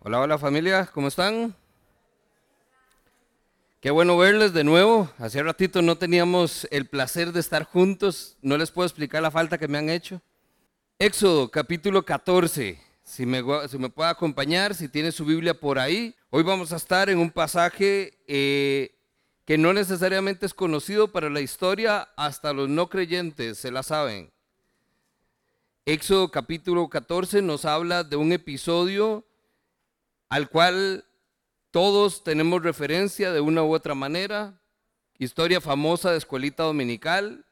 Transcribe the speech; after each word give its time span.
Hola, 0.00 0.20
hola 0.20 0.38
familia, 0.38 0.88
¿cómo 0.94 1.08
están? 1.08 1.56
Qué 3.80 3.90
bueno 3.90 4.16
verles 4.16 4.52
de 4.52 4.62
nuevo. 4.62 5.10
Hace 5.18 5.42
ratito 5.42 5.82
no 5.82 5.98
teníamos 5.98 6.68
el 6.70 6.86
placer 6.86 7.32
de 7.32 7.40
estar 7.40 7.64
juntos. 7.64 8.36
No 8.40 8.56
les 8.56 8.70
puedo 8.70 8.86
explicar 8.86 9.22
la 9.22 9.32
falta 9.32 9.58
que 9.58 9.66
me 9.66 9.76
han 9.76 9.90
hecho. 9.90 10.22
Éxodo 11.00 11.50
capítulo 11.50 12.04
14. 12.04 12.80
Si 13.02 13.26
me, 13.26 13.42
si 13.68 13.76
puede 13.88 14.08
acompañar, 14.08 14.76
si 14.76 14.88
tiene 14.88 15.10
su 15.10 15.24
Biblia 15.24 15.58
por 15.58 15.80
ahí. 15.80 16.14
Hoy 16.30 16.44
vamos 16.44 16.72
a 16.72 16.76
estar 16.76 17.10
en 17.10 17.18
un 17.18 17.32
pasaje 17.32 18.20
eh, 18.28 18.94
que 19.44 19.58
no 19.58 19.72
necesariamente 19.72 20.46
es 20.46 20.54
conocido 20.54 21.10
para 21.10 21.28
la 21.28 21.40
historia, 21.40 22.08
hasta 22.16 22.52
los 22.52 22.68
no 22.68 22.88
creyentes 22.88 23.58
se 23.58 23.72
la 23.72 23.82
saben. 23.82 24.30
Éxodo 25.86 26.30
capítulo 26.30 26.88
14 26.88 27.42
nos 27.42 27.64
habla 27.64 28.04
de 28.04 28.14
un 28.14 28.30
episodio 28.30 29.24
al 30.28 30.50
cual 30.50 31.04
todos 31.70 32.24
tenemos 32.24 32.62
referencia 32.62 33.32
de 33.32 33.40
una 33.40 33.62
u 33.62 33.74
otra 33.74 33.94
manera. 33.94 34.60
Historia 35.18 35.60
famosa 35.60 36.12
de 36.12 36.18
escuelita 36.18 36.62
dominical, 36.62 37.44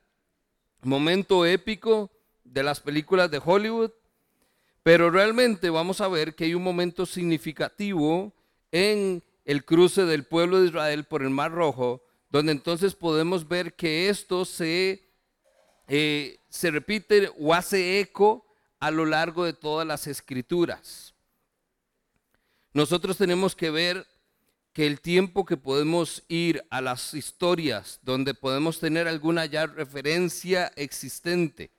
momento 0.82 1.44
épico 1.44 2.10
de 2.44 2.62
las 2.62 2.80
películas 2.80 3.30
de 3.30 3.42
Hollywood, 3.44 3.90
pero 4.82 5.10
realmente 5.10 5.68
vamos 5.68 6.00
a 6.00 6.08
ver 6.08 6.34
que 6.34 6.44
hay 6.44 6.54
un 6.54 6.62
momento 6.62 7.06
significativo 7.06 8.32
en 8.70 9.22
el 9.44 9.64
cruce 9.64 10.04
del 10.04 10.24
pueblo 10.24 10.60
de 10.60 10.68
Israel 10.68 11.04
por 11.04 11.22
el 11.22 11.30
Mar 11.30 11.50
Rojo, 11.50 12.04
donde 12.30 12.52
entonces 12.52 12.94
podemos 12.94 13.48
ver 13.48 13.74
que 13.74 14.08
esto 14.08 14.44
se, 14.44 15.08
eh, 15.88 16.38
se 16.48 16.70
repite 16.70 17.32
o 17.38 17.52
hace 17.52 17.98
eco 17.98 18.46
a 18.78 18.90
lo 18.92 19.06
largo 19.06 19.44
de 19.44 19.54
todas 19.54 19.86
las 19.86 20.06
escrituras. 20.06 21.15
Nosotros 22.76 23.16
tenemos 23.16 23.56
que 23.56 23.70
ver 23.70 24.06
que 24.74 24.86
el 24.86 25.00
tiempo 25.00 25.46
que 25.46 25.56
podemos 25.56 26.22
ir 26.28 26.62
a 26.68 26.82
las 26.82 27.14
historias 27.14 28.00
donde 28.02 28.34
podemos 28.34 28.80
tener 28.80 29.08
alguna 29.08 29.46
ya 29.46 29.64
referencia 29.64 30.70
existente, 30.76 31.70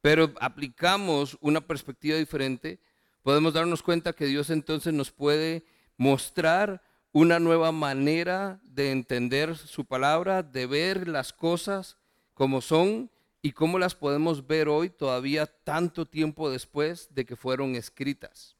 pero 0.00 0.32
aplicamos 0.40 1.36
una 1.40 1.60
perspectiva 1.60 2.16
diferente, 2.16 2.78
podemos 3.24 3.54
darnos 3.54 3.82
cuenta 3.82 4.12
que 4.12 4.26
Dios 4.26 4.50
entonces 4.50 4.94
nos 4.94 5.10
puede 5.10 5.64
mostrar 5.96 6.80
una 7.10 7.40
nueva 7.40 7.72
manera 7.72 8.60
de 8.62 8.92
entender 8.92 9.56
su 9.56 9.84
palabra, 9.84 10.44
de 10.44 10.66
ver 10.66 11.08
las 11.08 11.32
cosas 11.32 11.96
como 12.34 12.60
son 12.60 13.10
y 13.42 13.50
cómo 13.50 13.80
las 13.80 13.96
podemos 13.96 14.46
ver 14.46 14.68
hoy 14.68 14.90
todavía 14.90 15.46
tanto 15.46 16.06
tiempo 16.06 16.48
después 16.50 17.12
de 17.12 17.26
que 17.26 17.34
fueron 17.34 17.74
escritas. 17.74 18.55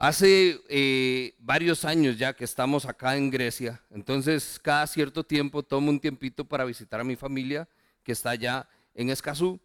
Hace 0.00 0.60
eh, 0.68 1.34
varios 1.40 1.84
años 1.84 2.16
ya 2.16 2.32
que 2.32 2.44
estamos 2.44 2.84
acá 2.84 3.16
en 3.16 3.30
Grecia, 3.32 3.82
entonces 3.90 4.60
cada 4.62 4.86
cierto 4.86 5.24
tiempo 5.24 5.64
tomo 5.64 5.90
un 5.90 5.98
tiempito 5.98 6.44
para 6.44 6.64
visitar 6.64 7.00
a 7.00 7.04
mi 7.04 7.16
familia 7.16 7.68
que 8.04 8.12
está 8.12 8.30
allá 8.30 8.68
en 8.94 9.10
Escazú. 9.10 9.58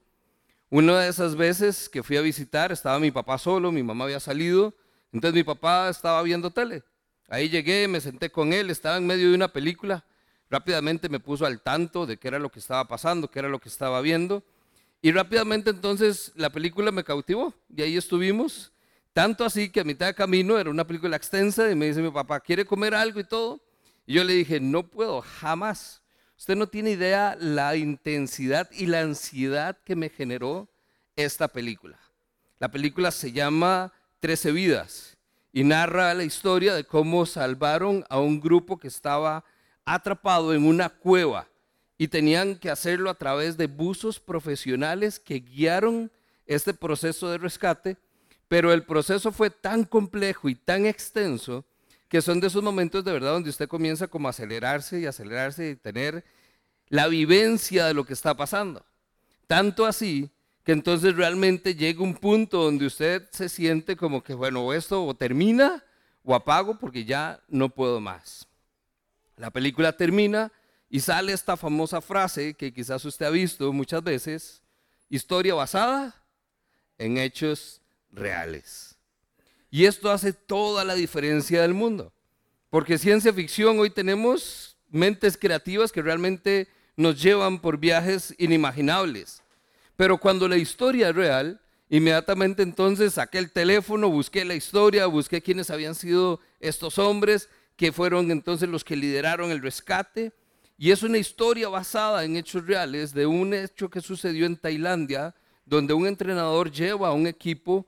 Una 0.71 1.01
de 1.01 1.09
esas 1.09 1.35
veces 1.35 1.87
que 1.87 2.01
fui 2.01 2.17
a 2.17 2.21
visitar 2.21 2.71
estaba 2.71 2.99
mi 2.99 3.11
papá 3.11 3.37
solo, 3.37 3.71
mi 3.71 3.83
mamá 3.83 4.05
había 4.05 4.19
salido, 4.19 4.73
entonces 5.11 5.35
mi 5.35 5.43
papá 5.43 5.87
estaba 5.89 6.23
viendo 6.23 6.49
tele. 6.49 6.81
Ahí 7.27 7.47
llegué, 7.47 7.87
me 7.87 8.01
senté 8.01 8.31
con 8.31 8.53
él, 8.53 8.71
estaba 8.71 8.97
en 8.97 9.05
medio 9.05 9.29
de 9.29 9.35
una 9.35 9.49
película, 9.49 10.03
rápidamente 10.49 11.09
me 11.09 11.19
puso 11.19 11.45
al 11.45 11.61
tanto 11.61 12.07
de 12.07 12.17
qué 12.17 12.29
era 12.29 12.39
lo 12.39 12.49
que 12.49 12.57
estaba 12.57 12.87
pasando, 12.87 13.29
qué 13.29 13.37
era 13.37 13.49
lo 13.49 13.59
que 13.59 13.69
estaba 13.69 14.01
viendo, 14.01 14.43
y 14.99 15.11
rápidamente 15.11 15.69
entonces 15.69 16.31
la 16.33 16.49
película 16.49 16.91
me 16.91 17.03
cautivó 17.03 17.53
y 17.69 17.83
ahí 17.83 17.97
estuvimos 17.97 18.72
tanto 19.13 19.45
así 19.45 19.69
que 19.69 19.79
a 19.79 19.83
mitad 19.83 20.07
de 20.07 20.15
camino 20.15 20.57
era 20.57 20.69
una 20.69 20.85
película 20.85 21.15
extensa 21.15 21.69
y 21.71 21.75
me 21.75 21.87
dice 21.87 22.01
mi 22.01 22.09
papá, 22.09 22.39
¿quiere 22.39 22.65
comer 22.65 22.95
algo 22.95 23.19
y 23.19 23.23
todo? 23.23 23.61
Y 24.05 24.15
yo 24.15 24.23
le 24.23 24.33
dije, 24.33 24.59
no 24.59 24.83
puedo, 24.89 25.21
jamás. 25.21 26.01
Usted 26.37 26.55
no 26.55 26.67
tiene 26.67 26.91
idea 26.91 27.37
la 27.39 27.75
intensidad 27.75 28.69
y 28.71 28.87
la 28.87 29.01
ansiedad 29.01 29.77
que 29.85 29.95
me 29.95 30.09
generó 30.09 30.67
esta 31.15 31.47
película. 31.47 31.99
La 32.59 32.69
película 32.69 33.11
se 33.11 33.31
llama 33.31 33.93
Trece 34.19 34.51
vidas 34.51 35.17
y 35.51 35.63
narra 35.63 36.13
la 36.15 36.23
historia 36.23 36.73
de 36.73 36.83
cómo 36.83 37.25
salvaron 37.25 38.03
a 38.09 38.19
un 38.19 38.41
grupo 38.41 38.77
que 38.77 38.87
estaba 38.87 39.45
atrapado 39.85 40.53
en 40.53 40.65
una 40.65 40.89
cueva 40.89 41.47
y 41.97 42.07
tenían 42.07 42.55
que 42.55 42.71
hacerlo 42.71 43.09
a 43.09 43.17
través 43.17 43.55
de 43.57 43.67
buzos 43.67 44.19
profesionales 44.19 45.19
que 45.19 45.39
guiaron 45.39 46.11
este 46.45 46.73
proceso 46.73 47.29
de 47.29 47.37
rescate 47.37 47.97
pero 48.53 48.71
el 48.71 48.83
proceso 48.83 49.31
fue 49.31 49.49
tan 49.49 49.83
complejo 49.83 50.47
y 50.47 50.53
tan 50.53 50.85
extenso 50.85 51.65
que 52.07 52.21
son 52.21 52.39
de 52.39 52.45
esos 52.45 52.61
momentos 52.61 53.03
de 53.03 53.11
verdad 53.11 53.31
donde 53.31 53.49
usted 53.49 53.67
comienza 53.67 54.07
como 54.07 54.27
a 54.27 54.29
acelerarse 54.29 54.99
y 54.99 55.07
acelerarse 55.07 55.71
y 55.71 55.75
tener 55.75 56.23
la 56.87 57.07
vivencia 57.07 57.87
de 57.87 57.95
lo 57.95 58.05
que 58.05 58.13
está 58.13 58.37
pasando. 58.37 58.85
Tanto 59.47 59.87
así 59.87 60.29
que 60.63 60.71
entonces 60.71 61.15
realmente 61.15 61.73
llega 61.73 62.03
un 62.03 62.13
punto 62.13 62.65
donde 62.65 62.85
usted 62.85 63.27
se 63.31 63.49
siente 63.49 63.95
como 63.95 64.23
que, 64.23 64.35
bueno, 64.35 64.71
esto 64.71 65.03
o 65.03 65.15
termina 65.15 65.83
o 66.23 66.35
apago 66.35 66.77
porque 66.77 67.05
ya 67.05 67.41
no 67.47 67.69
puedo 67.69 67.99
más. 67.99 68.47
La 69.35 69.49
película 69.49 69.97
termina 69.97 70.51
y 70.91 70.99
sale 70.99 71.33
esta 71.33 71.57
famosa 71.57 72.01
frase 72.01 72.53
que 72.53 72.71
quizás 72.71 73.03
usted 73.03 73.25
ha 73.25 73.31
visto 73.31 73.73
muchas 73.73 74.03
veces, 74.03 74.61
historia 75.09 75.55
basada 75.55 76.23
en 76.99 77.17
hechos 77.17 77.79
reales. 78.13 78.95
Y 79.69 79.85
esto 79.85 80.11
hace 80.11 80.33
toda 80.33 80.83
la 80.83 80.95
diferencia 80.95 81.61
del 81.61 81.73
mundo. 81.73 82.13
Porque 82.69 82.97
ciencia 82.97 83.33
ficción 83.33 83.79
hoy 83.79 83.89
tenemos 83.89 84.77
mentes 84.89 85.37
creativas 85.37 85.91
que 85.91 86.01
realmente 86.01 86.67
nos 86.95 87.21
llevan 87.21 87.59
por 87.59 87.77
viajes 87.77 88.35
inimaginables. 88.37 89.41
Pero 89.95 90.17
cuando 90.17 90.47
la 90.47 90.57
historia 90.57 91.09
es 91.09 91.15
real, 91.15 91.61
inmediatamente 91.89 92.63
entonces 92.63 93.13
saqué 93.13 93.39
el 93.39 93.51
teléfono, 93.51 94.09
busqué 94.09 94.45
la 94.45 94.55
historia, 94.55 95.07
busqué 95.07 95.41
quiénes 95.41 95.69
habían 95.69 95.95
sido 95.95 96.39
estos 96.59 96.97
hombres, 96.97 97.49
que 97.75 97.91
fueron 97.91 98.31
entonces 98.31 98.69
los 98.69 98.83
que 98.83 98.95
lideraron 98.95 99.51
el 99.51 99.61
rescate. 99.61 100.31
Y 100.77 100.91
es 100.91 101.03
una 101.03 101.17
historia 101.17 101.69
basada 101.69 102.23
en 102.23 102.37
hechos 102.37 102.65
reales 102.65 103.13
de 103.13 103.25
un 103.25 103.53
hecho 103.53 103.89
que 103.89 104.01
sucedió 104.01 104.45
en 104.45 104.57
Tailandia, 104.57 105.35
donde 105.65 105.93
un 105.93 106.07
entrenador 106.07 106.71
lleva 106.71 107.09
a 107.09 107.13
un 107.13 107.27
equipo 107.27 107.87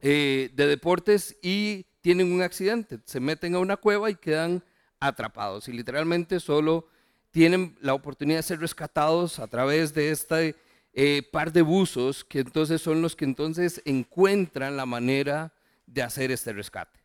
eh, 0.00 0.50
de 0.54 0.66
deportes 0.66 1.36
y 1.42 1.86
tienen 2.00 2.32
un 2.32 2.42
accidente, 2.42 3.00
se 3.04 3.20
meten 3.20 3.54
a 3.54 3.58
una 3.58 3.76
cueva 3.76 4.10
y 4.10 4.14
quedan 4.14 4.62
atrapados 5.00 5.68
y 5.68 5.72
literalmente 5.72 6.40
solo 6.40 6.88
tienen 7.30 7.76
la 7.80 7.94
oportunidad 7.94 8.38
de 8.38 8.42
ser 8.44 8.60
rescatados 8.60 9.38
a 9.38 9.46
través 9.46 9.94
de 9.94 10.10
este 10.10 10.56
eh, 10.92 11.22
par 11.30 11.52
de 11.52 11.62
buzos 11.62 12.24
que 12.24 12.40
entonces 12.40 12.80
son 12.80 13.02
los 13.02 13.14
que 13.14 13.24
entonces 13.24 13.82
encuentran 13.84 14.76
la 14.76 14.86
manera 14.86 15.52
de 15.86 16.02
hacer 16.02 16.30
este 16.30 16.52
rescate. 16.52 16.98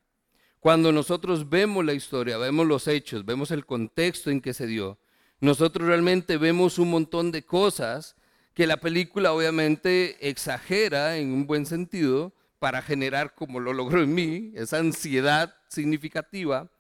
Cuando 0.59 0.91
nosotros 0.91 1.49
vemos 1.49 1.83
la 1.83 1.93
historia, 1.93 2.37
vemos 2.37 2.65
los 2.65 2.87
hechos, 2.87 3.25
vemos 3.25 3.51
el 3.51 3.65
contexto 3.65 4.29
en 4.31 4.39
que 4.39 4.53
se 4.53 4.65
dio, 4.65 4.97
nosotros 5.41 5.87
realmente 5.87 6.37
vemos 6.37 6.79
un 6.79 6.89
montón 6.89 7.31
de 7.31 7.43
cosas 7.43 8.15
que 8.53 8.65
la 8.65 8.77
película 8.77 9.33
obviamente 9.33 10.29
exagera 10.29 11.17
en 11.17 11.33
un 11.33 11.47
buen 11.47 11.65
sentido, 11.65 12.33
para 12.63 12.81
generar, 12.81 13.35
como 13.35 13.59
lo 13.59 13.73
logró 13.73 14.01
en 14.01 14.15
mí, 14.15 14.53
esa 14.55 14.77
ansiedad 14.77 15.53
significativa. 15.67 16.71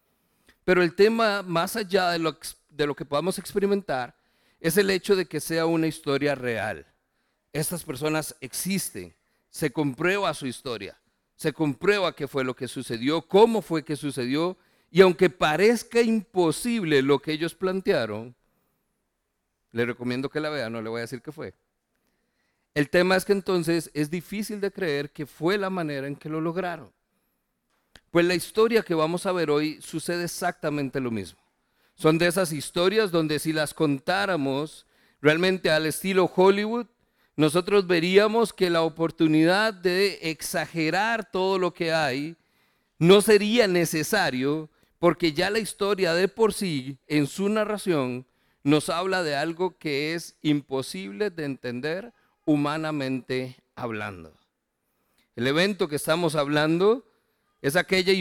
Pero 0.63 0.81
el 0.81 0.95
tema, 0.95 1.41
más 1.41 1.75
allá 1.75 2.11
de 2.11 2.19
lo, 2.19 2.37
de 2.69 2.87
lo 2.87 2.95
que 2.95 3.03
podamos 3.03 3.37
experimentar, 3.37 4.15
es 4.61 4.77
el 4.77 4.89
hecho 4.89 5.13
de 5.13 5.25
que 5.25 5.41
sea 5.41 5.65
una 5.65 5.87
historia 5.87 6.35
real. 6.35 6.87
Estas 7.51 7.83
personas 7.83 8.33
existen, 8.39 9.13
se 9.49 9.73
comprueba 9.73 10.33
su 10.33 10.47
historia, 10.47 10.97
se 11.35 11.51
comprueba 11.51 12.15
qué 12.15 12.29
fue 12.29 12.45
lo 12.45 12.55
que 12.55 12.69
sucedió, 12.69 13.21
cómo 13.21 13.61
fue 13.61 13.83
que 13.83 13.97
sucedió, 13.97 14.57
y 14.89 15.01
aunque 15.01 15.29
parezca 15.29 15.99
imposible 15.99 17.01
lo 17.01 17.19
que 17.19 17.33
ellos 17.33 17.55
plantearon, 17.55 18.33
le 19.73 19.85
recomiendo 19.85 20.29
que 20.29 20.39
la 20.39 20.49
vea, 20.49 20.69
no 20.69 20.81
le 20.81 20.87
voy 20.87 20.99
a 20.99 21.01
decir 21.01 21.21
qué 21.21 21.33
fue. 21.33 21.53
El 22.73 22.89
tema 22.89 23.15
es 23.15 23.25
que 23.25 23.33
entonces 23.33 23.91
es 23.93 24.09
difícil 24.09 24.59
de 24.59 24.71
creer 24.71 25.11
que 25.11 25.25
fue 25.25 25.57
la 25.57 25.69
manera 25.69 26.07
en 26.07 26.15
que 26.15 26.29
lo 26.29 26.41
lograron. 26.41 26.91
Pues 28.09 28.25
la 28.25 28.35
historia 28.35 28.83
que 28.83 28.95
vamos 28.95 29.25
a 29.25 29.31
ver 29.31 29.51
hoy 29.51 29.79
sucede 29.81 30.23
exactamente 30.23 30.99
lo 30.99 31.11
mismo. 31.11 31.39
Son 31.95 32.17
de 32.17 32.27
esas 32.27 32.51
historias 32.51 33.11
donde 33.11 33.37
si 33.39 33.53
las 33.53 33.73
contáramos 33.73 34.87
realmente 35.21 35.69
al 35.69 35.85
estilo 35.85 36.31
Hollywood, 36.35 36.87
nosotros 37.35 37.87
veríamos 37.87 38.53
que 38.53 38.69
la 38.69 38.81
oportunidad 38.81 39.73
de 39.73 40.19
exagerar 40.21 41.31
todo 41.31 41.57
lo 41.57 41.73
que 41.73 41.93
hay 41.93 42.35
no 42.97 43.21
sería 43.21 43.67
necesario 43.67 44.69
porque 44.99 45.33
ya 45.33 45.49
la 45.49 45.59
historia 45.59 46.13
de 46.13 46.27
por 46.27 46.53
sí, 46.53 46.97
en 47.07 47.27
su 47.27 47.49
narración, 47.49 48.25
nos 48.63 48.89
habla 48.89 49.21
de 49.21 49.35
algo 49.35 49.77
que 49.77 50.13
es 50.13 50.37
imposible 50.41 51.29
de 51.29 51.45
entender 51.45 52.13
humanamente 52.45 53.57
hablando. 53.75 54.33
El 55.35 55.47
evento 55.47 55.87
que 55.87 55.95
estamos 55.95 56.35
hablando 56.35 57.05
es 57.61 57.75
aquella, 57.75 58.13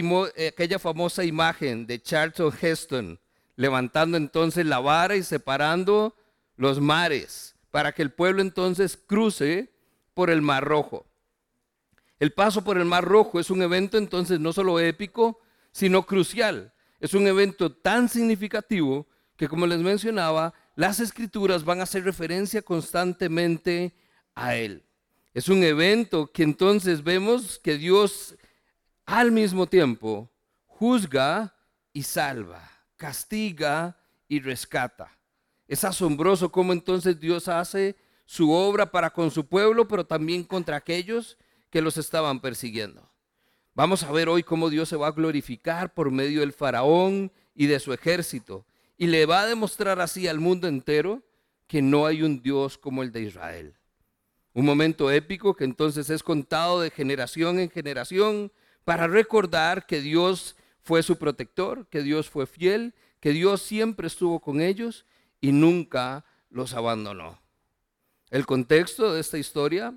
aquella 0.47 0.79
famosa 0.79 1.23
imagen 1.23 1.85
de 1.85 2.01
Charlton 2.01 2.53
Heston 2.59 3.19
levantando 3.55 4.17
entonces 4.17 4.65
la 4.65 4.79
vara 4.79 5.15
y 5.15 5.23
separando 5.23 6.15
los 6.55 6.79
mares 6.79 7.55
para 7.71 7.91
que 7.91 8.01
el 8.01 8.11
pueblo 8.11 8.41
entonces 8.41 8.97
cruce 8.97 9.71
por 10.13 10.29
el 10.29 10.41
Mar 10.41 10.63
Rojo. 10.63 11.05
El 12.19 12.31
paso 12.31 12.63
por 12.63 12.77
el 12.77 12.85
Mar 12.85 13.03
Rojo 13.03 13.39
es 13.39 13.49
un 13.49 13.61
evento 13.61 13.97
entonces 13.97 14.39
no 14.39 14.53
solo 14.53 14.79
épico, 14.79 15.39
sino 15.71 16.03
crucial. 16.05 16.71
Es 16.99 17.13
un 17.13 17.27
evento 17.27 17.71
tan 17.71 18.07
significativo 18.07 19.07
que 19.35 19.47
como 19.49 19.67
les 19.67 19.79
mencionaba, 19.79 20.53
las 20.75 20.99
escrituras 20.99 21.65
van 21.65 21.79
a 21.79 21.83
hacer 21.83 22.03
referencia 22.03 22.61
constantemente 22.61 23.93
a 24.35 24.55
él. 24.55 24.83
Es 25.33 25.49
un 25.49 25.63
evento 25.63 26.31
que 26.31 26.43
entonces 26.43 27.03
vemos 27.03 27.59
que 27.59 27.77
Dios 27.77 28.35
al 29.05 29.31
mismo 29.31 29.67
tiempo 29.67 30.29
juzga 30.65 31.55
y 31.91 32.03
salva, 32.03 32.69
castiga 32.97 33.97
y 34.27 34.39
rescata. 34.39 35.17
Es 35.67 35.83
asombroso 35.83 36.51
cómo 36.51 36.73
entonces 36.73 37.19
Dios 37.19 37.47
hace 37.47 37.95
su 38.25 38.51
obra 38.51 38.91
para 38.91 39.09
con 39.09 39.31
su 39.31 39.45
pueblo, 39.45 39.87
pero 39.87 40.05
también 40.05 40.43
contra 40.43 40.77
aquellos 40.77 41.37
que 41.69 41.81
los 41.81 41.97
estaban 41.97 42.39
persiguiendo. 42.39 43.09
Vamos 43.75 44.03
a 44.03 44.11
ver 44.11 44.29
hoy 44.29 44.43
cómo 44.43 44.69
Dios 44.69 44.89
se 44.89 44.95
va 44.95 45.07
a 45.07 45.11
glorificar 45.11 45.93
por 45.93 46.11
medio 46.11 46.41
del 46.41 46.53
faraón 46.53 47.31
y 47.55 47.65
de 47.65 47.79
su 47.79 47.91
ejército 47.91 48.65
y 48.97 49.07
le 49.07 49.25
va 49.25 49.41
a 49.41 49.47
demostrar 49.47 49.99
así 49.99 50.27
al 50.27 50.39
mundo 50.39 50.67
entero 50.67 51.23
que 51.67 51.81
no 51.81 52.05
hay 52.05 52.21
un 52.21 52.41
Dios 52.41 52.77
como 52.77 53.01
el 53.01 53.11
de 53.11 53.21
Israel. 53.21 53.73
Un 54.53 54.65
momento 54.65 55.09
épico 55.09 55.55
que 55.55 55.63
entonces 55.63 56.09
es 56.09 56.21
contado 56.21 56.79
de 56.81 56.91
generación 56.91 57.59
en 57.59 57.69
generación 57.69 58.51
para 58.85 59.07
recordar 59.07 59.85
que 59.87 59.99
Dios 60.01 60.55
fue 60.81 61.01
su 61.01 61.17
protector, 61.17 61.87
que 61.87 62.03
Dios 62.03 62.29
fue 62.29 62.45
fiel, 62.45 62.93
que 63.19 63.31
Dios 63.31 63.61
siempre 63.61 64.07
estuvo 64.07 64.39
con 64.39 64.61
ellos 64.61 65.05
y 65.41 65.51
nunca 65.51 66.25
los 66.49 66.73
abandonó. 66.73 67.39
El 68.29 68.45
contexto 68.45 69.13
de 69.13 69.21
esta 69.21 69.37
historia, 69.37 69.95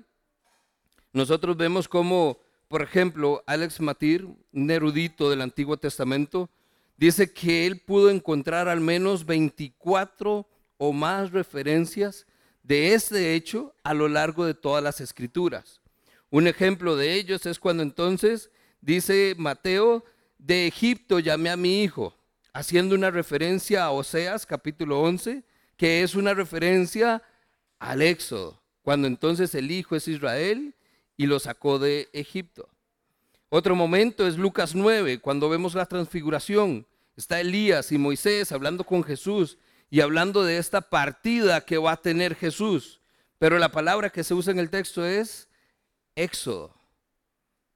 nosotros 1.11 1.57
vemos 1.57 1.87
como, 1.87 2.39
por 2.67 2.81
ejemplo, 2.81 3.43
Alex 3.45 3.79
Matir, 3.79 4.27
un 4.53 4.71
erudito 4.71 5.29
del 5.29 5.41
Antiguo 5.41 5.77
Testamento, 5.77 6.49
dice 6.95 7.31
que 7.31 7.67
él 7.67 7.79
pudo 7.79 8.09
encontrar 8.09 8.67
al 8.67 8.79
menos 8.79 9.25
24 9.25 10.47
o 10.77 10.93
más 10.93 11.31
referencias 11.31 12.25
de 12.67 12.93
este 12.93 13.33
hecho 13.33 13.73
a 13.81 13.93
lo 13.93 14.09
largo 14.09 14.45
de 14.45 14.53
todas 14.53 14.83
las 14.83 14.99
escrituras. 14.99 15.79
Un 16.29 16.47
ejemplo 16.47 16.97
de 16.97 17.13
ellos 17.13 17.45
es 17.45 17.59
cuando 17.59 17.81
entonces 17.81 18.51
dice 18.81 19.35
Mateo, 19.37 20.03
de 20.37 20.67
Egipto 20.67 21.19
llamé 21.19 21.49
a 21.49 21.55
mi 21.55 21.81
hijo, 21.81 22.13
haciendo 22.51 22.93
una 22.93 23.09
referencia 23.09 23.85
a 23.85 23.91
Oseas 23.91 24.45
capítulo 24.45 24.99
11, 25.01 25.43
que 25.77 26.03
es 26.03 26.13
una 26.13 26.33
referencia 26.33 27.23
al 27.79 28.01
Éxodo, 28.01 28.61
cuando 28.81 29.07
entonces 29.07 29.55
el 29.55 29.71
hijo 29.71 29.95
es 29.95 30.09
Israel 30.09 30.75
y 31.15 31.25
lo 31.25 31.39
sacó 31.39 31.79
de 31.79 32.09
Egipto. 32.11 32.67
Otro 33.47 33.77
momento 33.77 34.27
es 34.27 34.37
Lucas 34.37 34.75
9, 34.75 35.19
cuando 35.19 35.47
vemos 35.47 35.73
la 35.73 35.85
transfiguración. 35.85 36.85
Está 37.15 37.39
Elías 37.39 37.93
y 37.93 37.97
Moisés 37.97 38.51
hablando 38.51 38.83
con 38.83 39.03
Jesús 39.05 39.57
y 39.89 40.01
hablando 40.01 40.43
de 40.43 40.57
esta 40.57 40.81
partida 40.81 41.61
que 41.65 41.77
va 41.77 41.93
a 41.93 42.01
tener 42.01 42.35
Jesús. 42.35 43.01
Pero 43.39 43.59
la 43.59 43.71
palabra 43.71 44.09
que 44.09 44.23
se 44.23 44.33
usa 44.33 44.51
en 44.51 44.59
el 44.59 44.69
texto 44.69 45.05
es 45.05 45.47
éxodo, 46.15 46.73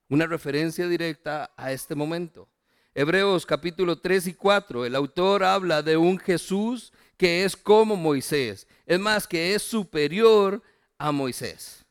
una 0.09 0.25
referencia 0.25 0.87
directa 0.87 1.51
a 1.55 1.71
este 1.71 1.95
momento. 1.95 2.49
Hebreos 2.93 3.45
capítulo 3.45 3.99
3 3.99 4.27
y 4.27 4.33
4, 4.33 4.85
el 4.85 4.95
autor 4.95 5.43
habla 5.43 5.81
de 5.81 5.95
un 5.95 6.17
Jesús 6.17 6.91
que 7.15 7.45
es 7.45 7.55
como 7.55 7.95
Moisés, 7.95 8.67
es 8.85 8.99
más, 8.99 9.27
que 9.27 9.53
es 9.53 9.61
superior 9.61 10.61
a 10.97 11.11
Moisés. 11.11 11.85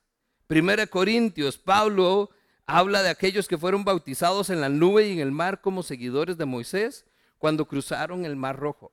Primera 0.47 0.87
Corintios, 0.89 1.57
Pablo 1.57 2.31
habla 2.67 3.03
de 3.03 3.09
aquellos 3.09 3.47
que 3.47 3.57
fueron 3.57 3.85
bautizados 3.85 4.51
en 4.51 4.61
la 4.61 4.69
nube 4.69 5.09
y 5.09 5.13
en 5.13 5.21
el 5.21 5.31
mar 5.31 5.61
como 5.61 5.85
seguidores 5.85 6.37
de 6.37 6.45
Moisés 6.45 7.07
cuando 7.39 7.67
cruzaron 7.67 8.25
el 8.25 8.35
Mar 8.37 8.59
Rojo. 8.59 8.93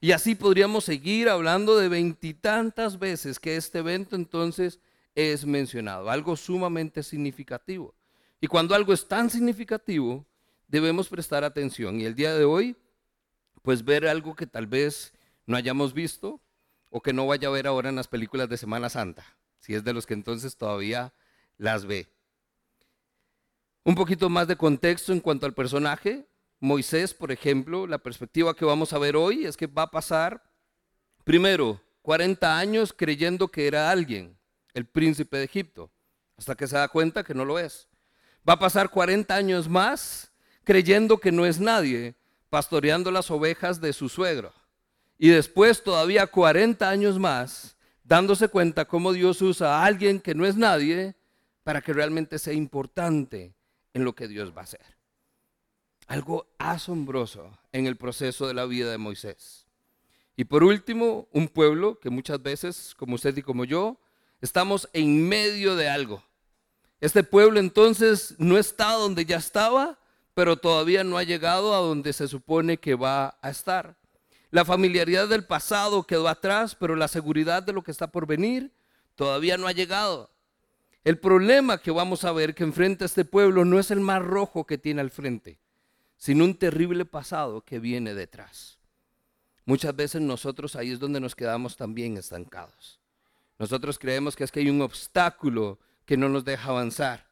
Y 0.00 0.12
así 0.12 0.34
podríamos 0.34 0.84
seguir 0.84 1.28
hablando 1.28 1.76
de 1.76 1.88
veintitantas 1.88 2.98
veces 2.98 3.40
que 3.40 3.56
este 3.56 3.78
evento 3.80 4.14
entonces 4.14 4.80
es 5.14 5.44
mencionado, 5.44 6.10
algo 6.10 6.36
sumamente 6.36 7.02
significativo. 7.02 7.94
Y 8.40 8.46
cuando 8.46 8.76
algo 8.76 8.92
es 8.92 9.08
tan 9.08 9.28
significativo, 9.28 10.24
debemos 10.68 11.08
prestar 11.08 11.42
atención. 11.42 12.00
Y 12.00 12.04
el 12.04 12.14
día 12.14 12.34
de 12.34 12.44
hoy, 12.44 12.76
pues 13.62 13.84
ver 13.84 14.06
algo 14.06 14.36
que 14.36 14.46
tal 14.46 14.68
vez 14.68 15.12
no 15.46 15.56
hayamos 15.56 15.92
visto 15.92 16.40
o 16.90 17.02
que 17.02 17.12
no 17.12 17.26
vaya 17.26 17.48
a 17.48 17.50
ver 17.50 17.66
ahora 17.66 17.88
en 17.88 17.96
las 17.96 18.06
películas 18.06 18.48
de 18.48 18.56
Semana 18.56 18.88
Santa, 18.88 19.36
si 19.58 19.74
es 19.74 19.82
de 19.82 19.92
los 19.92 20.06
que 20.06 20.14
entonces 20.14 20.56
todavía 20.56 21.12
las 21.56 21.84
ve. 21.84 22.08
Un 23.82 23.96
poquito 23.96 24.28
más 24.28 24.46
de 24.46 24.56
contexto 24.56 25.12
en 25.12 25.20
cuanto 25.20 25.46
al 25.46 25.54
personaje. 25.54 26.28
Moisés, 26.60 27.14
por 27.14 27.30
ejemplo, 27.30 27.86
la 27.86 27.98
perspectiva 27.98 28.54
que 28.54 28.64
vamos 28.64 28.92
a 28.92 28.98
ver 28.98 29.16
hoy 29.16 29.46
es 29.46 29.56
que 29.56 29.66
va 29.66 29.82
a 29.82 29.90
pasar, 29.90 30.42
primero, 31.24 31.80
40 32.02 32.58
años 32.58 32.92
creyendo 32.92 33.48
que 33.48 33.66
era 33.66 33.90
alguien, 33.90 34.36
el 34.74 34.86
príncipe 34.86 35.36
de 35.36 35.44
Egipto, 35.44 35.90
hasta 36.36 36.54
que 36.54 36.66
se 36.66 36.76
da 36.76 36.88
cuenta 36.88 37.22
que 37.22 37.34
no 37.34 37.44
lo 37.44 37.58
es. 37.58 37.88
Va 38.48 38.54
a 38.54 38.58
pasar 38.58 38.90
40 38.90 39.34
años 39.34 39.68
más 39.68 40.32
creyendo 40.64 41.18
que 41.18 41.32
no 41.32 41.46
es 41.46 41.60
nadie, 41.60 42.14
pastoreando 42.50 43.10
las 43.10 43.30
ovejas 43.30 43.80
de 43.80 43.92
su 43.92 44.08
suegro. 44.08 44.52
Y 45.16 45.28
después 45.30 45.82
todavía 45.82 46.26
40 46.26 46.88
años 46.88 47.18
más, 47.18 47.76
dándose 48.04 48.48
cuenta 48.48 48.86
cómo 48.86 49.12
Dios 49.12 49.42
usa 49.42 49.78
a 49.78 49.84
alguien 49.84 50.20
que 50.20 50.34
no 50.34 50.46
es 50.46 50.56
nadie 50.56 51.14
para 51.62 51.82
que 51.82 51.92
realmente 51.92 52.38
sea 52.38 52.52
importante 52.52 53.54
en 53.92 54.04
lo 54.04 54.14
que 54.14 54.28
Dios 54.28 54.52
va 54.56 54.62
a 54.62 54.64
hacer. 54.64 54.97
Algo 56.08 56.48
asombroso 56.58 57.56
en 57.70 57.86
el 57.86 57.96
proceso 57.96 58.48
de 58.48 58.54
la 58.54 58.64
vida 58.64 58.90
de 58.90 58.98
Moisés. 58.98 59.66
Y 60.36 60.44
por 60.44 60.64
último, 60.64 61.28
un 61.32 61.48
pueblo 61.48 62.00
que 62.00 62.10
muchas 62.10 62.42
veces, 62.42 62.94
como 62.96 63.14
usted 63.14 63.36
y 63.36 63.42
como 63.42 63.64
yo, 63.64 64.00
estamos 64.40 64.88
en 64.92 65.28
medio 65.28 65.76
de 65.76 65.88
algo. 65.88 66.22
Este 67.00 67.22
pueblo 67.22 67.60
entonces 67.60 68.34
no 68.38 68.58
está 68.58 68.92
donde 68.92 69.24
ya 69.24 69.36
estaba, 69.36 69.98
pero 70.34 70.56
todavía 70.56 71.04
no 71.04 71.18
ha 71.18 71.24
llegado 71.24 71.74
a 71.74 71.78
donde 71.78 72.12
se 72.12 72.26
supone 72.26 72.78
que 72.78 72.94
va 72.94 73.38
a 73.42 73.50
estar. 73.50 73.96
La 74.50 74.64
familiaridad 74.64 75.28
del 75.28 75.44
pasado 75.44 76.04
quedó 76.04 76.26
atrás, 76.26 76.74
pero 76.74 76.96
la 76.96 77.08
seguridad 77.08 77.62
de 77.62 77.72
lo 77.72 77.82
que 77.82 77.90
está 77.90 78.10
por 78.10 78.26
venir 78.26 78.72
todavía 79.14 79.58
no 79.58 79.66
ha 79.66 79.72
llegado. 79.72 80.30
El 81.04 81.18
problema 81.18 81.78
que 81.78 81.90
vamos 81.90 82.24
a 82.24 82.32
ver 82.32 82.54
que 82.54 82.64
enfrenta 82.64 83.04
este 83.04 83.24
pueblo 83.24 83.64
no 83.64 83.78
es 83.78 83.90
el 83.90 84.00
mar 84.00 84.24
rojo 84.24 84.64
que 84.66 84.78
tiene 84.78 85.00
al 85.00 85.10
frente, 85.10 85.58
sino 86.18 86.44
un 86.44 86.54
terrible 86.54 87.04
pasado 87.04 87.64
que 87.64 87.78
viene 87.78 88.12
detrás. 88.12 88.78
Muchas 89.64 89.94
veces 89.94 90.20
nosotros 90.20 90.76
ahí 90.76 90.90
es 90.90 90.98
donde 90.98 91.20
nos 91.20 91.34
quedamos 91.34 91.76
también 91.76 92.16
estancados. 92.16 93.00
Nosotros 93.58 93.98
creemos 93.98 94.36
que 94.36 94.44
es 94.44 94.52
que 94.52 94.60
hay 94.60 94.68
un 94.68 94.82
obstáculo 94.82 95.78
que 96.04 96.16
no 96.16 96.28
nos 96.28 96.44
deja 96.44 96.70
avanzar, 96.70 97.26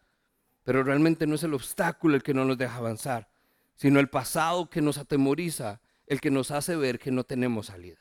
pero 0.63 0.83
realmente 0.83 1.27
no 1.27 1.35
es 1.35 1.43
el 1.43 1.55
obstáculo 1.55 2.15
el 2.15 2.23
que 2.23 2.35
no 2.35 2.45
nos 2.45 2.59
deja 2.59 2.77
avanzar, 2.77 3.29
sino 3.75 4.01
el 4.01 4.09
pasado 4.09 4.71
que 4.71 4.81
nos 4.81 4.99
atemoriza, 4.99 5.81
el 6.07 6.21
que 6.21 6.31
nos 6.31 6.51
hace 6.51 6.77
ver 6.77 6.99
que 6.99 7.11
no 7.11 7.25
tenemos 7.25 7.67
salida. 7.67 7.99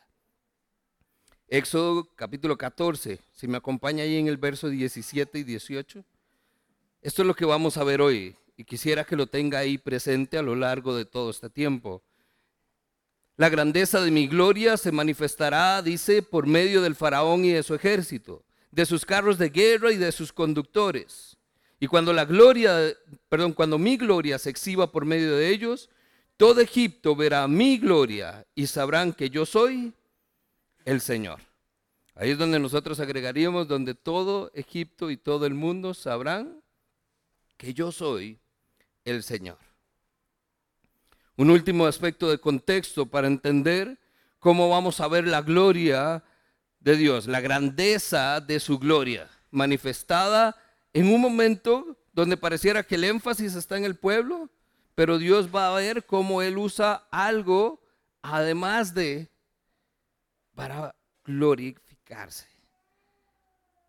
Éxodo 1.48 2.14
capítulo 2.16 2.58
14, 2.58 3.20
si 3.32 3.48
me 3.48 3.58
acompaña 3.58 4.04
ahí 4.04 4.18
en 4.18 4.28
el 4.28 4.38
verso 4.38 4.70
17 4.70 5.40
y 5.40 5.44
18. 5.44 6.04
Esto 7.02 7.22
es 7.22 7.28
lo 7.28 7.36
que 7.36 7.46
vamos 7.46 7.78
a 7.78 7.84
ver 7.84 8.02
hoy 8.02 8.36
y 8.58 8.64
quisiera 8.64 9.04
que 9.04 9.16
lo 9.16 9.28
tenga 9.28 9.60
ahí 9.60 9.78
presente 9.78 10.38
a 10.38 10.42
lo 10.42 10.56
largo 10.56 10.96
de 10.96 11.06
todo 11.06 11.30
este 11.30 11.50
tiempo. 11.50 12.04
La 13.38 13.50
grandeza 13.50 14.00
de 14.02 14.12
mi 14.12 14.28
gloria 14.28 14.78
se 14.78 14.92
manifestará, 14.92 15.82
dice, 15.82 16.22
por 16.22 16.48
medio 16.48 16.82
del 16.82 16.96
faraón 16.96 17.44
y 17.44 17.52
de 17.52 17.64
su 17.64 17.76
ejército, 17.76 18.46
de 18.72 18.86
sus 18.86 19.06
carros 19.06 19.38
de 19.38 19.50
guerra 19.50 19.92
y 19.92 19.98
de 19.98 20.12
sus 20.12 20.32
conductores. 20.32 21.36
Y 21.80 21.88
cuando 21.88 22.14
la 22.14 22.24
gloria, 22.24 22.96
perdón, 23.28 23.52
cuando 23.52 23.78
mi 23.78 23.98
gloria 23.98 24.40
se 24.40 24.50
exhiba 24.50 24.92
por 24.92 25.06
medio 25.06 25.36
de 25.36 25.50
ellos, 25.50 25.90
todo 26.38 26.62
Egipto 26.62 27.16
verá 27.16 27.48
mi 27.48 27.78
gloria 27.78 28.46
y 28.56 28.68
sabrán 28.68 29.12
que 29.12 29.30
yo 29.30 29.46
soy 29.46 29.94
el 30.86 31.02
Señor. 31.02 31.42
Ahí 32.14 32.32
es 32.32 32.38
donde 32.38 32.60
nosotros 32.60 33.02
agregaríamos, 33.02 33.68
donde 33.68 33.94
todo 33.94 34.50
Egipto 34.54 35.12
y 35.12 35.18
todo 35.18 35.46
el 35.46 35.54
mundo 35.54 35.94
sabrán 35.94 36.62
que 37.58 37.74
yo 37.74 37.92
soy 37.92 38.40
el 39.06 39.24
Señor. 39.24 39.58
Un 41.38 41.50
último 41.50 41.86
aspecto 41.86 42.30
de 42.30 42.40
contexto 42.40 43.06
para 43.06 43.28
entender 43.28 44.00
cómo 44.40 44.70
vamos 44.70 45.00
a 45.00 45.08
ver 45.08 45.28
la 45.28 45.42
gloria 45.42 46.24
de 46.80 46.96
Dios, 46.98 47.28
la 47.28 47.42
grandeza 47.42 48.42
de 48.42 48.60
su 48.60 48.80
gloria, 48.80 49.30
manifestada 49.52 50.56
en 50.94 51.14
un 51.14 51.22
momento 51.22 51.98
donde 52.14 52.38
pareciera 52.38 52.84
que 52.84 52.96
el 52.96 53.04
énfasis 53.04 53.56
está 53.56 53.78
en 53.78 53.86
el 53.86 53.96
pueblo, 53.96 54.50
pero 54.96 55.18
Dios 55.18 55.54
va 55.54 55.68
a 55.68 55.80
ver 55.80 56.06
cómo 56.06 56.42
Él 56.42 56.58
usa 56.58 57.08
algo 57.12 57.82
además 58.22 58.94
de 58.94 59.30
para 60.56 60.96
glorificarse. 61.26 62.48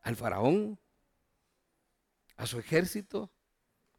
Al 0.03 0.17
faraón, 0.17 0.79
a 2.37 2.47
su 2.47 2.59
ejército, 2.59 3.31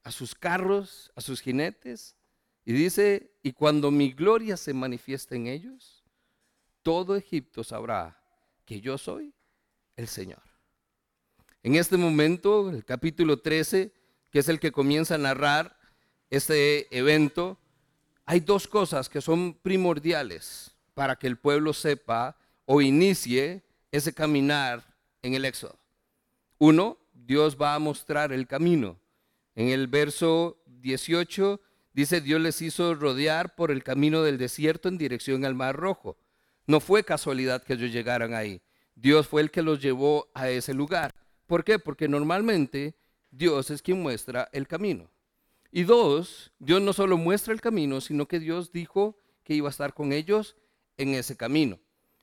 a 0.07 0.11
sus 0.11 0.33
carros, 0.33 1.11
a 1.17 1.21
sus 1.21 1.41
jinetes. 1.41 2.15
Y 2.63 2.71
dice, 2.71 3.33
y 3.43 3.51
cuando 3.51 3.91
mi 3.91 4.13
gloria 4.13 4.55
se 4.55 4.73
manifieste 4.73 5.35
en 5.35 5.47
ellos, 5.47 6.05
todo 6.81 7.17
Egipto 7.17 7.61
sabrá 7.61 8.17
que 8.63 8.79
yo 8.79 8.97
soy 8.97 9.33
el 9.97 10.07
Señor. 10.07 10.41
En 11.61 11.75
este 11.75 11.97
momento, 11.97 12.69
el 12.69 12.85
capítulo 12.85 13.41
13, 13.41 13.91
que 14.31 14.39
es 14.39 14.47
el 14.47 14.61
que 14.61 14.71
comienza 14.71 15.15
a 15.15 15.17
narrar 15.17 15.77
este 16.29 16.87
evento, 16.97 17.59
hay 18.25 18.39
dos 18.39 18.65
cosas 18.65 19.09
que 19.09 19.19
son 19.19 19.55
primordiales 19.55 20.73
para 20.93 21.17
que 21.17 21.27
el 21.27 21.37
pueblo 21.37 21.73
sepa 21.73 22.37
o 22.63 22.81
inicie 22.81 23.61
ese 23.91 24.13
caminar 24.13 24.85
en 25.21 25.33
el 25.33 25.43
éxodo. 25.43 25.77
Uno, 26.59 26.97
Dios 27.13 27.57
va 27.61 27.75
a 27.75 27.79
mostrar 27.79 28.31
el 28.31 28.47
camino. 28.47 28.97
En 29.57 29.69
el 29.69 29.87
verso 29.87 30.61
18 30.67 31.59
dice, 31.91 32.21
Dios 32.21 32.39
les 32.39 32.61
hizo 32.61 32.93
rodear 32.93 33.55
por 33.55 33.71
el 33.71 33.83
camino 33.83 34.21
del 34.21 34.37
desierto 34.37 34.87
en 34.87 34.99
dirección 34.99 35.45
al 35.45 35.55
Mar 35.55 35.75
Rojo. 35.75 36.15
No 36.67 36.79
fue 36.79 37.03
casualidad 37.03 37.63
que 37.63 37.73
ellos 37.73 37.91
llegaran 37.91 38.35
ahí. 38.35 38.61
Dios 38.93 39.27
fue 39.27 39.41
el 39.41 39.49
que 39.49 39.63
los 39.63 39.81
llevó 39.81 40.29
a 40.35 40.47
ese 40.47 40.75
lugar. 40.75 41.15
¿Por 41.47 41.63
qué? 41.63 41.79
Porque 41.79 42.07
normalmente 42.07 42.99
Dios 43.31 43.71
es 43.71 43.81
quien 43.81 43.99
muestra 43.99 44.47
el 44.53 44.67
camino. 44.67 45.09
Y 45.71 45.85
dos, 45.85 46.51
Dios 46.59 46.79
no 46.79 46.93
solo 46.93 47.17
muestra 47.17 47.51
el 47.51 47.59
camino, 47.59 47.99
sino 47.99 48.27
que 48.27 48.39
Dios 48.39 48.71
dijo 48.71 49.17
que 49.43 49.55
iba 49.55 49.69
a 49.69 49.71
estar 49.71 49.95
con 49.95 50.13
ellos 50.13 50.55
en 50.97 51.15
ese 51.15 51.35
camino. 51.35 51.79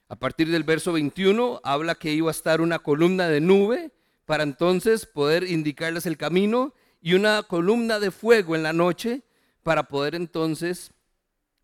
A 0.08 0.14
partir 0.14 0.52
del 0.52 0.62
verso 0.62 0.92
21 0.92 1.62
habla 1.64 1.96
que 1.96 2.12
iba 2.12 2.28
a 2.28 2.30
estar 2.30 2.60
una 2.60 2.78
columna 2.78 3.26
de 3.26 3.40
nube 3.40 3.90
para 4.24 4.44
entonces 4.44 5.04
poder 5.04 5.42
indicarles 5.50 6.06
el 6.06 6.16
camino 6.16 6.74
y 7.04 7.12
una 7.12 7.42
columna 7.42 8.00
de 8.00 8.10
fuego 8.10 8.56
en 8.56 8.62
la 8.62 8.72
noche 8.72 9.20
para 9.62 9.88
poder 9.88 10.14
entonces 10.14 10.90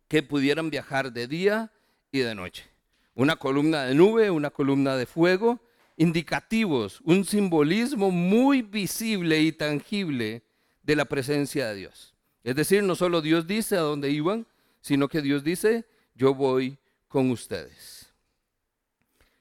que 0.07 0.21
pudieran 0.21 0.69
viajar 0.69 1.11
de 1.11 1.25
día 1.25 1.71
y 2.11 2.19
de 2.19 2.35
noche. 2.35 2.69
Una 3.15 3.35
columna 3.37 3.85
de 3.85 3.95
nube, 3.95 4.29
una 4.29 4.51
columna 4.51 4.95
de 4.95 5.07
fuego, 5.07 5.59
indicativos, 5.97 7.01
un 7.05 7.25
simbolismo 7.25 8.11
muy 8.11 8.61
visible 8.61 9.41
y 9.41 9.51
tangible 9.51 10.43
de 10.83 10.95
la 10.95 11.05
presencia 11.05 11.69
de 11.69 11.75
Dios. 11.75 12.13
Es 12.43 12.55
decir, 12.55 12.83
no 12.83 12.93
solo 12.93 13.19
Dios 13.19 13.47
dice 13.47 13.75
a 13.77 13.81
dónde 13.81 14.11
iban, 14.11 14.45
sino 14.79 15.07
que 15.07 15.23
Dios 15.23 15.43
dice, 15.43 15.85
yo 16.13 16.35
voy 16.35 16.77
con 17.07 17.31
ustedes. 17.31 18.13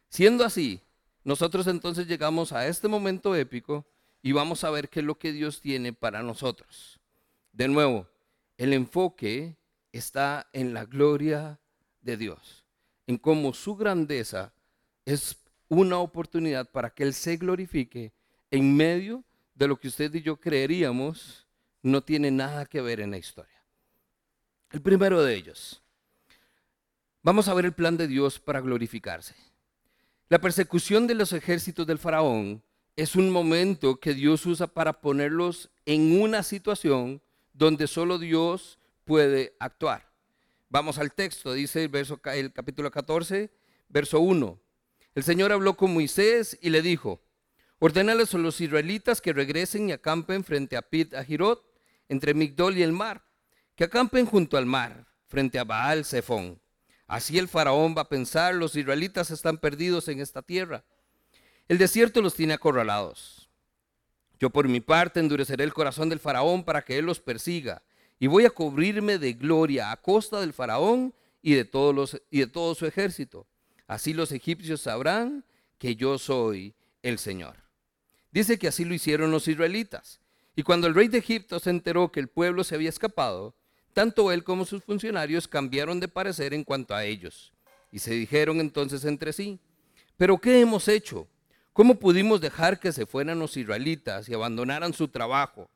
Siendo 0.09 0.47
así, 0.47 0.81
nosotros 1.25 1.67
entonces 1.67 2.07
llegamos 2.07 2.53
a 2.53 2.67
este 2.67 2.89
momento 2.89 3.37
épico 3.37 3.85
y 4.23 4.33
vamos 4.33 4.65
a 4.65 4.71
ver 4.71 4.89
qué 4.89 5.01
es 5.01 5.07
lo 5.07 5.19
que 5.19 5.33
Dios 5.33 5.61
tiene 5.61 5.93
para 5.93 6.23
nosotros. 6.23 7.01
De 7.53 7.69
nuevo, 7.69 8.07
el 8.59 8.73
enfoque 8.73 9.57
está 9.93 10.49
en 10.53 10.75
la 10.75 10.85
gloria 10.85 11.59
de 12.01 12.17
Dios, 12.17 12.65
en 13.07 13.19
cómo 13.19 13.55
su 13.55 13.77
grandeza 13.77 14.53
es 15.05 15.37
una 15.69 15.99
oportunidad 15.99 16.71
para 16.71 16.91
que 16.91 17.03
Él 17.03 17.15
se 17.15 17.37
glorifique 17.37 18.13
en 18.51 18.77
medio 18.77 19.25
de 19.55 19.69
lo 19.69 19.79
que 19.79 19.89
usted 19.89 20.13
y 20.15 20.23
yo 20.23 20.39
creeríamos 20.39 21.47
no 21.83 22.03
tiene 22.03 22.31
nada 22.31 22.67
que 22.67 22.81
ver 22.81 23.01
en 23.01 23.11
la 23.11 23.19
historia. 23.19 23.65
El 24.71 24.83
primero 24.83 25.23
de 25.23 25.35
ellos. 25.35 25.83
Vamos 27.23 27.49
a 27.49 27.55
ver 27.55 27.65
el 27.65 27.75
plan 27.75 27.97
de 27.97 28.07
Dios 28.07 28.39
para 28.39 28.61
glorificarse. 28.61 29.35
La 30.29 30.41
persecución 30.41 31.07
de 31.07 31.15
los 31.15 31.33
ejércitos 31.33 31.87
del 31.87 31.99
faraón 31.99 32.63
es 33.01 33.17
un 33.17 33.31
momento 33.31 33.99
que 33.99 34.13
Dios 34.13 34.45
usa 34.45 34.67
para 34.67 35.01
ponerlos 35.01 35.71
en 35.87 36.21
una 36.21 36.43
situación 36.43 37.23
donde 37.55 37.87
solo 37.87 38.19
Dios 38.19 38.79
puede 39.07 39.57
actuar. 39.59 40.11
Vamos 40.69 40.99
al 40.99 41.15
texto, 41.15 41.55
dice 41.55 41.91
el, 42.25 42.53
capítulo 42.53 42.91
14, 42.91 43.51
verso 43.89 44.21
1. 44.21 44.61
El 45.15 45.23
Señor 45.23 45.51
habló 45.51 45.79
con 45.79 45.95
Moisés 45.95 46.59
y 46.61 46.69
le 46.69 46.83
dijo, 46.83 47.23
Ordenales 47.79 48.35
a 48.35 48.39
los 48.39 48.61
israelitas 48.61 49.23
que 49.23 49.33
regresen 49.33 49.89
y 49.89 49.93
acampen 49.93 50.45
frente 50.45 50.77
a 50.77 50.83
Pit 50.83 51.15
Ahirot, 51.15 51.65
entre 52.11 52.35
Migdol 52.35 52.77
y 52.77 52.83
el 52.83 52.93
mar, 52.93 53.25
que 53.77 53.85
acampen 53.85 54.27
junto 54.27 54.59
al 54.59 54.67
mar, 54.67 55.07
frente 55.27 55.59
a 55.59 55.65
Baal 55.65 56.05
Zephón. 56.05 56.61
Así 57.07 57.39
el 57.39 57.49
faraón 57.49 57.95
va 57.97 58.03
a 58.03 58.09
pensar, 58.11 58.55
los 58.55 58.77
israelitas 58.77 59.31
están 59.31 59.57
perdidos 59.57 60.09
en 60.09 60.21
esta 60.21 60.43
tierra. 60.43 60.85
El 61.71 61.79
desierto 61.79 62.21
los 62.21 62.35
tiene 62.35 62.55
acorralados. 62.55 63.49
Yo 64.41 64.51
por 64.51 64.67
mi 64.67 64.81
parte 64.81 65.21
endureceré 65.21 65.63
el 65.63 65.73
corazón 65.73 66.09
del 66.09 66.19
faraón 66.19 66.65
para 66.65 66.83
que 66.83 66.99
él 66.99 67.07
los 67.07 67.21
persiga, 67.21 67.85
y 68.19 68.27
voy 68.27 68.45
a 68.45 68.51
cubrirme 68.51 69.19
de 69.19 69.35
gloria 69.35 69.93
a 69.93 69.97
costa 69.97 70.41
del 70.41 70.53
faraón 70.53 71.15
y 71.41 71.55
de, 71.55 71.65
todos 71.65 71.95
los, 71.95 72.21
y 72.29 72.41
de 72.41 72.49
todo 72.49 72.75
su 72.75 72.87
ejército. 72.87 73.47
Así 73.87 74.15
los 74.15 74.33
egipcios 74.33 74.81
sabrán 74.81 75.45
que 75.79 75.95
yo 75.95 76.19
soy 76.19 76.75
el 77.05 77.21
Señor. 77.21 77.55
Dice 78.33 78.59
que 78.59 78.67
así 78.67 78.85
lo 78.85 78.93
hicieron 78.93 79.31
los 79.31 79.47
israelitas. 79.47 80.19
Y 80.57 80.65
cuando 80.65 80.89
el 80.89 80.95
rey 80.97 81.07
de 81.07 81.19
Egipto 81.19 81.61
se 81.61 81.71
enteró 81.71 82.11
que 82.11 82.19
el 82.19 82.27
pueblo 82.27 82.65
se 82.65 82.75
había 82.75 82.89
escapado, 82.89 83.55
tanto 83.93 84.33
él 84.33 84.43
como 84.43 84.65
sus 84.65 84.83
funcionarios 84.83 85.47
cambiaron 85.47 86.01
de 86.01 86.09
parecer 86.09 86.53
en 86.53 86.65
cuanto 86.65 86.97
a 86.97 87.05
ellos. 87.05 87.53
Y 87.93 88.01
se 88.01 88.13
dijeron 88.15 88.59
entonces 88.59 89.05
entre 89.05 89.33
sí, 89.33 89.61
¿pero 90.17 90.37
qué 90.37 90.61
hemos 90.61 90.89
hecho? 90.89 91.29
¿Cómo 91.73 91.97
pudimos 91.97 92.41
dejar 92.41 92.81
que 92.81 92.93
se 92.93 93.07
fueran 93.07 93.39
los 93.39 93.57
israelitas 93.57 94.29
y 94.29 94.35
abandonaran 94.35 94.93
su 94.93 95.09
trabajo? 95.09 95.71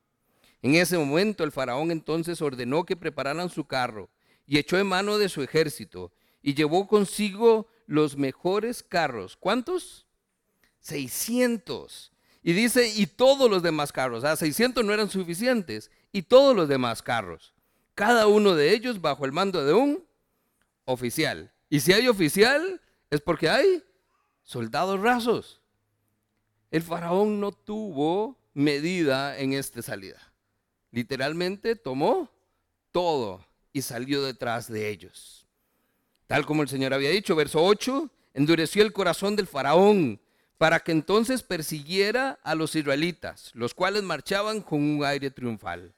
En 0.63 0.75
ese 0.75 0.99
momento 0.99 1.45
el 1.45 1.53
faraón 1.53 1.91
entonces 1.91 2.41
ordenó 2.43 2.85
que 2.85 2.97
prepararan 2.97 3.51
su 3.51 3.65
carro 3.65 4.09
y 4.47 4.59
echó 4.59 4.79
en 4.79 4.87
mano 4.87 5.19
de 5.19 5.29
su 5.29 5.43
ejército 5.43 6.13
y 6.43 6.55
llevó 6.55 6.87
consigo 6.87 7.69
los 7.87 8.17
mejores 8.17 8.83
carros. 8.83 9.37
¿Cuántos? 9.37 10.07
600 10.81 12.13
y 12.47 12.53
dice, 12.53 12.93
y 12.95 13.07
todos 13.07 13.51
los 13.51 13.63
demás 13.63 13.91
carros, 13.91 14.21
sea, 14.21 14.37
600 14.37 14.85
no 14.85 14.93
eran 14.93 15.09
suficientes, 15.09 15.91
y 16.13 16.23
todos 16.23 16.55
los 16.55 16.69
demás 16.69 17.03
carros, 17.03 17.55
cada 17.95 18.27
uno 18.27 18.55
de 18.55 18.75
ellos 18.75 19.01
bajo 19.01 19.25
el 19.25 19.33
mando 19.33 19.65
de 19.65 19.73
un 19.73 20.05
oficial. 20.85 21.51
Y 21.71 21.81
si 21.81 21.95
hay 21.95 22.07
oficial, 22.07 22.83
es 23.11 23.23
porque 23.23 23.49
hay 23.49 23.83
soldados 24.43 25.01
rasos. 25.01 25.63
El 26.75 26.83
faraón 26.83 27.39
no 27.39 27.53
tuvo 27.53 28.37
medida 28.53 29.39
en 29.39 29.53
esta 29.53 29.81
salida. 29.81 30.33
Literalmente 30.91 31.77
tomó 31.77 32.29
todo 32.91 33.47
y 33.73 33.81
salió 33.81 34.25
detrás 34.25 34.67
de 34.67 34.89
ellos. 34.89 35.47
Tal 36.27 36.45
como 36.45 36.63
el 36.63 36.69
Señor 36.69 36.93
había 36.93 37.11
dicho, 37.11 37.37
verso 37.37 37.63
8, 37.65 38.11
endureció 38.35 38.83
el 38.83 38.93
corazón 38.93 39.37
del 39.37 39.47
faraón 39.47 40.21
para 40.59 40.81
que 40.81 40.91
entonces 40.91 41.45
persiguiera 41.45 42.41
a 42.43 42.57
los 42.57 42.75
israelitas, 42.75 43.53
los 43.55 43.73
cuales 43.73 44.03
marchaban 44.03 44.61
con 44.61 44.83
un 44.83 45.05
aire 45.05 45.31
triunfal. 45.31 45.95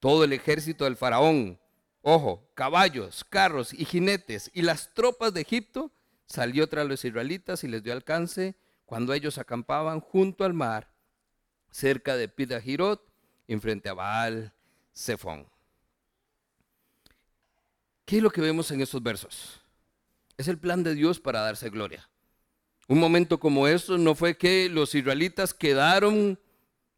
Todo 0.00 0.24
el 0.24 0.32
ejército 0.32 0.86
del 0.86 0.96
faraón, 0.96 1.56
ojo, 2.02 2.50
caballos, 2.54 3.22
carros 3.22 3.72
y 3.72 3.84
jinetes 3.84 4.50
y 4.54 4.62
las 4.62 4.92
tropas 4.92 5.32
de 5.32 5.42
Egipto 5.42 5.92
salió 6.26 6.68
tras 6.68 6.88
los 6.88 7.04
israelitas 7.04 7.62
y 7.62 7.68
les 7.68 7.84
dio 7.84 7.92
alcance 7.92 8.56
cuando 8.90 9.14
ellos 9.14 9.38
acampaban 9.38 10.00
junto 10.00 10.44
al 10.44 10.52
mar, 10.52 10.90
cerca 11.70 12.16
de 12.16 12.26
Pidahirot, 12.26 13.00
en 13.46 13.60
frente 13.60 13.88
a 13.88 13.94
Baal 13.94 14.52
Zephon. 14.92 15.46
¿Qué 18.04 18.16
es 18.16 18.22
lo 18.24 18.32
que 18.32 18.40
vemos 18.40 18.68
en 18.72 18.80
estos 18.80 19.00
versos? 19.00 19.60
Es 20.36 20.48
el 20.48 20.58
plan 20.58 20.82
de 20.82 20.96
Dios 20.96 21.20
para 21.20 21.38
darse 21.38 21.70
gloria. 21.70 22.10
Un 22.88 22.98
momento 22.98 23.38
como 23.38 23.68
eso 23.68 23.96
no 23.96 24.16
fue 24.16 24.36
que 24.36 24.68
los 24.68 24.92
israelitas 24.92 25.54
quedaron 25.54 26.36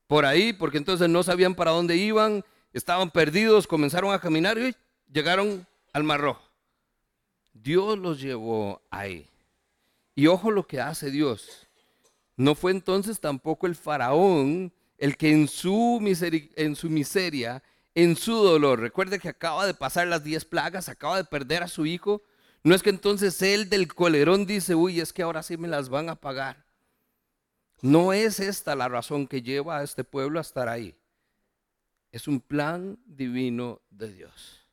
por 0.06 0.24
ahí 0.24 0.54
porque 0.54 0.78
entonces 0.78 1.10
no 1.10 1.22
sabían 1.22 1.54
para 1.54 1.72
dónde 1.72 1.98
iban, 1.98 2.42
estaban 2.72 3.10
perdidos, 3.10 3.66
comenzaron 3.66 4.14
a 4.14 4.18
caminar 4.18 4.56
y 4.56 4.74
llegaron 5.12 5.66
al 5.92 6.04
Mar 6.04 6.22
Rojo. 6.22 6.48
Dios 7.52 7.98
los 7.98 8.18
llevó 8.18 8.80
ahí. 8.90 9.28
Y 10.14 10.28
ojo 10.28 10.50
lo 10.50 10.66
que 10.66 10.80
hace 10.80 11.10
Dios. 11.10 11.68
No 12.42 12.56
fue 12.56 12.72
entonces 12.72 13.20
tampoco 13.20 13.68
el 13.68 13.76
faraón 13.76 14.72
el 14.98 15.16
que 15.16 15.30
en 15.30 15.46
su, 15.46 16.00
miseria, 16.00 17.62
en 17.94 18.16
su 18.16 18.34
dolor, 18.34 18.80
recuerde 18.80 19.20
que 19.20 19.28
acaba 19.28 19.64
de 19.64 19.74
pasar 19.74 20.08
las 20.08 20.24
diez 20.24 20.44
plagas, 20.44 20.88
acaba 20.88 21.16
de 21.16 21.24
perder 21.24 21.62
a 21.62 21.68
su 21.68 21.86
hijo, 21.86 22.20
no 22.64 22.74
es 22.74 22.82
que 22.82 22.90
entonces 22.90 23.40
él 23.42 23.68
del 23.68 23.86
colerón 23.86 24.44
dice, 24.44 24.74
uy, 24.74 25.00
es 25.00 25.12
que 25.12 25.22
ahora 25.22 25.44
sí 25.44 25.56
me 25.56 25.68
las 25.68 25.88
van 25.88 26.08
a 26.08 26.16
pagar. 26.16 26.64
No 27.80 28.12
es 28.12 28.40
esta 28.40 28.74
la 28.74 28.88
razón 28.88 29.28
que 29.28 29.42
lleva 29.42 29.78
a 29.78 29.84
este 29.84 30.02
pueblo 30.02 30.40
a 30.40 30.42
estar 30.42 30.68
ahí. 30.68 30.96
Es 32.10 32.26
un 32.26 32.40
plan 32.40 32.98
divino 33.06 33.80
de 33.90 33.92
de 33.92 34.12
Dios. 34.12 34.66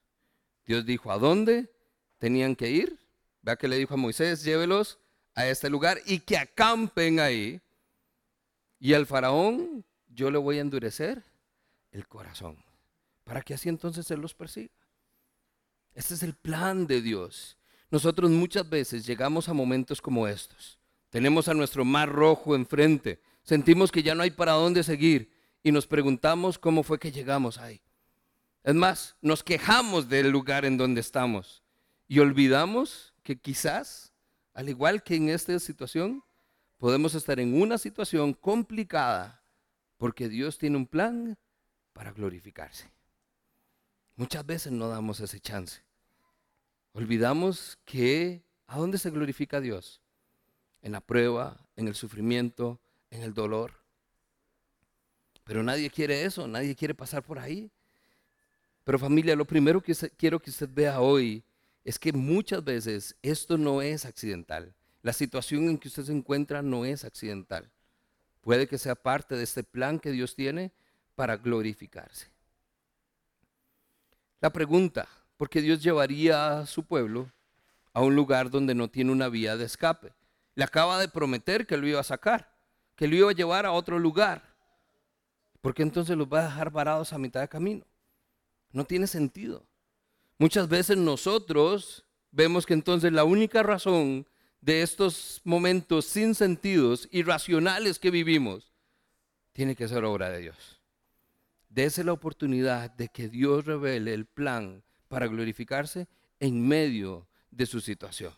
Dios 0.66 0.86
dijo 0.86 1.12
a 1.12 1.18
dónde 1.18 1.72
tenían 2.18 2.56
que 2.56 2.72
ir. 2.72 3.00
Vea 3.42 3.56
que 3.56 3.68
le 3.68 3.78
dijo 3.78 3.94
a 3.94 3.98
Moisés, 3.98 4.44
llévelos 4.44 4.98
a 5.40 5.48
este 5.48 5.70
lugar 5.70 6.00
y 6.06 6.20
que 6.20 6.38
acampen 6.38 7.22
ahí. 7.22 7.62
Y 8.78 8.94
al 8.94 9.06
faraón 9.06 9.86
yo 10.08 10.30
le 10.30 10.38
voy 10.38 10.58
a 10.58 10.62
endurecer 10.62 11.24
el 11.92 12.08
corazón, 12.08 12.58
para 13.24 13.42
que 13.42 13.54
así 13.54 13.70
entonces 13.70 14.10
él 14.12 14.20
los 14.20 14.34
persiga. 14.34 14.74
Este 15.94 16.14
es 16.14 16.24
el 16.24 16.34
plan 16.34 16.88
de 16.88 17.02
Dios. 17.02 17.58
Nosotros 17.90 18.30
muchas 18.30 18.70
veces 18.70 19.06
llegamos 19.06 19.48
a 19.48 19.54
momentos 19.54 20.02
como 20.02 20.28
estos. 20.28 20.78
Tenemos 21.10 21.48
a 21.48 21.54
nuestro 21.54 21.86
mar 21.86 22.10
rojo 22.10 22.54
enfrente, 22.54 23.22
sentimos 23.44 23.92
que 23.92 24.04
ya 24.04 24.16
no 24.16 24.24
hay 24.24 24.32
para 24.32 24.52
dónde 24.52 24.84
seguir 24.84 25.32
y 25.64 25.72
nos 25.72 25.88
preguntamos 25.88 26.60
cómo 26.60 26.84
fue 26.84 27.00
que 27.00 27.12
llegamos 27.12 27.58
ahí. 27.58 27.82
Es 28.64 28.76
más, 28.76 29.16
nos 29.22 29.42
quejamos 29.42 30.10
del 30.10 30.30
lugar 30.30 30.66
en 30.66 30.78
donde 30.78 31.00
estamos 31.02 31.64
y 32.08 32.20
olvidamos 32.20 33.14
que 33.24 33.38
quizás, 33.38 34.09
al 34.60 34.68
igual 34.68 35.04
que 35.04 35.16
en 35.16 35.30
esta 35.30 35.58
situación, 35.58 36.22
podemos 36.80 37.16
estar 37.16 37.40
en 37.40 37.62
una 37.62 37.78
situación 37.78 38.34
complicada 38.34 39.42
porque 39.98 40.28
Dios 40.28 40.58
tiene 40.58 40.76
un 40.76 40.86
plan 40.86 41.38
para 41.94 42.12
glorificarse. 42.12 42.92
Muchas 44.18 44.46
veces 44.46 44.74
no 44.74 44.90
damos 44.90 45.22
ese 45.22 45.40
chance. 45.40 45.82
Olvidamos 46.92 47.80
que 47.86 48.44
¿a 48.68 48.78
dónde 48.78 48.98
se 48.98 49.12
glorifica 49.12 49.62
Dios? 49.62 50.02
En 50.82 50.92
la 50.92 51.00
prueba, 51.00 51.56
en 51.78 51.88
el 51.88 51.96
sufrimiento, 51.96 52.82
en 53.12 53.22
el 53.24 53.34
dolor. 53.34 53.72
Pero 55.46 55.64
nadie 55.64 55.90
quiere 55.90 56.26
eso, 56.26 56.50
nadie 56.50 56.76
quiere 56.76 56.94
pasar 56.94 57.24
por 57.24 57.40
ahí. 57.40 57.72
Pero 58.84 59.00
familia, 59.00 59.38
lo 59.38 59.46
primero 59.46 59.80
que 59.80 59.96
quiero 60.18 60.38
que 60.38 60.50
usted 60.50 60.68
vea 60.70 61.00
hoy 61.00 61.46
es 61.90 61.98
que 61.98 62.14
muchas 62.14 62.64
veces 62.64 63.16
esto 63.24 63.58
no 63.58 63.82
es 63.82 64.06
accidental. 64.06 64.76
La 65.02 65.12
situación 65.12 65.70
en 65.70 65.80
que 65.80 65.88
usted 65.88 66.04
se 66.04 66.12
encuentra 66.12 66.62
no 66.62 66.86
es 66.86 67.04
accidental. 67.04 67.68
Puede 68.42 68.68
que 68.68 68.78
sea 68.78 68.94
parte 68.94 69.36
de 69.36 69.44
este 69.44 69.64
plan 69.64 70.00
que 70.00 70.12
Dios 70.12 70.36
tiene 70.36 70.72
para 71.16 71.38
glorificarse. 71.38 72.28
La 74.40 74.52
pregunta, 74.52 75.08
¿por 75.36 75.50
qué 75.50 75.64
Dios 75.64 75.82
llevaría 75.82 76.60
a 76.60 76.68
su 76.68 76.84
pueblo 76.84 77.32
a 77.92 78.02
un 78.04 78.16
lugar 78.16 78.52
donde 78.52 78.76
no 78.76 78.88
tiene 78.88 79.12
una 79.12 79.28
vía 79.28 79.58
de 79.58 79.66
escape? 79.66 80.14
Le 80.54 80.66
acaba 80.66 81.00
de 81.00 81.08
prometer 81.08 81.66
que 81.66 81.76
lo 81.76 81.88
iba 81.88 82.02
a 82.02 82.04
sacar, 82.04 82.56
que 82.96 83.08
lo 83.08 83.16
iba 83.16 83.32
a 83.32 83.34
llevar 83.34 83.66
a 83.66 83.72
otro 83.72 83.98
lugar. 83.98 84.44
¿Por 85.60 85.74
qué 85.74 85.82
entonces 85.82 86.16
los 86.16 86.28
va 86.28 86.42
a 86.42 86.50
dejar 86.50 86.70
varados 86.70 87.14
a 87.14 87.18
mitad 87.18 87.42
de 87.42 87.50
camino? 87.50 87.84
No 88.72 88.86
tiene 88.86 89.08
sentido. 89.08 89.66
Muchas 90.40 90.70
veces 90.70 90.98
nosotros 90.98 92.06
vemos 92.32 92.66
que 92.66 92.74
entonces 92.74 93.12
la 93.12 93.26
única 93.26 93.62
razón 93.62 94.26
de 94.62 94.82
estos 94.82 95.42
momentos 95.44 96.06
sin 96.06 96.34
sentidos, 96.34 97.10
irracionales 97.12 98.00
que 98.00 98.10
vivimos, 98.10 98.72
tiene 99.52 99.76
que 99.76 99.90
ser 99.90 100.06
obra 100.06 100.30
de 100.30 100.40
Dios. 100.40 100.82
Dese 101.68 102.06
la 102.06 102.14
oportunidad 102.14 102.90
de 102.92 103.10
que 103.10 103.28
Dios 103.28 103.66
revele 103.66 104.14
el 104.14 104.26
plan 104.26 104.82
para 105.10 105.28
glorificarse 105.28 106.08
en 106.40 106.66
medio 106.66 107.28
de 107.52 107.66
su 107.66 107.82
situación. 107.82 108.34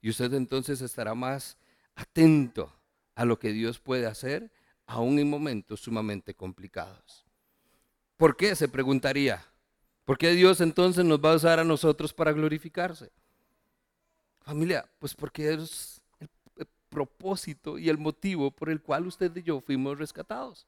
Y 0.00 0.10
usted 0.10 0.32
entonces 0.34 0.82
estará 0.82 1.16
más 1.16 1.58
atento 1.96 2.72
a 3.16 3.24
lo 3.24 3.40
que 3.40 3.52
Dios 3.52 3.80
puede 3.80 4.06
hacer, 4.06 4.52
aún 4.86 5.18
en 5.18 5.28
momentos 5.28 5.80
sumamente 5.80 6.34
complicados. 6.34 7.24
¿Por 8.16 8.36
qué? 8.36 8.54
Se 8.54 8.68
preguntaría. 8.68 9.44
¿Por 10.04 10.18
qué 10.18 10.32
Dios 10.32 10.60
entonces 10.60 11.04
nos 11.04 11.18
va 11.18 11.32
a 11.32 11.36
usar 11.36 11.58
a 11.58 11.64
nosotros 11.64 12.12
para 12.12 12.32
glorificarse? 12.32 13.10
Familia, 14.42 14.86
pues 14.98 15.14
porque 15.14 15.54
es 15.54 16.02
el, 16.20 16.28
propósito 16.90 17.76
y 17.76 17.88
el 17.88 17.98
motivo 17.98 18.52
por 18.52 18.70
el 18.70 18.80
cual 18.80 19.06
usted 19.06 19.34
y 19.36 19.42
yo 19.42 19.60
fuimos 19.60 19.98
rescatados. 19.98 20.66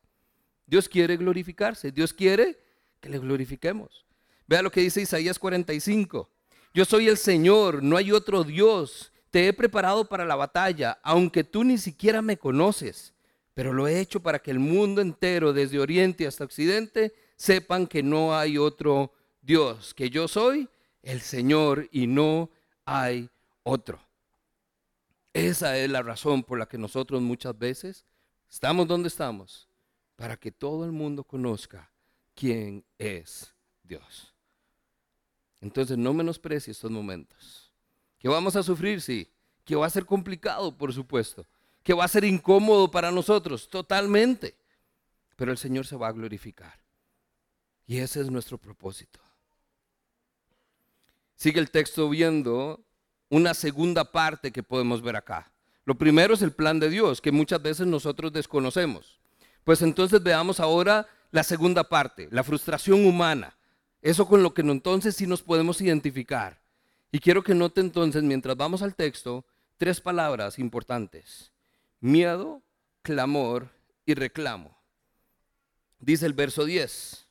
Dios 0.67 0.89
quiere 0.89 1.17
glorificarse, 1.17 1.93
Dios 1.93 2.13
quiere 2.13 2.59
que 3.01 3.09
le 3.09 3.19
glorifiquemos. 3.19 4.05
Vea 4.49 4.63
lo 4.63 4.73
que 4.73 4.81
dice 4.81 5.03
Isaías 5.03 5.39
45. 5.39 6.29
Yo 6.75 6.85
soy 6.85 7.09
el 7.09 7.17
Señor, 7.17 7.83
no 7.83 7.97
hay 7.97 8.11
otro 8.11 8.43
Dios. 8.43 9.13
Te 9.31 9.47
he 9.47 9.53
preparado 9.53 10.09
para 10.09 10.25
la 10.25 10.35
batalla, 10.35 10.99
aunque 11.03 11.45
tú 11.45 11.63
ni 11.63 11.79
siquiera 11.79 12.23
me 12.23 12.39
conoces, 12.39 13.15
pero 13.55 13.73
lo 13.73 13.87
he 13.87 14.01
hecho 14.01 14.21
para 14.21 14.39
que 14.41 14.51
el 14.51 14.59
mundo 14.59 15.01
entero, 15.01 15.53
desde 15.53 15.79
oriente 15.79 16.27
hasta 16.27 16.45
occidente, 16.45 17.15
sepan 17.37 17.87
que 17.87 18.03
no 18.03 18.37
hay 18.37 18.59
otro 18.59 19.13
Dios, 19.47 19.95
que 19.95 20.11
yo 20.11 20.27
soy 20.27 20.69
el 21.03 21.21
Señor 21.21 21.89
y 21.93 22.09
no 22.09 22.51
hay 22.85 23.31
otro. 23.63 24.01
Esa 25.33 25.79
es 25.79 25.89
la 25.89 26.03
razón 26.03 26.43
por 26.43 26.59
la 26.59 26.67
que 26.67 26.79
nosotros 26.79 27.23
muchas 27.23 27.57
veces 27.57 28.05
estamos 28.51 28.89
donde 28.89 29.07
estamos, 29.07 29.69
para 30.17 30.37
que 30.37 30.51
todo 30.51 30.85
el 30.85 30.91
mundo 30.91 31.23
conozca 31.23 31.89
quién 32.35 32.85
es 32.99 33.55
Dios. 33.85 34.35
Entonces 35.61 35.97
no 35.97 36.13
menosprecie 36.13 36.73
estos 36.73 36.91
momentos. 36.91 37.71
Que 38.19 38.29
vamos 38.29 38.57
a 38.57 38.65
sufrir, 38.65 39.01
sí. 39.01 39.31
Que 39.65 39.77
va 39.77 39.87
a 39.87 39.91
ser 39.91 40.07
complicado, 40.07 40.77
por 40.77 40.93
supuesto. 40.93 41.47
Que 41.85 41.95
va 41.95 42.05
a 42.05 42.09
ser 42.09 42.25
incómodo 42.25 42.91
para 42.91 43.13
nosotros, 43.13 43.69
totalmente. 43.69 44.57
Pero 45.37 45.53
el 45.53 45.59
Señor 45.59 45.87
se 45.87 45.95
va 45.95 46.09
a 46.09 46.13
glorificar. 46.13 46.81
Y 47.87 47.99
ese 47.99 48.21
es 48.21 48.29
nuestro 48.29 48.59
propósito. 48.59 49.21
Sigue 51.37 51.61
el 51.61 51.71
texto 51.71 52.09
viendo 52.09 52.85
una 53.29 53.55
segunda 53.55 54.11
parte 54.11 54.51
que 54.51 54.63
podemos 54.63 55.03
ver 55.03 55.17
acá. 55.17 55.53
Lo 55.85 55.97
primero 55.97 56.35
es 56.35 56.43
el 56.43 56.53
plan 56.53 56.81
de 56.81 56.91
Dios, 56.91 57.21
que 57.21 57.31
muchas 57.31 57.63
veces 57.63 57.87
nosotros 57.87 58.33
desconocemos. 58.33 59.21
Pues 59.63 59.83
entonces 59.83 60.23
veamos 60.23 60.61
ahora 60.61 61.07
la 61.31 61.43
segunda 61.43 61.85
parte, 61.85 62.29
la 62.31 62.43
frustración 62.43 63.07
humana. 63.07 63.57
Eso 64.03 64.27
con 64.27 64.43
lo 64.43 64.55
que 64.55 64.63
entonces 64.63 65.15
sí 65.15 65.27
nos 65.27 65.43
podemos 65.43 65.81
identificar. 65.81 66.61
Y 67.13 67.19
quiero 67.19 67.43
que 67.43 67.55
note 67.55 67.81
entonces, 67.81 68.23
mientras 68.23 68.57
vamos 68.57 68.83
al 68.83 68.95
texto, 68.95 69.45
tres 69.77 70.01
palabras 70.01 70.59
importantes. 70.59 71.53
Miedo, 72.01 72.63
clamor 73.03 73.69
y 74.05 74.15
reclamo. 74.15 74.77
Dice 75.99 76.27
el 76.27 76.33
verso 76.33 76.65
10. 76.65 77.26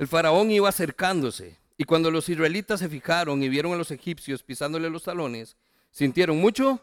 El 0.00 0.08
faraón 0.08 0.50
iba 0.50 0.66
acercándose 0.66 1.58
y 1.76 1.84
cuando 1.84 2.10
los 2.10 2.26
israelitas 2.30 2.80
se 2.80 2.88
fijaron 2.88 3.42
y 3.42 3.50
vieron 3.50 3.74
a 3.74 3.76
los 3.76 3.90
egipcios 3.90 4.42
pisándole 4.42 4.88
los 4.88 5.02
talones, 5.02 5.58
sintieron 5.90 6.38
mucho 6.38 6.80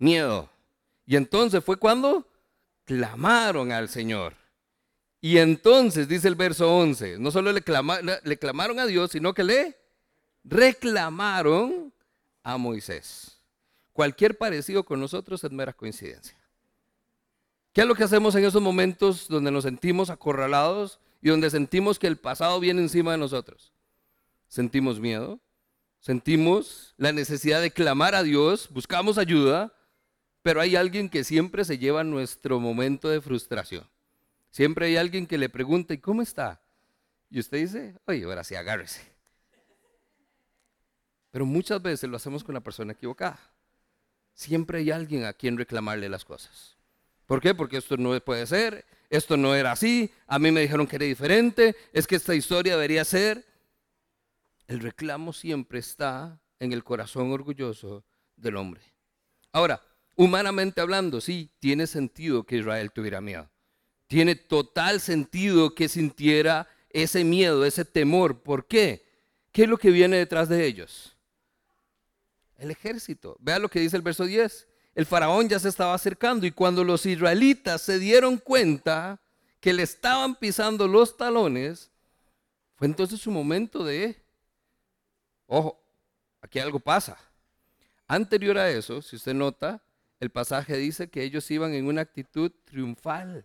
miedo. 0.00 0.50
Y 1.06 1.14
entonces 1.14 1.62
fue 1.62 1.76
cuando 1.76 2.26
clamaron 2.86 3.70
al 3.70 3.88
Señor. 3.88 4.34
Y 5.20 5.38
entonces, 5.38 6.08
dice 6.08 6.26
el 6.26 6.34
verso 6.34 6.74
11, 6.76 7.20
no 7.20 7.30
solo 7.30 7.52
le, 7.52 7.62
clamaron 7.62 8.80
a 8.80 8.86
Dios, 8.86 9.12
sino 9.12 9.32
que 9.32 9.44
le 9.44 9.78
reclamaron 10.42 11.92
a 12.42 12.56
Moisés. 12.56 13.38
Cualquier 13.92 14.36
parecido 14.36 14.82
con 14.82 14.98
nosotros 14.98 15.44
es 15.44 15.52
mera 15.52 15.72
coincidencia. 15.72 16.36
¿Qué 17.72 17.82
es 17.82 17.86
lo 17.86 17.94
que 17.94 18.02
hacemos 18.02 18.34
en 18.34 18.44
esos 18.44 18.60
momentos 18.60 19.28
donde 19.28 19.52
nos 19.52 19.62
sentimos 19.62 20.10
acorralados 20.10 20.98
y 21.24 21.30
donde 21.30 21.48
sentimos 21.48 21.98
que 21.98 22.06
el 22.06 22.18
pasado 22.18 22.60
viene 22.60 22.82
encima 22.82 23.12
de 23.12 23.18
nosotros. 23.18 23.72
Sentimos 24.46 25.00
miedo, 25.00 25.40
sentimos 25.98 26.92
la 26.98 27.12
necesidad 27.12 27.62
de 27.62 27.70
clamar 27.70 28.14
a 28.14 28.22
Dios, 28.22 28.68
buscamos 28.68 29.16
ayuda, 29.16 29.72
pero 30.42 30.60
hay 30.60 30.76
alguien 30.76 31.08
que 31.08 31.24
siempre 31.24 31.64
se 31.64 31.78
lleva 31.78 32.04
nuestro 32.04 32.60
momento 32.60 33.08
de 33.08 33.22
frustración. 33.22 33.88
Siempre 34.50 34.84
hay 34.84 34.98
alguien 34.98 35.26
que 35.26 35.38
le 35.38 35.48
pregunta, 35.48 35.94
¿y 35.94 35.98
cómo 35.98 36.20
está? 36.20 36.60
Y 37.30 37.40
usted 37.40 37.56
dice, 37.56 37.94
oye, 38.04 38.24
ahora 38.24 38.44
sí, 38.44 38.54
agárrese. 38.54 39.00
Pero 41.30 41.46
muchas 41.46 41.80
veces 41.80 42.10
lo 42.10 42.18
hacemos 42.18 42.44
con 42.44 42.52
la 42.52 42.60
persona 42.60 42.92
equivocada. 42.92 43.40
Siempre 44.34 44.80
hay 44.80 44.90
alguien 44.90 45.24
a 45.24 45.32
quien 45.32 45.56
reclamarle 45.56 46.10
las 46.10 46.26
cosas. 46.26 46.76
¿Por 47.24 47.40
qué? 47.40 47.54
Porque 47.54 47.78
esto 47.78 47.96
no 47.96 48.20
puede 48.20 48.46
ser, 48.46 48.84
esto 49.16 49.36
no 49.36 49.54
era 49.54 49.72
así, 49.72 50.10
a 50.26 50.38
mí 50.38 50.50
me 50.50 50.60
dijeron 50.60 50.86
que 50.86 50.96
era 50.96 51.04
diferente, 51.04 51.76
es 51.92 52.06
que 52.06 52.16
esta 52.16 52.34
historia 52.34 52.74
debería 52.74 53.04
ser. 53.04 53.46
El 54.66 54.80
reclamo 54.80 55.32
siempre 55.32 55.78
está 55.78 56.40
en 56.58 56.72
el 56.72 56.82
corazón 56.82 57.30
orgulloso 57.30 58.04
del 58.36 58.56
hombre. 58.56 58.82
Ahora, 59.52 59.80
humanamente 60.16 60.80
hablando, 60.80 61.20
sí, 61.20 61.50
tiene 61.60 61.86
sentido 61.86 62.44
que 62.44 62.56
Israel 62.56 62.90
tuviera 62.92 63.20
miedo. 63.20 63.48
Tiene 64.06 64.34
total 64.34 65.00
sentido 65.00 65.74
que 65.74 65.88
sintiera 65.88 66.68
ese 66.90 67.24
miedo, 67.24 67.64
ese 67.64 67.84
temor. 67.84 68.42
¿Por 68.42 68.66
qué? 68.66 69.04
¿Qué 69.52 69.64
es 69.64 69.68
lo 69.68 69.78
que 69.78 69.90
viene 69.90 70.16
detrás 70.16 70.48
de 70.48 70.66
ellos? 70.66 71.16
El 72.56 72.70
ejército. 72.70 73.36
Vea 73.40 73.58
lo 73.58 73.68
que 73.68 73.80
dice 73.80 73.96
el 73.96 74.02
verso 74.02 74.24
10 74.24 74.66
el 74.94 75.06
faraón 75.06 75.48
ya 75.48 75.58
se 75.58 75.68
estaba 75.68 75.94
acercando 75.94 76.46
y 76.46 76.52
cuando 76.52 76.84
los 76.84 77.04
israelitas 77.04 77.82
se 77.82 77.98
dieron 77.98 78.36
cuenta 78.38 79.20
que 79.60 79.72
le 79.72 79.82
estaban 79.82 80.36
pisando 80.36 80.86
los 80.86 81.16
talones, 81.16 81.90
fue 82.76 82.86
entonces 82.86 83.20
su 83.20 83.30
momento 83.30 83.84
de, 83.84 84.16
ojo, 85.46 85.80
aquí 86.40 86.58
algo 86.58 86.78
pasa. 86.78 87.18
Anterior 88.06 88.58
a 88.58 88.70
eso, 88.70 89.00
si 89.02 89.16
usted 89.16 89.34
nota, 89.34 89.82
el 90.20 90.30
pasaje 90.30 90.76
dice 90.76 91.08
que 91.08 91.22
ellos 91.22 91.50
iban 91.50 91.74
en 91.74 91.86
una 91.86 92.02
actitud 92.02 92.52
triunfal. 92.64 93.44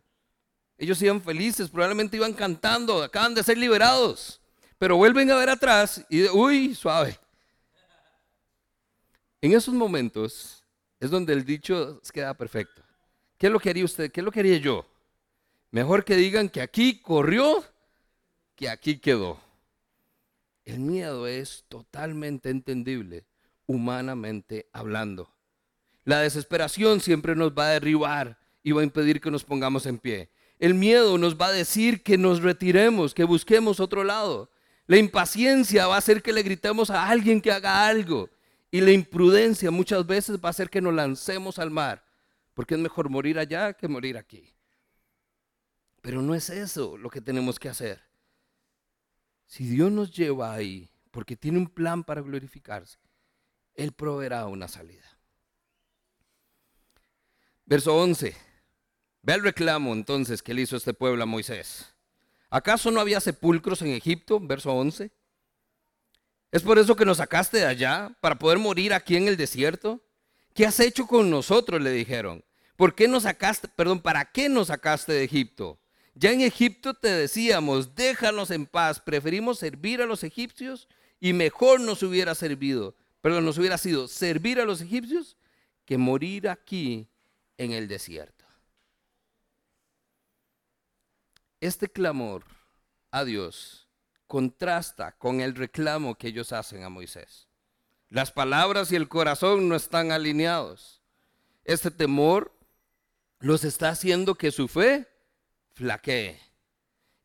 Ellos 0.77 1.01
iban 1.01 1.21
felices, 1.21 1.69
probablemente 1.69 2.17
iban 2.17 2.33
cantando, 2.33 3.01
acaban 3.01 3.33
de 3.33 3.43
ser 3.43 3.57
liberados, 3.57 4.39
pero 4.77 4.97
vuelven 4.97 5.31
a 5.31 5.35
ver 5.35 5.49
atrás 5.49 6.05
y, 6.09 6.27
uy, 6.29 6.75
suave. 6.75 7.19
En 9.41 9.53
esos 9.53 9.73
momentos 9.73 10.59
es 10.99 11.09
donde 11.09 11.33
el 11.33 11.45
dicho 11.45 12.01
queda 12.13 12.33
perfecto. 12.33 12.81
¿Qué 13.38 13.47
es 13.47 13.53
lo 13.53 13.59
que 13.59 13.69
haría 13.69 13.85
usted? 13.85 14.12
¿Qué 14.12 14.21
es 14.21 14.25
lo 14.25 14.31
que 14.31 14.41
haría 14.41 14.57
yo? 14.57 14.85
Mejor 15.71 16.03
que 16.03 16.15
digan 16.15 16.49
que 16.49 16.62
aquí 16.62 16.99
corrió 16.99 17.63
que 18.55 18.69
aquí 18.69 18.97
quedó. 18.97 19.39
El 20.65 20.79
miedo 20.79 21.25
es 21.25 21.63
totalmente 21.69 22.49
entendible, 22.49 23.25
humanamente 23.65 24.67
hablando. 24.73 25.31
La 26.03 26.19
desesperación 26.19 26.99
siempre 26.99 27.35
nos 27.35 27.51
va 27.51 27.67
a 27.67 27.71
derribar 27.71 28.38
y 28.63 28.71
va 28.71 28.81
a 28.81 28.83
impedir 28.83 29.21
que 29.21 29.31
nos 29.31 29.43
pongamos 29.43 29.85
en 29.85 29.97
pie. 29.97 30.29
El 30.59 30.73
miedo 30.73 31.17
nos 31.17 31.39
va 31.39 31.47
a 31.47 31.51
decir 31.51 32.03
que 32.03 32.17
nos 32.17 32.41
retiremos, 32.41 33.13
que 33.13 33.23
busquemos 33.23 33.79
otro 33.79 34.03
lado. 34.03 34.51
La 34.88 34.97
impaciencia 34.97 35.88
va 35.88 35.95
a 35.95 35.99
hacer 35.99 36.21
que 36.21 36.33
le 36.33 36.43
gritemos 36.43 36.89
a 36.89 37.07
alguien 37.07 37.39
que 37.41 37.51
haga 37.51 37.88
algo. 37.88 38.29
Y 38.71 38.82
la 38.82 38.91
imprudencia 38.91 39.71
muchas 39.71 40.05
veces 40.05 40.38
va 40.38 40.49
a 40.49 40.51
hacer 40.51 40.69
que 40.69 40.82
nos 40.82 40.93
lancemos 40.93 41.58
al 41.58 41.71
mar, 41.71 42.03
porque 42.53 42.75
es 42.75 42.79
mejor 42.79 43.10
morir 43.10 43.39
allá 43.39 43.73
que 43.73 43.88
morir 43.88 44.17
aquí. 44.17 44.53
Pero 46.01 46.21
no 46.21 46.36
es 46.36 46.49
eso 46.49 46.97
lo 46.97 47.10
que 47.10 47.21
tenemos 47.21 47.60
que 47.60 47.69
hacer. 47.69 48.01
Si 49.45 49.67
Dios 49.67 49.91
nos 49.91 50.12
lleva 50.12 50.53
ahí, 50.53 50.89
porque 51.12 51.36
tiene 51.36 51.58
un 51.58 51.67
plan 51.67 52.03
para 52.03 52.21
glorificarse, 52.21 52.99
Él 53.73 53.91
proveerá 53.91 54.45
una 54.45 54.67
salida. 54.67 55.17
Verso 57.65 57.95
11. 57.95 58.36
Ve 59.21 59.34
el 59.34 59.43
reclamo 59.43 59.93
entonces 59.93 60.41
que 60.41 60.53
le 60.53 60.62
hizo 60.62 60.77
este 60.77 60.93
pueblo 60.93 61.23
a 61.23 61.25
Moisés. 61.25 61.93
¿Acaso 62.49 62.89
no 62.89 62.99
había 62.99 63.19
sepulcros 63.19 63.82
en 63.82 63.89
Egipto? 63.89 64.39
Verso 64.39 64.71
11. 64.73 65.12
¿Es 66.51 66.63
por 66.63 66.79
eso 66.79 66.95
que 66.95 67.05
nos 67.05 67.17
sacaste 67.17 67.57
de 67.57 67.65
allá, 67.65 68.15
para 68.21 68.38
poder 68.38 68.57
morir 68.57 68.93
aquí 68.93 69.15
en 69.15 69.27
el 69.27 69.38
desierto? 69.38 70.01
¿Qué 70.53 70.65
has 70.65 70.79
hecho 70.79 71.05
con 71.05 71.29
nosotros? 71.29 71.81
Le 71.81 71.91
dijeron. 71.91 72.43
¿Por 72.75 72.95
qué 72.95 73.07
nos 73.07 73.23
sacaste, 73.23 73.67
perdón, 73.67 74.01
para 74.01 74.23
qué 74.23 74.47
nos 74.47 74.67
sacaste 74.67 75.12
de 75.12 75.23
Egipto? 75.25 75.77
Ya 76.15 76.31
en 76.31 76.41
Egipto 76.41 76.93
te 76.93 77.09
decíamos, 77.09 77.93
déjanos 77.93 78.51
en 78.51 78.65
paz, 78.65 79.01
preferimos 79.01 79.59
servir 79.59 80.01
a 80.01 80.05
los 80.05 80.23
egipcios 80.23 80.88
y 81.19 81.33
mejor 81.33 81.81
nos 81.81 82.03
hubiera 82.03 82.35
servido, 82.35 82.95
perdón, 83.21 83.43
nos 83.43 83.57
hubiera 83.57 83.77
sido 83.77 84.07
servir 84.07 84.62
a 84.62 84.65
los 84.65 84.79
egipcios 84.79 85.35
que 85.83 85.97
morir 85.97 86.47
aquí 86.47 87.09
en 87.57 87.73
el 87.73 87.89
desierto. 87.89 88.45
Este 91.59 91.89
clamor 91.89 92.45
a 93.12 93.25
Dios 93.25 93.88
contrasta 94.29 95.17
con 95.17 95.41
el 95.41 95.55
reclamo 95.55 96.13
que 96.13 96.27
ellos 96.27 96.53
hacen 96.53 96.83
a 96.83 96.89
Moisés. 96.89 97.47
Las 98.09 98.31
palabras 98.31 98.91
y 98.91 98.95
el 98.95 99.09
corazón 99.09 99.67
no 99.67 99.75
están 99.75 100.11
alineados. 100.11 101.01
Este 101.65 101.89
temor 101.89 102.55
los 103.39 103.63
está 103.63 103.89
haciendo 103.89 104.35
que 104.35 104.51
su 104.51 104.67
fe 104.67 105.07
flaquee. 105.73 106.39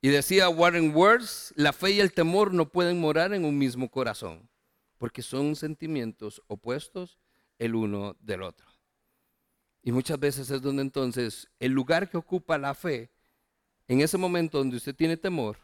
Y 0.00 0.08
decía 0.08 0.48
Warren 0.48 0.96
Words, 0.96 1.52
la 1.56 1.74
fe 1.74 1.90
y 1.90 2.00
el 2.00 2.10
temor 2.10 2.54
no 2.54 2.70
pueden 2.70 2.98
morar 2.98 3.34
en 3.34 3.44
un 3.44 3.58
mismo 3.58 3.90
corazón, 3.90 4.48
porque 4.96 5.20
son 5.20 5.56
sentimientos 5.56 6.42
opuestos 6.46 7.18
el 7.58 7.74
uno 7.74 8.16
del 8.20 8.42
otro. 8.42 8.66
Y 9.82 9.92
muchas 9.92 10.18
veces 10.18 10.50
es 10.50 10.62
donde 10.62 10.80
entonces 10.80 11.50
el 11.58 11.72
lugar 11.72 12.08
que 12.08 12.16
ocupa 12.16 12.56
la 12.56 12.74
fe, 12.74 13.10
en 13.88 14.00
ese 14.00 14.16
momento 14.16 14.56
donde 14.56 14.78
usted 14.78 14.96
tiene 14.96 15.18
temor, 15.18 15.58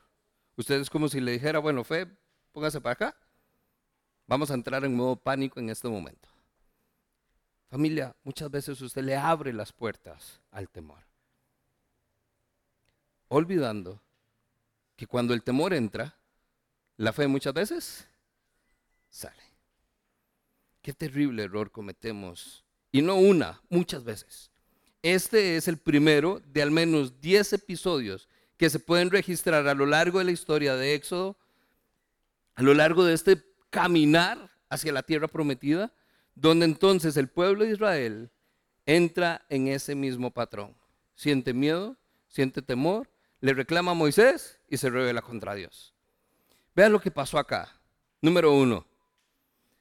Usted 0.61 0.79
es 0.79 0.91
como 0.91 1.09
si 1.09 1.21
le 1.21 1.33
dijera, 1.33 1.59
bueno, 1.59 1.83
fe, 1.85 2.07
póngase 2.53 2.83
para 2.83 2.93
acá. 2.93 3.17
Vamos 4.27 4.51
a 4.51 4.55
entrar 4.55 4.85
en 4.85 4.95
modo 4.95 5.17
pánico 5.17 5.59
en 5.59 5.71
este 5.71 5.89
momento. 5.89 6.29
Familia, 7.71 8.15
muchas 8.25 8.51
veces 8.51 8.79
usted 8.83 9.03
le 9.03 9.17
abre 9.17 9.55
las 9.55 9.73
puertas 9.73 10.39
al 10.51 10.69
temor. 10.69 10.99
Olvidando 13.29 14.03
que 14.97 15.07
cuando 15.07 15.33
el 15.33 15.43
temor 15.43 15.73
entra, 15.73 16.15
la 16.99 17.15
fe 17.15 17.27
muchas 17.27 17.55
veces 17.55 18.07
sale. 19.09 19.43
Qué 20.83 20.93
terrible 20.93 21.45
error 21.45 21.71
cometemos. 21.71 22.67
Y 22.93 23.01
no 23.01 23.15
una, 23.15 23.63
muchas 23.71 24.05
veces. 24.05 24.51
Este 25.01 25.57
es 25.57 25.69
el 25.69 25.79
primero 25.79 26.43
de 26.53 26.61
al 26.61 26.71
menos 26.71 27.19
10 27.23 27.55
episodios 27.55 28.29
que 28.61 28.69
se 28.69 28.79
pueden 28.79 29.11
registrar 29.11 29.67
a 29.67 29.73
lo 29.73 29.87
largo 29.87 30.19
de 30.19 30.27
la 30.27 30.33
historia 30.33 30.77
de 30.77 30.93
Éxodo, 30.93 31.39
a 32.55 32.63
lo 32.63 32.75
largo 32.75 33.07
de 33.07 33.15
este 33.15 33.43
caminar 33.71 34.51
hacia 34.69 34.93
la 34.93 35.03
tierra 35.03 35.29
prometida, 35.29 35.95
donde 36.35 36.67
entonces 36.67 37.17
el 37.17 37.29
pueblo 37.29 37.65
de 37.65 37.71
Israel 37.71 38.31
entra 38.85 39.47
en 39.49 39.69
ese 39.69 39.95
mismo 39.95 40.31
patrón. 40.31 40.77
Siente 41.15 41.55
miedo, 41.55 41.97
siente 42.29 42.61
temor, 42.61 43.09
le 43.41 43.55
reclama 43.55 43.93
a 43.93 43.95
Moisés 43.95 44.59
y 44.69 44.77
se 44.77 44.91
revela 44.91 45.23
contra 45.23 45.55
Dios. 45.55 45.95
Vean 46.77 46.93
lo 46.93 47.01
que 47.01 47.11
pasó 47.11 47.39
acá. 47.39 47.81
Número 48.21 48.53
uno, 48.53 48.87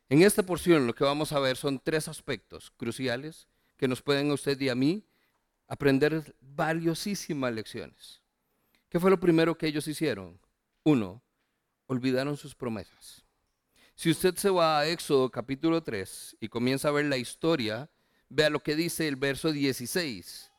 en 0.08 0.22
esta 0.22 0.42
porción 0.42 0.88
lo 0.88 0.96
que 0.96 1.04
vamos 1.04 1.34
a 1.34 1.40
ver 1.42 1.58
son 1.58 1.82
tres 1.84 2.08
aspectos 2.08 2.72
cruciales 2.78 3.46
que 3.76 3.90
nos 3.90 4.02
pueden 4.02 4.32
a 4.32 4.36
usted 4.36 4.58
y 4.62 4.70
a 4.70 4.76
mí 4.76 5.04
aprender 5.68 6.34
valiosísimas 6.40 7.54
lecciones. 7.54 8.19
¿Qué 8.90 9.00
fue 9.00 9.12
lo 9.12 9.20
primero 9.20 9.56
que 9.56 9.68
ellos 9.68 9.88
hicieron? 9.88 10.40
Uno, 10.84 11.22
olvidaron 11.86 12.36
sus 12.36 12.56
promesas. 12.56 13.24
Si 13.94 14.10
usted 14.10 14.36
se 14.36 14.50
va 14.50 14.80
a 14.80 14.88
Éxodo 14.88 15.30
capítulo 15.30 15.84
3 15.84 16.38
y 16.40 16.48
comienza 16.48 16.88
a 16.88 16.92
ver 16.92 17.06
la 17.06 17.18
historia, 17.18 17.88
vea 18.30 18.50
lo 18.50 18.62
que 18.62 18.76
dice 18.76 19.08
el 19.08 19.16
verso 19.16 19.52
16. 19.52 20.50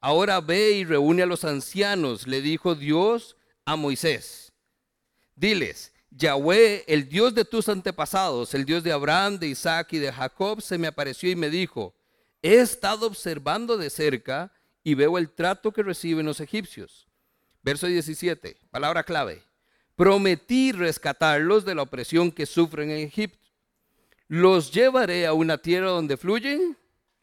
Ahora 0.00 0.40
ve 0.40 0.70
y 0.70 0.84
reúne 0.84 1.22
a 1.22 1.26
los 1.26 1.44
ancianos, 1.44 2.26
le 2.26 2.40
dijo 2.40 2.74
Dios 2.74 3.36
a 3.66 3.76
Moisés. 3.76 4.54
Diles, 5.34 5.92
Yahweh, 6.10 6.84
el 6.86 7.10
Dios 7.10 7.34
de 7.34 7.44
tus 7.44 7.68
antepasados, 7.68 8.54
el 8.54 8.64
Dios 8.64 8.84
de 8.84 8.92
Abraham, 8.92 9.38
de 9.38 9.48
Isaac 9.48 9.92
y 9.92 9.98
de 9.98 10.12
Jacob, 10.12 10.62
se 10.62 10.78
me 10.78 10.86
apareció 10.86 11.30
y 11.30 11.36
me 11.36 11.50
dijo, 11.50 11.94
he 12.40 12.54
estado 12.54 13.06
observando 13.06 13.76
de 13.76 13.90
cerca 13.90 14.50
y 14.82 14.94
veo 14.94 15.18
el 15.18 15.28
trato 15.28 15.72
que 15.72 15.82
reciben 15.82 16.24
los 16.24 16.40
egipcios 16.40 17.06
Verso 17.66 17.88
17, 17.88 18.56
palabra 18.70 19.02
clave. 19.02 19.42
Prometí 19.96 20.70
rescatarlos 20.70 21.64
de 21.64 21.74
la 21.74 21.82
opresión 21.82 22.30
que 22.30 22.46
sufren 22.46 22.92
en 22.92 23.08
Egipto. 23.08 23.40
Los 24.28 24.70
llevaré 24.70 25.26
a 25.26 25.32
una 25.32 25.58
tierra 25.58 25.88
donde 25.88 26.16
fluyen, 26.16 26.76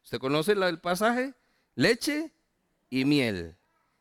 ¿usted 0.04 0.20
conoce 0.20 0.52
el 0.52 0.82
pasaje? 0.82 1.34
Leche 1.76 2.30
y 2.90 3.06
miel. 3.06 3.56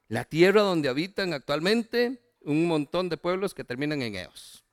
La 0.09 0.25
tierra 0.25 0.63
donde 0.63 0.89
habitan 0.89 1.33
actualmente 1.33 2.21
un 2.41 2.67
montón 2.67 3.09
de 3.09 3.17
pueblos 3.17 3.55
que 3.55 3.63
terminan 3.63 4.03
en 4.03 4.17
Eos. 4.17 4.65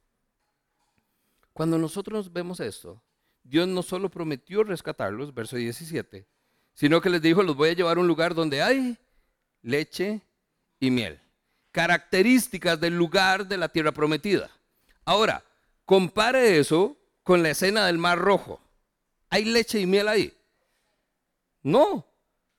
Cuando 1.54 1.78
nosotros 1.78 2.34
vemos 2.34 2.60
esto, 2.62 3.00
Dios 3.44 3.68
no 3.68 3.84
solo 3.84 4.10
prometió 4.10 4.64
rescatarlos, 4.64 5.36
verso 5.36 5.56
17, 5.56 6.26
sino 6.74 7.00
que 7.00 7.12
les 7.12 7.22
dijo, 7.22 7.44
los 7.44 7.56
voy 7.56 7.70
a 7.70 7.74
llevar 7.74 7.98
a 7.98 8.02
un 8.02 8.08
lugar 8.08 8.34
donde 8.34 8.64
hay 8.64 8.98
leche 9.62 10.20
y 10.80 10.90
miel 10.90 11.22
características 11.72 12.80
del 12.80 12.96
lugar 12.96 13.48
de 13.48 13.58
la 13.58 13.70
tierra 13.70 13.92
prometida. 13.92 14.50
Ahora, 15.06 15.44
compare 15.86 16.58
eso 16.60 16.98
con 17.24 17.44
la 17.44 17.52
escena 17.52 17.86
del 17.86 17.98
Mar 17.98 18.18
Rojo. 18.18 18.60
¿Hay 19.30 19.46
leche 19.46 19.80
y 19.80 19.86
miel 19.86 20.08
ahí? 20.08 20.34
No. 21.62 22.06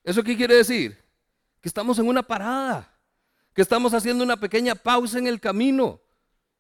¿Eso 0.05 0.23
qué 0.23 0.37
quiere 0.37 0.55
decir? 0.55 0.97
Que 1.61 1.69
estamos 1.69 1.99
en 1.99 2.09
una 2.09 2.23
parada, 2.23 2.97
que 3.55 3.63
estamos 3.63 3.93
haciendo 3.93 4.25
una 4.25 4.39
pequeña 4.39 4.75
pausa 4.75 5.19
en 5.19 5.27
el 5.27 5.41
camino. 5.41 6.01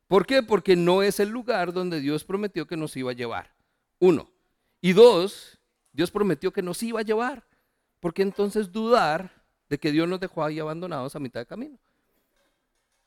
¿Por 0.06 0.26
qué? 0.26 0.42
Porque 0.42 0.76
no 0.76 1.02
es 1.02 1.20
el 1.20 1.28
lugar 1.28 1.72
donde 1.72 2.00
Dios 2.00 2.24
prometió 2.24 2.66
que 2.66 2.76
nos 2.76 2.96
iba 2.96 3.12
a 3.12 3.14
llevar. 3.14 3.54
Uno. 3.98 4.28
Y 4.80 4.92
dos, 4.92 5.58
Dios 5.92 6.10
prometió 6.10 6.52
que 6.52 6.62
nos 6.62 6.82
iba 6.82 7.00
a 7.00 7.04
llevar. 7.04 7.44
¿Por 8.00 8.12
qué 8.12 8.22
entonces 8.22 8.72
dudar 8.72 9.30
de 9.68 9.78
que 9.78 9.92
Dios 9.92 10.08
nos 10.08 10.18
dejó 10.18 10.42
ahí 10.42 10.58
abandonados 10.58 11.14
a 11.14 11.20
mitad 11.20 11.40
de 11.40 11.46
camino? 11.46 11.78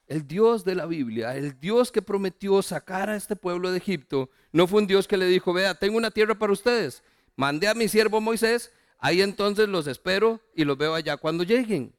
El 0.07 0.27
Dios 0.27 0.63
de 0.63 0.75
la 0.75 0.85
Biblia, 0.85 1.35
el 1.35 1.59
Dios 1.59 1.91
que 1.91 2.01
prometió 2.01 2.61
sacar 2.61 3.09
a 3.09 3.15
este 3.15 3.35
pueblo 3.35 3.71
de 3.71 3.77
Egipto, 3.77 4.29
no 4.51 4.67
fue 4.67 4.81
un 4.81 4.87
Dios 4.87 5.07
que 5.07 5.17
le 5.17 5.25
dijo, 5.25 5.53
vea, 5.53 5.75
tengo 5.75 5.97
una 5.97 6.11
tierra 6.11 6.35
para 6.35 6.53
ustedes, 6.53 7.03
mandé 7.35 7.67
a 7.67 7.73
mi 7.73 7.87
siervo 7.87 8.19
Moisés, 8.19 8.71
ahí 8.99 9.21
entonces 9.21 9.69
los 9.69 9.87
espero 9.87 10.41
y 10.55 10.65
los 10.65 10.77
veo 10.77 10.93
allá 10.93 11.17
cuando 11.17 11.43
lleguen. 11.43 11.95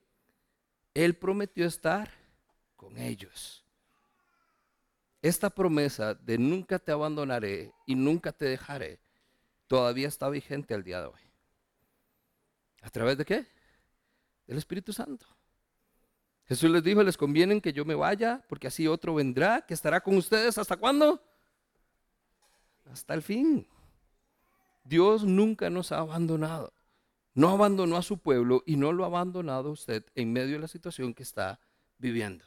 Él 0.92 1.14
prometió 1.16 1.66
estar 1.66 2.10
con 2.76 2.98
ellos. 2.98 3.64
Esta 5.22 5.50
promesa 5.50 6.14
de 6.14 6.36
nunca 6.38 6.78
te 6.78 6.92
abandonaré 6.92 7.72
y 7.86 7.94
nunca 7.94 8.30
te 8.30 8.44
dejaré 8.44 9.00
todavía 9.66 10.06
está 10.06 10.28
vigente 10.28 10.72
al 10.72 10.84
día 10.84 11.00
de 11.00 11.06
hoy. 11.06 11.20
¿A 12.82 12.90
través 12.90 13.18
de 13.18 13.24
qué? 13.24 13.46
Del 14.46 14.58
Espíritu 14.58 14.92
Santo. 14.92 15.26
Jesús 16.46 16.70
les 16.70 16.82
dijo, 16.82 17.02
les 17.02 17.16
conviene 17.16 17.60
que 17.60 17.72
yo 17.72 17.84
me 17.84 17.94
vaya, 17.94 18.44
porque 18.48 18.66
así 18.66 18.86
otro 18.86 19.14
vendrá, 19.14 19.62
que 19.62 19.74
estará 19.74 20.00
con 20.00 20.16
ustedes 20.16 20.58
hasta 20.58 20.76
cuándo? 20.76 21.22
Hasta 22.90 23.14
el 23.14 23.22
fin. 23.22 23.66
Dios 24.84 25.24
nunca 25.24 25.70
nos 25.70 25.90
ha 25.92 25.98
abandonado. 25.98 26.72
No 27.32 27.48
abandonó 27.50 27.96
a 27.96 28.02
su 28.02 28.18
pueblo 28.18 28.62
y 28.66 28.76
no 28.76 28.92
lo 28.92 29.04
ha 29.04 29.06
abandonado 29.06 29.70
usted 29.70 30.04
en 30.14 30.32
medio 30.32 30.54
de 30.54 30.60
la 30.60 30.68
situación 30.68 31.14
que 31.14 31.22
está 31.22 31.58
viviendo. 31.98 32.44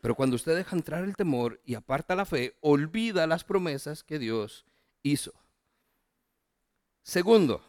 Pero 0.00 0.14
cuando 0.14 0.36
usted 0.36 0.56
deja 0.56 0.74
entrar 0.74 1.04
el 1.04 1.16
temor 1.16 1.60
y 1.64 1.74
aparta 1.74 2.16
la 2.16 2.24
fe, 2.24 2.56
olvida 2.60 3.26
las 3.26 3.44
promesas 3.44 4.02
que 4.02 4.18
Dios 4.18 4.64
hizo. 5.02 5.32
Segundo, 7.02 7.62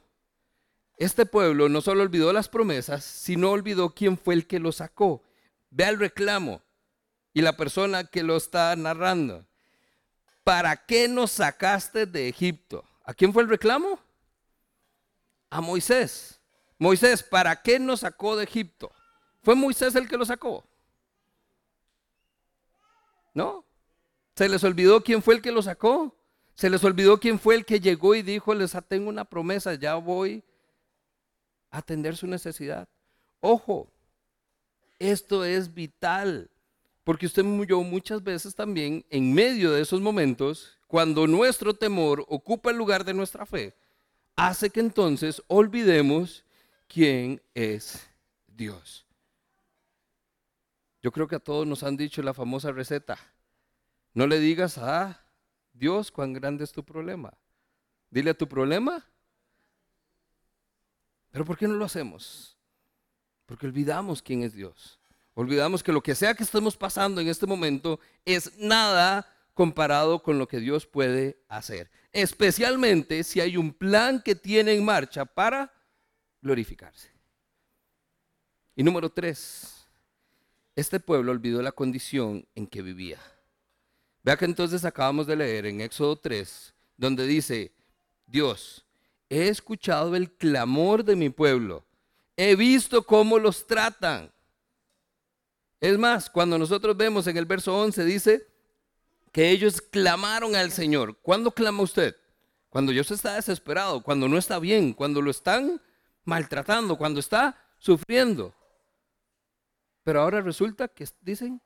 este 1.00 1.26
pueblo 1.26 1.70
no 1.70 1.80
solo 1.80 2.04
olvidó 2.04 2.34
las 2.34 2.50
promesas, 2.50 3.06
sino 3.06 3.52
olvidó 3.52 3.96
quién 3.96 4.18
fue 4.18 4.34
el 4.34 4.46
que 4.46 4.60
lo 4.60 4.74
sacó. 4.74 5.24
Vea 5.70 5.88
el 5.88 5.98
reclamo 5.98 6.62
y 7.34 7.42
la 7.42 7.56
persona 7.56 8.04
que 8.04 8.22
lo 8.22 8.36
está 8.36 8.76
narrando. 8.76 9.46
¿Para 10.44 10.86
qué 10.86 11.08
nos 11.08 11.32
sacaste 11.32 12.06
de 12.06 12.28
Egipto? 12.28 12.84
¿A 13.06 13.14
quién 13.14 13.32
fue 13.32 13.44
el 13.44 13.50
reclamo? 13.50 13.98
A 15.50 15.62
Moisés. 15.62 16.42
Moisés, 16.78 17.24
¿para 17.24 17.62
qué 17.62 17.80
nos 17.80 18.02
sacó 18.02 18.36
de 18.36 18.44
Egipto? 18.44 18.92
¿Fue 19.42 19.56
Moisés 19.56 19.96
el 19.96 20.06
que 20.06 20.18
lo 20.18 20.26
sacó? 20.26 20.66
¿No? 23.34 23.64
¿Se 24.36 24.50
les 24.50 24.66
olvidó 24.66 25.02
quién 25.02 25.24
fue 25.24 25.36
el 25.36 25.42
que 25.42 25.54
lo 25.54 25.62
sacó? 25.62 26.14
¿Se 26.56 26.70
les 26.70 26.84
olvidó 26.84 27.22
quién 27.22 27.40
fue 27.40 27.56
el 27.56 27.66
que 27.66 27.80
llegó 27.80 28.16
y 28.16 28.22
dijo, 28.22 28.54
les 28.54 28.76
tengo 28.90 29.08
una 29.08 29.24
promesa, 29.24 29.76
ya 29.76 29.96
voy 29.96 30.44
atender 31.72 32.16
su 32.18 32.28
necesidad? 32.28 32.88
Ojo, 33.40 33.92
esto 35.00 35.46
es 35.46 35.74
vital, 35.74 36.50
porque 37.04 37.26
usted 37.26 37.44
murió 37.44 37.82
muchas 37.82 38.24
veces 38.24 38.54
también 38.54 39.06
en 39.10 39.34
medio 39.34 39.72
de 39.72 39.82
esos 39.82 40.02
momentos, 40.02 40.78
cuando 40.88 41.28
nuestro 41.28 41.74
temor 41.74 42.26
ocupa 42.28 42.72
el 42.72 42.78
lugar 42.78 43.06
de 43.06 43.14
nuestra 43.14 43.46
fe, 43.46 43.76
hace 44.36 44.70
que 44.70 44.80
entonces 44.80 45.42
olvidemos 45.48 46.44
quién 46.88 47.42
es 47.54 48.08
Dios. 48.48 49.06
Yo 51.02 51.12
creo 51.12 51.28
que 51.28 51.36
a 51.36 51.40
todos 51.40 51.66
nos 51.66 51.84
han 51.84 51.96
dicho 51.96 52.22
la 52.22 52.34
famosa 52.34 52.72
receta. 52.72 53.18
No 54.14 54.28
le 54.28 54.40
digas 54.40 54.78
a 54.78 55.26
Dios 55.74 56.12
cuán 56.12 56.34
grande 56.34 56.64
es 56.66 56.74
tu 56.74 56.84
problema. 56.84 57.34
Dile 58.10 58.32
a 58.32 58.38
tu 58.38 58.48
problema. 58.48 59.09
Pero 61.32 61.46
¿por 61.46 61.58
qué 61.58 61.68
no 61.68 61.76
lo 61.76 61.86
hacemos? 61.86 62.58
Porque 63.46 63.68
olvidamos 63.68 64.22
quién 64.22 64.44
es 64.44 64.54
Dios. 64.54 65.00
Olvidamos 65.34 65.84
que 65.84 65.92
lo 65.92 66.02
que 66.02 66.16
sea 66.16 66.34
que 66.34 66.44
estemos 66.44 66.76
pasando 66.76 67.22
en 67.22 67.28
este 67.28 67.46
momento 67.46 68.00
es 68.26 68.58
nada 68.58 69.26
comparado 69.54 70.22
con 70.22 70.38
lo 70.38 70.48
que 70.48 70.60
Dios 70.60 70.86
puede 70.86 71.42
hacer. 71.48 71.90
Especialmente 72.12 73.24
si 73.24 73.40
hay 73.40 73.58
un 73.58 73.74
plan 73.74 74.22
que 74.22 74.36
tiene 74.36 74.74
en 74.74 74.84
marcha 74.84 75.26
para 75.26 75.74
glorificarse. 76.42 77.10
Y 78.76 78.84
número 78.84 79.10
tres, 79.10 79.88
este 80.76 81.00
pueblo 81.00 81.32
olvidó 81.32 81.62
la 81.62 81.74
condición 81.74 82.48
en 82.56 82.68
que 82.68 82.82
vivía. 82.82 83.20
Vea 84.24 84.38
que 84.38 84.46
entonces 84.46 84.86
acabamos 84.86 85.28
de 85.28 85.36
leer 85.36 85.66
en 85.66 85.82
Éxodo 85.82 86.18
3, 86.18 86.74
donde 86.98 87.26
dice, 87.26 87.74
Dios, 88.26 88.86
he 89.30 89.48
escuchado 89.48 90.16
el 90.16 90.32
clamor 90.32 91.04
de 91.04 91.16
mi 91.16 91.30
pueblo, 91.30 91.86
he 92.36 92.56
visto 92.56 93.04
cómo 93.04 93.40
los 93.40 93.68
tratan. 93.68 94.32
Es 95.80 95.98
más, 95.98 96.30
cuando 96.30 96.58
nosotros 96.58 96.98
vemos 96.98 97.28
en 97.28 97.38
el 97.38 97.46
verso 97.46 97.78
11, 97.78 98.04
dice, 98.04 98.48
que 99.32 99.50
ellos 99.50 99.82
clamaron 99.82 100.56
al 100.56 100.72
Señor. 100.72 101.18
¿Cuándo 101.22 101.52
clama 101.52 101.84
usted? 101.84 102.16
Cuando 102.70 102.92
Dios 102.92 103.10
está 103.12 103.36
desesperado, 103.36 104.02
cuando 104.02 104.28
no 104.28 104.38
está 104.38 104.60
bien, 104.60 104.94
cuando 104.94 105.22
lo 105.22 105.32
están 105.32 105.82
maltratando, 106.24 106.98
cuando 106.98 107.20
está 107.20 107.58
sufriendo. 107.78 108.54
Pero 110.04 110.22
ahora 110.22 110.42
resulta 110.42 110.88
que 110.88 111.08
dicen, 111.22 111.62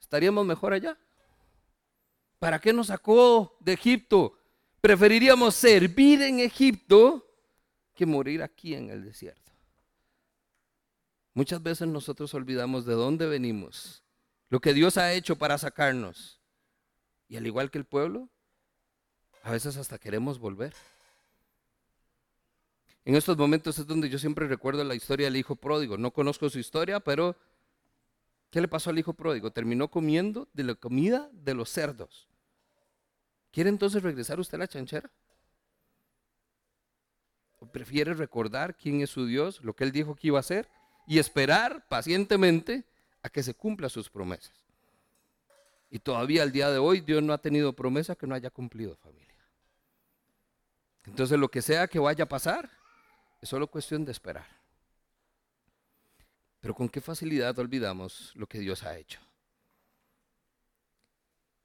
estaríamos 0.00 0.46
mejor 0.46 0.72
allá. 0.72 0.98
¿Para 2.38 2.58
qué 2.58 2.72
nos 2.72 2.88
sacó 2.88 3.56
de 3.60 3.74
Egipto? 3.74 4.39
Preferiríamos 4.80 5.54
servir 5.54 6.22
en 6.22 6.40
Egipto 6.40 7.26
que 7.94 8.06
morir 8.06 8.42
aquí 8.42 8.74
en 8.74 8.90
el 8.90 9.04
desierto. 9.04 9.52
Muchas 11.34 11.62
veces 11.62 11.86
nosotros 11.86 12.32
olvidamos 12.34 12.86
de 12.86 12.94
dónde 12.94 13.26
venimos, 13.26 14.02
lo 14.48 14.60
que 14.60 14.74
Dios 14.74 14.96
ha 14.96 15.12
hecho 15.12 15.36
para 15.36 15.58
sacarnos. 15.58 16.40
Y 17.28 17.36
al 17.36 17.46
igual 17.46 17.70
que 17.70 17.78
el 17.78 17.84
pueblo, 17.84 18.28
a 19.42 19.52
veces 19.52 19.76
hasta 19.76 19.98
queremos 19.98 20.38
volver. 20.38 20.74
En 23.04 23.14
estos 23.16 23.36
momentos 23.36 23.78
es 23.78 23.86
donde 23.86 24.08
yo 24.08 24.18
siempre 24.18 24.48
recuerdo 24.48 24.82
la 24.82 24.94
historia 24.94 25.26
del 25.26 25.36
hijo 25.36 25.56
pródigo. 25.56 25.98
No 25.98 26.10
conozco 26.10 26.48
su 26.48 26.58
historia, 26.58 27.00
pero 27.00 27.36
¿qué 28.50 28.60
le 28.60 28.68
pasó 28.68 28.90
al 28.90 28.98
hijo 28.98 29.12
pródigo? 29.12 29.50
Terminó 29.50 29.88
comiendo 29.88 30.48
de 30.52 30.64
la 30.64 30.74
comida 30.74 31.30
de 31.32 31.54
los 31.54 31.70
cerdos. 31.70 32.29
¿Quiere 33.52 33.70
entonces 33.70 34.02
regresar 34.02 34.38
usted 34.38 34.56
a 34.56 34.60
la 34.60 34.68
chanchera? 34.68 35.10
¿O 37.58 37.66
prefiere 37.66 38.14
recordar 38.14 38.76
quién 38.76 39.00
es 39.00 39.10
su 39.10 39.26
Dios, 39.26 39.62
lo 39.62 39.74
que 39.74 39.84
él 39.84 39.92
dijo 39.92 40.14
que 40.14 40.28
iba 40.28 40.38
a 40.38 40.40
hacer 40.40 40.68
y 41.06 41.18
esperar 41.18 41.86
pacientemente 41.88 42.84
a 43.22 43.28
que 43.28 43.42
se 43.42 43.54
cumpla 43.54 43.88
sus 43.88 44.08
promesas? 44.08 44.64
Y 45.90 45.98
todavía 45.98 46.42
al 46.42 46.52
día 46.52 46.70
de 46.70 46.78
hoy 46.78 47.00
Dios 47.00 47.22
no 47.22 47.32
ha 47.32 47.38
tenido 47.38 47.72
promesa 47.72 48.14
que 48.14 48.26
no 48.26 48.34
haya 48.34 48.50
cumplido, 48.50 48.96
familia. 48.96 49.34
Entonces 51.04 51.38
lo 51.38 51.50
que 51.50 51.62
sea 51.62 51.88
que 51.88 51.98
vaya 51.98 52.24
a 52.24 52.28
pasar, 52.28 52.70
es 53.40 53.48
solo 53.48 53.66
cuestión 53.66 54.04
de 54.04 54.12
esperar. 54.12 54.46
Pero 56.60 56.74
con 56.74 56.88
qué 56.88 57.00
facilidad 57.00 57.58
olvidamos 57.58 58.32
lo 58.36 58.46
que 58.46 58.58
Dios 58.60 58.84
ha 58.84 58.96
hecho. 58.96 59.20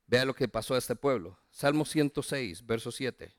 Vea 0.08 0.26
lo 0.26 0.36
que 0.36 0.48
pasó 0.48 0.76
a 0.76 0.78
este 0.78 0.96
pueblo. 0.96 1.38
Salmo 1.50 1.86
106, 1.86 2.66
verso 2.66 2.92
7. 2.92 3.34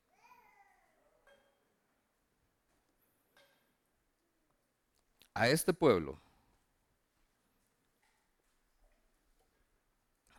A 5.35 5.49
este 5.49 5.75
pueblo 5.75 6.19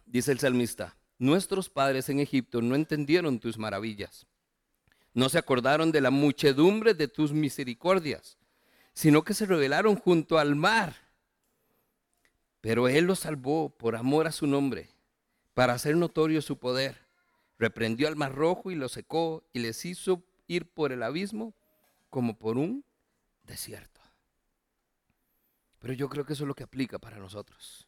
dice 0.08 0.32
el 0.32 0.40
salmista, 0.40 0.98
nuestros 1.20 1.70
padres 1.70 2.10
en 2.10 2.20
Egipto 2.20 2.62
no 2.64 2.74
entendieron 2.74 3.40
tus 3.40 3.60
maravillas, 3.60 4.26
no 5.14 5.30
se 5.30 5.38
acordaron 5.38 5.92
de 5.92 6.02
la 6.02 6.10
muchedumbre 6.10 6.96
de 6.96 7.08
tus 7.08 7.32
misericordias, 7.32 8.38
sino 8.94 9.24
que 9.24 9.36
se 9.36 9.46
rebelaron 9.46 9.96
junto 9.96 10.40
al 10.40 10.56
mar. 10.56 10.96
Pero 12.62 12.88
Él 12.88 13.06
los 13.06 13.20
salvó 13.20 13.70
por 13.70 13.96
amor 13.96 14.26
a 14.26 14.32
su 14.32 14.48
nombre, 14.48 14.90
para 15.58 15.74
hacer 15.74 15.98
notorio 15.98 16.40
su 16.44 16.60
poder. 16.60 16.96
Reprendió 17.58 18.08
al 18.08 18.16
mar 18.16 18.36
rojo 18.36 18.70
y 18.70 18.76
lo 18.76 18.88
secó 18.88 19.44
y 19.52 19.60
les 19.60 19.84
hizo 19.86 20.24
ir 20.46 20.70
por 20.70 20.92
el 20.92 21.02
abismo 21.02 21.56
como 22.12 22.38
por 22.38 22.60
un 22.60 22.86
desierto. 23.42 24.00
Pero 25.80 25.94
yo 25.94 26.10
creo 26.10 26.26
que 26.26 26.34
eso 26.34 26.44
es 26.44 26.48
lo 26.48 26.54
que 26.54 26.64
aplica 26.64 27.00
para 27.00 27.18
nosotros 27.18 27.88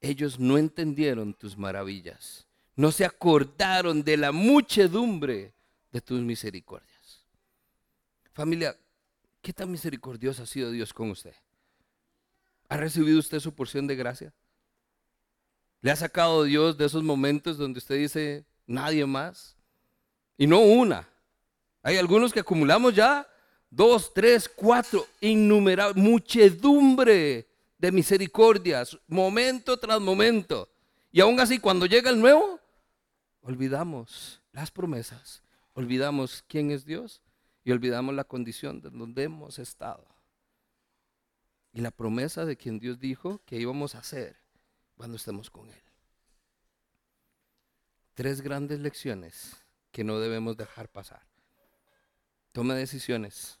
ellos 0.00 0.38
no 0.38 0.58
entendieron 0.58 1.34
tus 1.34 1.56
maravillas, 1.56 2.46
no 2.74 2.92
se 2.92 3.04
acordaron 3.04 4.02
de 4.02 4.16
la 4.16 4.32
muchedumbre 4.32 5.54
de 5.92 6.00
tus 6.00 6.20
misericordias. 6.20 7.24
Familia, 8.32 8.76
¿qué 9.40 9.52
tan 9.52 9.70
misericordioso 9.70 10.42
ha 10.42 10.46
sido 10.46 10.70
Dios 10.70 10.92
con 10.92 11.10
usted? 11.10 11.34
¿Ha 12.68 12.76
recibido 12.76 13.18
usted 13.18 13.40
su 13.40 13.54
porción 13.54 13.86
de 13.86 13.96
gracia? 13.96 14.34
¿Le 15.86 15.92
ha 15.92 15.94
sacado 15.94 16.42
Dios 16.42 16.76
de 16.76 16.84
esos 16.84 17.04
momentos 17.04 17.58
donde 17.58 17.78
usted 17.78 17.94
dice, 17.94 18.44
nadie 18.66 19.06
más? 19.06 19.56
Y 20.36 20.44
no 20.48 20.58
una. 20.58 21.08
Hay 21.80 21.96
algunos 21.96 22.32
que 22.32 22.40
acumulamos 22.40 22.92
ya 22.92 23.24
dos, 23.70 24.12
tres, 24.12 24.48
cuatro, 24.48 25.06
innumerables, 25.20 25.96
muchedumbre 25.96 27.46
de 27.78 27.92
misericordias, 27.92 28.98
momento 29.06 29.76
tras 29.76 30.00
momento. 30.00 30.68
Y 31.12 31.20
aún 31.20 31.38
así, 31.38 31.60
cuando 31.60 31.86
llega 31.86 32.10
el 32.10 32.18
nuevo, 32.18 32.58
olvidamos 33.42 34.42
las 34.50 34.72
promesas, 34.72 35.44
olvidamos 35.72 36.42
quién 36.48 36.72
es 36.72 36.84
Dios 36.84 37.22
y 37.62 37.70
olvidamos 37.70 38.12
la 38.12 38.24
condición 38.24 38.80
de 38.80 38.90
donde 38.90 39.22
hemos 39.22 39.60
estado. 39.60 40.04
y 41.72 41.80
la 41.80 41.92
promesa 41.92 42.44
de 42.44 42.56
quien 42.56 42.80
Dios 42.80 42.98
dijo 42.98 43.40
que 43.46 43.60
íbamos 43.60 43.94
a 43.94 43.98
hacer 43.98 44.45
cuando 44.96 45.16
estemos 45.16 45.50
con 45.50 45.68
Él. 45.70 45.82
Tres 48.14 48.40
grandes 48.40 48.80
lecciones 48.80 49.56
que 49.92 50.04
no 50.04 50.18
debemos 50.18 50.56
dejar 50.56 50.88
pasar. 50.88 51.26
Tome 52.52 52.74
decisiones. 52.74 53.60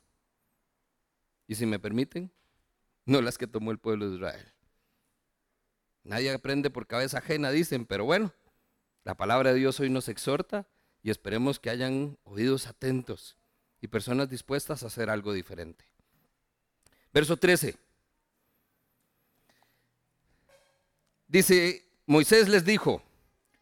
Y 1.46 1.54
si 1.54 1.66
me 1.66 1.78
permiten, 1.78 2.32
no 3.04 3.20
las 3.20 3.38
que 3.38 3.46
tomó 3.46 3.70
el 3.70 3.78
pueblo 3.78 4.08
de 4.08 4.16
Israel. 4.16 4.52
Nadie 6.02 6.32
aprende 6.32 6.70
por 6.70 6.86
cabeza 6.86 7.18
ajena, 7.18 7.50
dicen, 7.50 7.84
pero 7.84 8.04
bueno, 8.04 8.32
la 9.04 9.16
palabra 9.16 9.52
de 9.52 9.58
Dios 9.58 9.78
hoy 9.80 9.90
nos 9.90 10.08
exhorta 10.08 10.66
y 11.02 11.10
esperemos 11.10 11.60
que 11.60 11.70
hayan 11.70 12.18
oídos 12.24 12.66
atentos 12.66 13.36
y 13.80 13.88
personas 13.88 14.28
dispuestas 14.28 14.82
a 14.82 14.86
hacer 14.86 15.10
algo 15.10 15.32
diferente. 15.32 15.84
Verso 17.12 17.36
13. 17.36 17.76
Dice, 21.28 21.88
Moisés 22.06 22.48
les 22.48 22.64
dijo, 22.64 23.02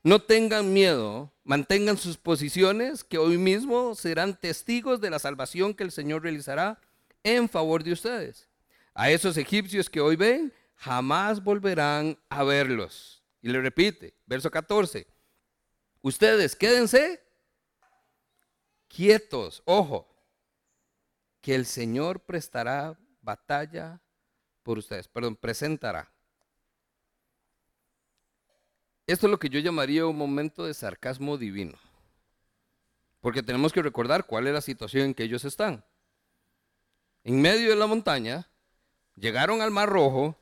no 0.03 0.20
tengan 0.20 0.72
miedo, 0.72 1.33
mantengan 1.44 1.96
sus 1.96 2.18
posiciones, 2.18 3.03
que 3.03 3.18
hoy 3.18 3.38
mismo 3.38 3.94
serán 3.94 4.38
testigos 4.38 5.00
de 5.00 5.11
la 5.11 5.18
salvación 5.18 5.72
que 5.72 5.85
el 5.85 5.90
Señor 5.90 6.22
realizará 6.22 6.79
en 7.22 7.48
favor 7.48 7.83
de 7.83 7.92
ustedes. 7.92 8.48
A 8.92 9.11
esos 9.11 9.37
egipcios 9.37 9.88
que 9.88 10.00
hoy 10.00 10.16
ven, 10.16 10.53
jamás 10.77 11.42
volverán 11.42 12.18
a 12.29 12.44
verlos. 12.44 13.22
Y 13.40 13.48
le 13.48 13.61
repite, 13.61 14.14
verso 14.27 14.50
14, 14.50 15.07
ustedes 16.03 16.55
quédense 16.55 17.22
quietos, 18.88 19.62
ojo, 19.64 20.09
que 21.40 21.55
el 21.55 21.66
Señor 21.66 22.20
prestará 22.20 22.98
batalla 23.20 24.00
por 24.62 24.79
ustedes, 24.79 25.09
perdón, 25.09 25.37
presentará. 25.37 26.13
Esto 29.07 29.27
es 29.27 29.31
lo 29.31 29.38
que 29.38 29.51
yo 29.51 29.61
llamaría 29.61 30.07
un 30.07 30.17
momento 30.17 30.64
de 30.64 30.73
sarcasmo 30.73 31.37
divino. 31.37 31.79
Porque 33.21 33.43
tenemos 33.43 33.73
que 33.73 33.83
recordar 33.83 34.27
cuál 34.27 34.47
es 34.47 34.55
la 34.55 34.61
situación 34.61 35.07
en 35.07 35.14
que 35.14 35.25
ellos 35.25 35.45
están. 35.45 35.85
En 37.23 37.40
medio 37.40 37.71
de 37.71 37.77
la 37.77 37.87
montaña, 37.87 38.49
llegaron 39.17 39.61
al 39.61 39.71
Mar 39.71 39.88
Rojo, 39.88 40.37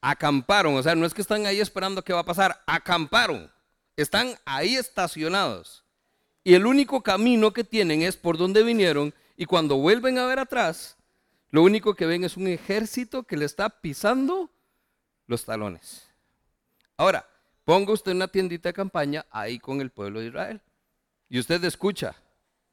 acamparon, 0.00 0.76
o 0.76 0.82
sea, 0.82 0.94
no 0.94 1.06
es 1.06 1.14
que 1.14 1.22
están 1.22 1.46
ahí 1.46 1.60
esperando 1.60 2.02
qué 2.02 2.12
va 2.12 2.20
a 2.20 2.24
pasar, 2.24 2.62
acamparon, 2.66 3.50
están 3.96 4.36
ahí 4.44 4.76
estacionados. 4.76 5.84
Y 6.42 6.54
el 6.54 6.66
único 6.66 7.02
camino 7.02 7.52
que 7.52 7.64
tienen 7.64 8.02
es 8.02 8.16
por 8.16 8.38
donde 8.38 8.62
vinieron 8.62 9.14
y 9.36 9.44
cuando 9.44 9.76
vuelven 9.76 10.18
a 10.18 10.26
ver 10.26 10.38
atrás, 10.38 10.96
lo 11.50 11.62
único 11.62 11.94
que 11.94 12.06
ven 12.06 12.24
es 12.24 12.36
un 12.36 12.46
ejército 12.46 13.24
que 13.24 13.36
le 13.36 13.44
está 13.44 13.68
pisando 13.68 14.50
los 15.26 15.44
talones. 15.44 16.08
Ahora, 16.96 17.29
ponga 17.70 17.92
usted 17.92 18.10
una 18.10 18.26
tiendita 18.26 18.68
de 18.68 18.72
campaña 18.72 19.24
ahí 19.30 19.60
con 19.60 19.80
el 19.80 19.90
pueblo 19.90 20.18
de 20.18 20.26
Israel. 20.26 20.60
Y 21.28 21.38
usted 21.38 21.62
escucha. 21.62 22.16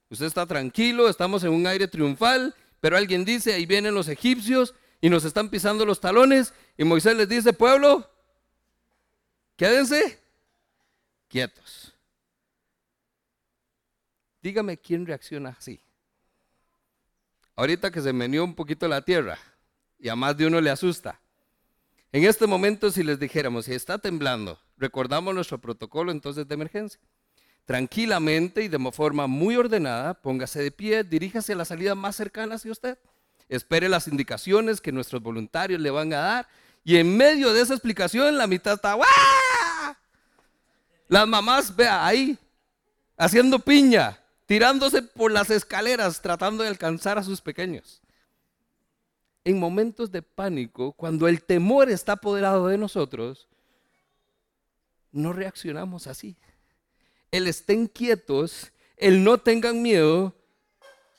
Usted 0.09 0.25
está 0.25 0.47
tranquilo, 0.47 1.07
estamos 1.07 1.43
en 1.43 1.51
un 1.51 1.67
aire 1.67 1.87
triunfal, 1.87 2.55
pero 2.81 2.97
alguien 2.97 3.23
dice, 3.23 3.53
ahí 3.53 3.67
vienen 3.67 3.93
los 3.93 4.07
egipcios 4.07 4.73
y 4.99 5.11
nos 5.11 5.23
están 5.23 5.51
pisando 5.51 5.85
los 5.85 5.99
talones. 5.99 6.51
Y 6.79 6.83
Moisés 6.83 7.15
les 7.15 7.29
dice, 7.29 7.53
pueblo, 7.53 8.09
quédense 9.55 10.19
quietos. 11.27 11.93
Dígame 14.41 14.79
quién 14.79 15.05
reacciona 15.05 15.49
así. 15.49 15.79
Ahorita 17.55 17.91
que 17.91 18.01
se 18.01 18.13
menió 18.13 18.43
un 18.43 18.55
poquito 18.55 18.87
la 18.87 19.03
tierra 19.03 19.37
y 19.99 20.09
a 20.09 20.15
más 20.15 20.35
de 20.35 20.47
uno 20.47 20.59
le 20.59 20.71
asusta. 20.71 21.21
En 22.11 22.23
este 22.23 22.47
momento, 22.47 22.89
si 22.89 23.03
les 23.03 23.19
dijéramos, 23.19 23.65
si 23.65 23.75
está 23.75 23.99
temblando, 23.99 24.59
recordamos 24.77 25.33
nuestro 25.33 25.59
protocolo 25.59 26.11
entonces 26.11 26.47
de 26.47 26.53
emergencia. 26.53 26.99
Tranquilamente 27.65 28.63
y 28.63 28.67
de 28.67 28.91
forma 28.91 29.27
muy 29.27 29.55
ordenada, 29.57 30.13
póngase 30.13 30.61
de 30.61 30.71
pie, 30.71 31.03
diríjase 31.03 31.53
a 31.53 31.57
la 31.57 31.65
salida 31.65 31.95
más 31.95 32.15
cercana 32.15 32.55
hacia 32.55 32.71
usted 32.71 32.97
espere 33.49 33.89
las 33.89 34.07
indicaciones 34.07 34.81
que 34.81 34.91
nuestros 34.91 35.21
voluntarios 35.21 35.79
le 35.79 35.89
van 35.89 36.13
a 36.13 36.19
dar. 36.19 36.47
Y 36.83 36.97
en 36.97 37.17
medio 37.17 37.53
de 37.53 37.61
esa 37.61 37.73
explicación, 37.73 38.37
la 38.37 38.47
mitad 38.47 38.73
está, 38.73 38.97
Las 41.07 41.27
mamás, 41.27 41.75
vea, 41.75 42.05
ahí, 42.05 42.37
haciendo 43.17 43.59
piña, 43.59 44.19
tirándose 44.45 45.01
por 45.01 45.31
las 45.31 45.49
escaleras, 45.49 46.21
tratando 46.21 46.63
de 46.63 46.69
alcanzar 46.69 47.17
a 47.17 47.23
sus 47.23 47.41
pequeños. 47.41 48.01
En 49.43 49.59
momentos 49.59 50.11
de 50.11 50.21
pánico, 50.21 50.91
cuando 50.93 51.27
el 51.27 51.41
temor 51.41 51.89
está 51.89 52.13
apoderado 52.13 52.67
de 52.67 52.77
nosotros, 52.77 53.47
no 55.11 55.33
reaccionamos 55.33 56.07
así. 56.07 56.37
El 57.31 57.47
estén 57.47 57.87
quietos, 57.87 58.71
el 58.95 59.23
no 59.23 59.37
tengan 59.37 59.81
miedo, 59.81 60.33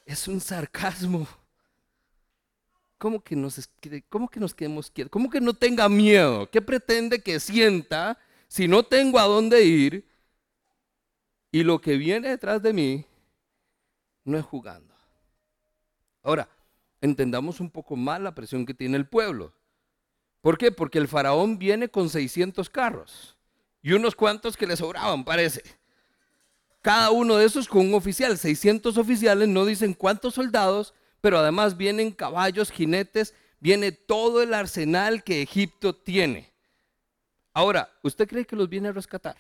es 0.06 0.26
un 0.28 0.40
sarcasmo. 0.40 1.26
¿Cómo 2.96 3.22
que, 3.22 3.36
nos, 3.36 3.70
¿Cómo 4.08 4.28
que 4.28 4.40
nos 4.40 4.54
quedemos 4.54 4.90
quietos? 4.90 5.10
¿Cómo 5.10 5.30
que 5.30 5.40
no 5.40 5.54
tenga 5.54 5.88
miedo? 5.88 6.50
¿Qué 6.50 6.60
pretende 6.60 7.22
que 7.22 7.38
sienta 7.38 8.18
si 8.48 8.66
no 8.66 8.82
tengo 8.82 9.18
a 9.18 9.24
dónde 9.24 9.64
ir 9.64 10.08
y 11.52 11.62
lo 11.62 11.80
que 11.80 11.96
viene 11.96 12.28
detrás 12.28 12.60
de 12.62 12.72
mí 12.72 13.06
no 14.24 14.36
es 14.36 14.44
jugando? 14.44 14.94
Ahora, 16.22 16.48
entendamos 17.00 17.60
un 17.60 17.70
poco 17.70 17.94
más 17.94 18.20
la 18.20 18.34
presión 18.34 18.66
que 18.66 18.74
tiene 18.74 18.96
el 18.96 19.06
pueblo. 19.06 19.52
¿Por 20.40 20.58
qué? 20.58 20.72
Porque 20.72 20.98
el 20.98 21.06
faraón 21.06 21.58
viene 21.58 21.88
con 21.88 22.08
600 22.08 22.68
carros 22.68 23.37
y 23.82 23.92
unos 23.92 24.14
cuantos 24.14 24.56
que 24.56 24.66
le 24.66 24.76
sobraban, 24.76 25.24
parece. 25.24 25.62
Cada 26.82 27.10
uno 27.10 27.36
de 27.36 27.46
esos 27.46 27.68
con 27.68 27.86
un 27.86 27.94
oficial. 27.94 28.38
600 28.38 28.96
oficiales 28.98 29.48
no 29.48 29.64
dicen 29.64 29.94
cuántos 29.94 30.34
soldados, 30.34 30.94
pero 31.20 31.38
además 31.38 31.76
vienen 31.76 32.12
caballos, 32.12 32.70
jinetes, 32.70 33.34
viene 33.60 33.92
todo 33.92 34.42
el 34.42 34.54
arsenal 34.54 35.24
que 35.24 35.42
Egipto 35.42 35.94
tiene. 35.94 36.52
Ahora, 37.52 37.90
¿usted 38.02 38.28
cree 38.28 38.46
que 38.46 38.56
los 38.56 38.68
viene 38.68 38.88
a 38.88 38.92
rescatar? 38.92 39.36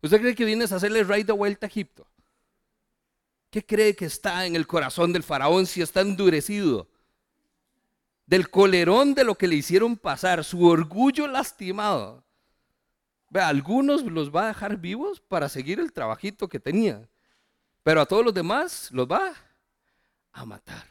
¿Usted 0.00 0.20
cree 0.20 0.34
que 0.34 0.44
viene 0.44 0.64
a 0.64 0.74
hacerle 0.74 1.04
raid 1.04 1.26
de 1.26 1.32
vuelta 1.32 1.66
a 1.66 1.68
Egipto? 1.68 2.06
¿Qué 3.50 3.64
cree 3.64 3.94
que 3.94 4.06
está 4.06 4.46
en 4.46 4.56
el 4.56 4.66
corazón 4.66 5.12
del 5.12 5.22
faraón 5.22 5.66
si 5.66 5.82
está 5.82 6.00
endurecido? 6.00 6.88
Del 8.26 8.48
colerón 8.48 9.14
de 9.14 9.24
lo 9.24 9.34
que 9.34 9.46
le 9.46 9.56
hicieron 9.56 9.96
pasar, 9.96 10.42
su 10.42 10.66
orgullo 10.66 11.26
lastimado. 11.26 12.24
Vea, 13.32 13.48
algunos 13.48 14.02
los 14.02 14.30
va 14.30 14.44
a 14.44 14.48
dejar 14.48 14.76
vivos 14.76 15.18
para 15.18 15.48
seguir 15.48 15.80
el 15.80 15.90
trabajito 15.90 16.50
que 16.50 16.60
tenía, 16.60 17.08
pero 17.82 18.02
a 18.02 18.06
todos 18.06 18.22
los 18.22 18.34
demás 18.34 18.90
los 18.92 19.10
va 19.10 19.32
a 20.32 20.44
matar. 20.44 20.86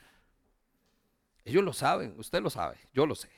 Ellos 1.46 1.64
lo 1.64 1.72
saben, 1.72 2.16
usted 2.18 2.42
lo 2.42 2.50
sabe, 2.50 2.80
yo 2.94 3.06
lo 3.06 3.14
sé. 3.14 3.30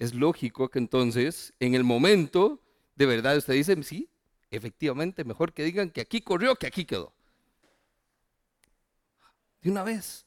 Es 0.00 0.12
lógico 0.12 0.68
que 0.68 0.80
entonces, 0.80 1.54
en 1.60 1.76
el 1.76 1.84
momento, 1.84 2.60
de 2.96 3.06
verdad, 3.06 3.36
usted 3.36 3.54
dice, 3.54 3.80
sí, 3.84 4.10
efectivamente, 4.50 5.22
mejor 5.22 5.52
que 5.52 5.62
digan 5.62 5.90
que 5.90 6.00
aquí 6.00 6.20
corrió, 6.20 6.56
que 6.56 6.66
aquí 6.66 6.84
quedó. 6.84 7.12
De 9.60 9.70
una 9.70 9.84
vez. 9.84 10.26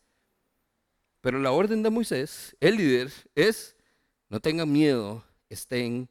Pero 1.20 1.38
la 1.38 1.52
orden 1.52 1.84
de 1.84 1.90
Moisés, 1.90 2.56
el 2.62 2.78
líder, 2.78 3.12
es, 3.36 3.76
no 4.30 4.40
tengan 4.40 4.72
miedo, 4.72 5.22
estén 5.50 6.08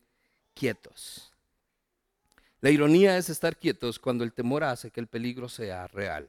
quietos. 0.52 1.29
La 2.60 2.70
ironía 2.70 3.16
es 3.16 3.30
estar 3.30 3.56
quietos 3.56 3.98
cuando 3.98 4.22
el 4.22 4.32
temor 4.32 4.64
hace 4.64 4.90
que 4.90 5.00
el 5.00 5.06
peligro 5.06 5.48
sea 5.48 5.86
real. 5.88 6.28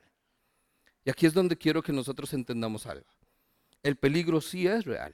Y 1.04 1.10
aquí 1.10 1.26
es 1.26 1.34
donde 1.34 1.58
quiero 1.58 1.82
que 1.82 1.92
nosotros 1.92 2.34
entendamos 2.34 2.86
algo. 2.86 3.08
El 3.84 3.98
peligro 3.98 4.40
sí 4.40 4.68
es 4.68 4.86
real. 4.86 5.14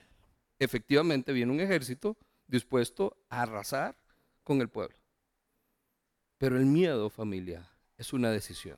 Efectivamente 0.59 1.31
viene 1.31 1.51
un 1.51 1.59
ejército 1.59 2.17
dispuesto 2.47 3.17
a 3.29 3.43
arrasar 3.43 3.95
con 4.43 4.61
el 4.61 4.69
pueblo. 4.69 4.97
Pero 6.37 6.57
el 6.57 6.65
miedo, 6.65 7.09
familia, 7.09 7.67
es 7.97 8.13
una 8.13 8.29
decisión. 8.29 8.77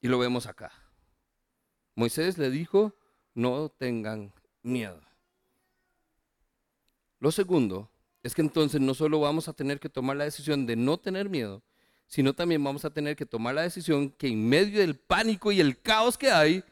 Y 0.00 0.08
lo 0.08 0.18
vemos 0.18 0.46
acá. 0.46 0.72
Moisés 1.94 2.36
le 2.36 2.50
dijo, 2.50 2.94
no 3.34 3.68
tengan 3.70 4.32
miedo. 4.62 5.00
Lo 7.18 7.30
segundo 7.30 7.88
es 8.22 8.34
que 8.34 8.42
entonces 8.42 8.80
no 8.80 8.94
solo 8.94 9.20
vamos 9.20 9.48
a 9.48 9.52
tener 9.52 9.80
que 9.80 9.88
tomar 9.88 10.16
la 10.16 10.24
decisión 10.24 10.66
de 10.66 10.76
no 10.76 10.98
tener 10.98 11.28
miedo, 11.28 11.62
sino 12.06 12.34
también 12.34 12.62
vamos 12.62 12.84
a 12.84 12.90
tener 12.90 13.16
que 13.16 13.26
tomar 13.26 13.54
la 13.54 13.62
decisión 13.62 14.10
que 14.10 14.28
en 14.28 14.48
medio 14.48 14.80
del 14.80 14.96
pánico 14.96 15.50
y 15.50 15.60
el 15.60 15.80
caos 15.80 16.18
que 16.18 16.30
hay, 16.30 16.62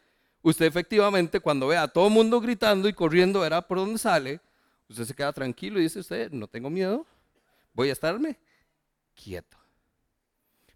usted 0.43 0.67
efectivamente 0.67 1.41
cuando 1.41 1.67
vea 1.67 1.85
a 1.85 1.89
todo 1.89 2.07
el 2.07 2.13
mundo 2.13 2.41
gritando 2.41 2.89
y 2.89 2.93
corriendo, 2.93 3.41
verá 3.41 3.67
por 3.67 3.79
dónde 3.79 3.99
sale, 3.99 4.41
usted 4.89 5.05
se 5.05 5.15
queda 5.15 5.33
tranquilo 5.33 5.81
y 5.81 5.85
dice 5.85 6.01
usted, 6.01 6.31
no 6.31 6.47
tengo 6.47 6.71
miedo, 6.71 7.07
voy 7.73 7.89
a 7.89 7.93
estarme 7.93 8.39
quieto. 9.15 9.57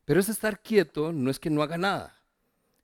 Pero 0.05 0.21
ese 0.21 0.33
estar 0.33 0.61
quieto 0.61 1.13
no 1.13 1.31
es 1.31 1.39
que 1.39 1.51
no 1.51 1.63
haga 1.63 1.79
nada. 1.79 2.15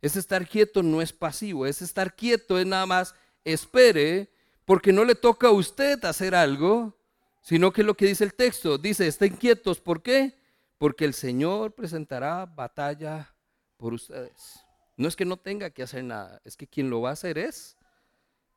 Ese 0.01 0.19
estar 0.19 0.47
quieto 0.49 0.83
no 0.83 1.03
es 1.03 1.13
pasivo, 1.13 1.67
ese 1.67 1.85
estar 1.85 2.15
quieto 2.15 2.59
es 2.59 2.67
nada 2.67 2.87
más 2.87 3.15
espere 3.45 4.31
porque 4.65 4.93
no 4.93 5.05
le 5.05 5.15
toca 5.15 5.49
a 5.49 5.53
usted 5.53 6.03
hacer 6.05 6.35
algo, 6.35 6.97
sino 7.41 7.73
que 7.73 7.83
lo 7.83 7.95
que 7.95 8.07
dice 8.07 8.25
el 8.25 8.35
texto, 8.35 8.79
dice, 8.79 9.07
estén 9.07 9.37
quietos, 9.37 9.81
¿por 9.81 10.03
qué? 10.03 10.39
Porque 10.79 11.05
el 11.05 11.15
Señor 11.15 11.75
presentará 11.75 12.47
batalla 12.47 13.35
por 13.77 13.95
ustedes. 13.95 14.61
No 14.97 15.09
es 15.09 15.17
que 15.17 15.25
no 15.25 15.37
tenga 15.37 15.71
que 15.71 15.83
hacer 15.83 16.05
nada, 16.05 16.41
es 16.45 16.57
que 16.57 16.67
quien 16.67 16.91
lo 16.91 17.01
va 17.01 17.11
a 17.11 17.15
hacer 17.15 17.39
es 17.39 17.77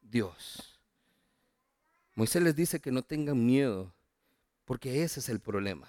Dios. 0.02 0.80
Moisés 2.16 2.44
les 2.44 2.56
dice 2.56 2.80
que 2.80 2.92
no 2.92 3.02
tengan 3.02 3.46
miedo, 3.46 3.94
porque 4.66 5.04
ese 5.04 5.20
es 5.20 5.30
el 5.30 5.40
problema. 5.40 5.88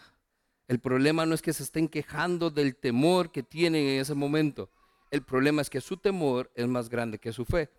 El 0.66 0.78
problema 0.78 1.26
no 1.26 1.34
es 1.34 1.42
que 1.42 1.52
se 1.52 1.62
estén 1.62 1.88
quejando 1.88 2.50
del 2.50 2.76
temor 2.76 3.30
que 3.30 3.42
tienen 3.42 3.86
en 3.86 4.00
ese 4.00 4.14
momento. 4.14 4.70
El 5.10 5.22
problema 5.22 5.60
es 5.60 5.68
que 5.68 5.80
su 5.80 5.96
temor 5.98 6.50
es 6.54 6.66
más 6.66 6.88
grande 6.88 7.18
que 7.18 7.32
su 7.32 7.44
fe. 7.44 7.70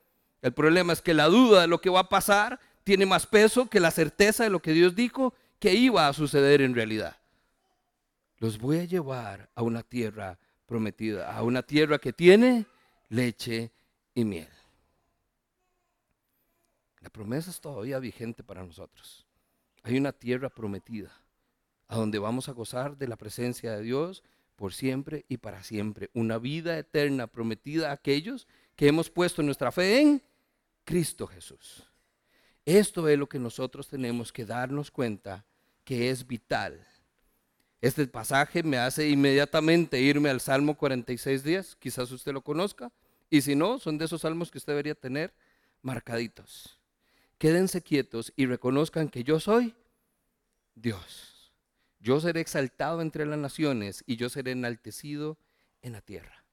El 0.41 0.53
problema 0.53 0.93
es 0.93 1.01
que 1.01 1.15
la 1.15 1.25
duda 1.25 1.61
de 1.61 1.67
lo 1.67 1.81
que 1.81 1.89
va 1.89 2.01
a 2.01 2.09
pasar 2.09 2.59
tiene 2.85 3.07
más 3.07 3.25
peso 3.25 3.67
que 3.67 3.79
la 3.79 3.89
certeza 3.89 4.43
de 4.43 4.51
lo 4.51 4.61
que 4.61 4.71
Dios 4.71 4.95
dijo 4.95 5.33
que 5.59 5.73
iba 5.73 6.07
a 6.07 6.13
suceder 6.13 6.61
en 6.61 6.75
realidad. 6.75 7.17
Los 8.37 8.59
voy 8.59 8.77
a 8.77 8.85
llevar 8.85 9.49
a 9.55 9.63
una 9.63 9.81
tierra 9.81 10.37
prometida, 10.67 11.35
a 11.35 11.41
una 11.41 11.63
tierra 11.63 11.97
que 11.97 12.13
tiene 12.13 12.67
leche 13.09 13.71
y 14.13 14.23
miel. 14.23 14.49
La 17.01 17.09
promesa 17.09 17.49
es 17.49 17.59
todavía 17.59 17.97
vigente 17.97 18.43
para 18.43 18.63
nosotros. 18.63 19.25
Hay 19.81 19.97
una 19.97 20.11
tierra 20.11 20.49
prometida 20.49 21.11
a 21.87 21.95
donde 21.95 22.19
vamos 22.19 22.49
a 22.49 22.53
gozar 22.53 22.97
de 22.97 23.07
la 23.07 23.15
presencia 23.15 23.75
de 23.75 23.81
Dios 23.81 24.23
por 24.55 24.73
siempre 24.73 25.25
y 25.27 25.37
para 25.37 25.63
siempre. 25.63 26.11
Una 26.13 26.37
vida 26.37 26.77
eterna 26.77 27.25
prometida 27.25 27.89
a 27.89 27.93
aquellos 27.93 28.47
que 28.75 28.87
hemos 28.87 29.09
puesto 29.09 29.41
nuestra 29.41 29.71
fe 29.71 30.01
en 30.01 30.21
Cristo 30.83 31.25
Jesús. 31.25 31.94
Esto 32.65 33.07
es 33.07 33.17
lo 33.17 33.29
que 33.29 33.37
nosotros 33.37 33.87
tenemos 33.87 34.33
que 34.33 34.45
darnos 34.45 34.89
cuenta 34.89 35.45
que 35.83 36.09
es 36.09 36.25
vital. 36.25 36.85
Este 37.79 38.07
pasaje 38.07 38.63
me 38.63 38.77
hace 38.77 39.07
inmediatamente 39.07 40.01
irme 40.01 40.29
al 40.29 40.41
Salmo 40.41 40.75
46 40.75 41.43
días, 41.43 41.75
quizás 41.75 42.09
usted 42.11 42.33
lo 42.33 42.41
conozca, 42.41 42.91
y 43.29 43.41
si 43.41 43.55
no, 43.55 43.77
son 43.77 43.99
de 43.99 44.05
esos 44.05 44.21
salmos 44.21 44.49
que 44.49 44.57
usted 44.57 44.73
debería 44.73 44.95
tener 44.95 45.33
marcaditos. 45.83 46.79
Quédense 47.37 47.83
quietos 47.83 48.33
y 48.35 48.47
reconozcan 48.47 49.09
que 49.09 49.23
yo 49.23 49.39
soy 49.39 49.75
Dios. 50.73 51.53
Yo 51.99 52.19
seré 52.19 52.41
exaltado 52.41 53.01
entre 53.01 53.25
las 53.25 53.37
naciones 53.37 54.03
y 54.07 54.15
yo 54.15 54.29
seré 54.29 54.51
enaltecido 54.51 55.37
en 55.81 55.93
la 55.93 56.01
tierra. 56.01 56.45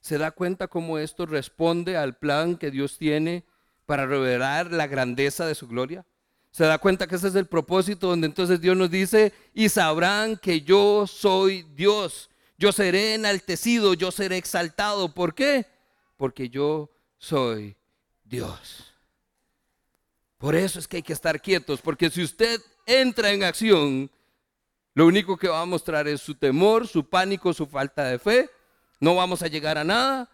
¿Se 0.00 0.18
da 0.18 0.32
cuenta 0.32 0.68
cómo 0.68 0.98
esto 0.98 1.24
responde 1.24 1.96
al 1.96 2.18
plan 2.18 2.56
que 2.56 2.70
Dios 2.70 2.98
tiene 2.98 3.44
para 3.86 4.06
revelar 4.06 4.72
la 4.72 4.86
grandeza 4.86 5.46
de 5.46 5.54
su 5.54 5.68
gloria? 5.68 6.04
¿Se 6.50 6.64
da 6.64 6.78
cuenta 6.78 7.06
que 7.06 7.16
ese 7.16 7.28
es 7.28 7.34
el 7.34 7.46
propósito 7.46 8.08
donde 8.08 8.26
entonces 8.26 8.60
Dios 8.60 8.76
nos 8.76 8.90
dice, 8.90 9.32
y 9.54 9.68
sabrán 9.68 10.36
que 10.36 10.60
yo 10.60 11.06
soy 11.06 11.66
Dios, 11.74 12.28
yo 12.58 12.72
seré 12.72 13.14
enaltecido, 13.14 13.94
yo 13.94 14.12
seré 14.12 14.36
exaltado. 14.36 15.12
¿Por 15.12 15.34
qué? 15.34 15.66
Porque 16.16 16.48
yo 16.48 16.90
soy 17.16 17.76
Dios. 18.22 18.94
Por 20.38 20.54
eso 20.54 20.78
es 20.78 20.86
que 20.86 20.98
hay 20.98 21.02
que 21.02 21.12
estar 21.12 21.40
quietos, 21.40 21.80
porque 21.80 22.10
si 22.10 22.22
usted 22.22 22.60
entra 22.86 23.32
en 23.32 23.44
acción, 23.44 24.10
lo 24.94 25.06
único 25.06 25.36
que 25.36 25.48
va 25.48 25.62
a 25.62 25.66
mostrar 25.66 26.06
es 26.06 26.20
su 26.20 26.34
temor, 26.34 26.86
su 26.86 27.08
pánico, 27.08 27.54
su 27.54 27.66
falta 27.66 28.04
de 28.04 28.18
fe. 28.18 28.50
No 29.00 29.14
vamos 29.14 29.42
a 29.42 29.48
llegar 29.48 29.78
a 29.78 29.84
nada. 29.84 30.30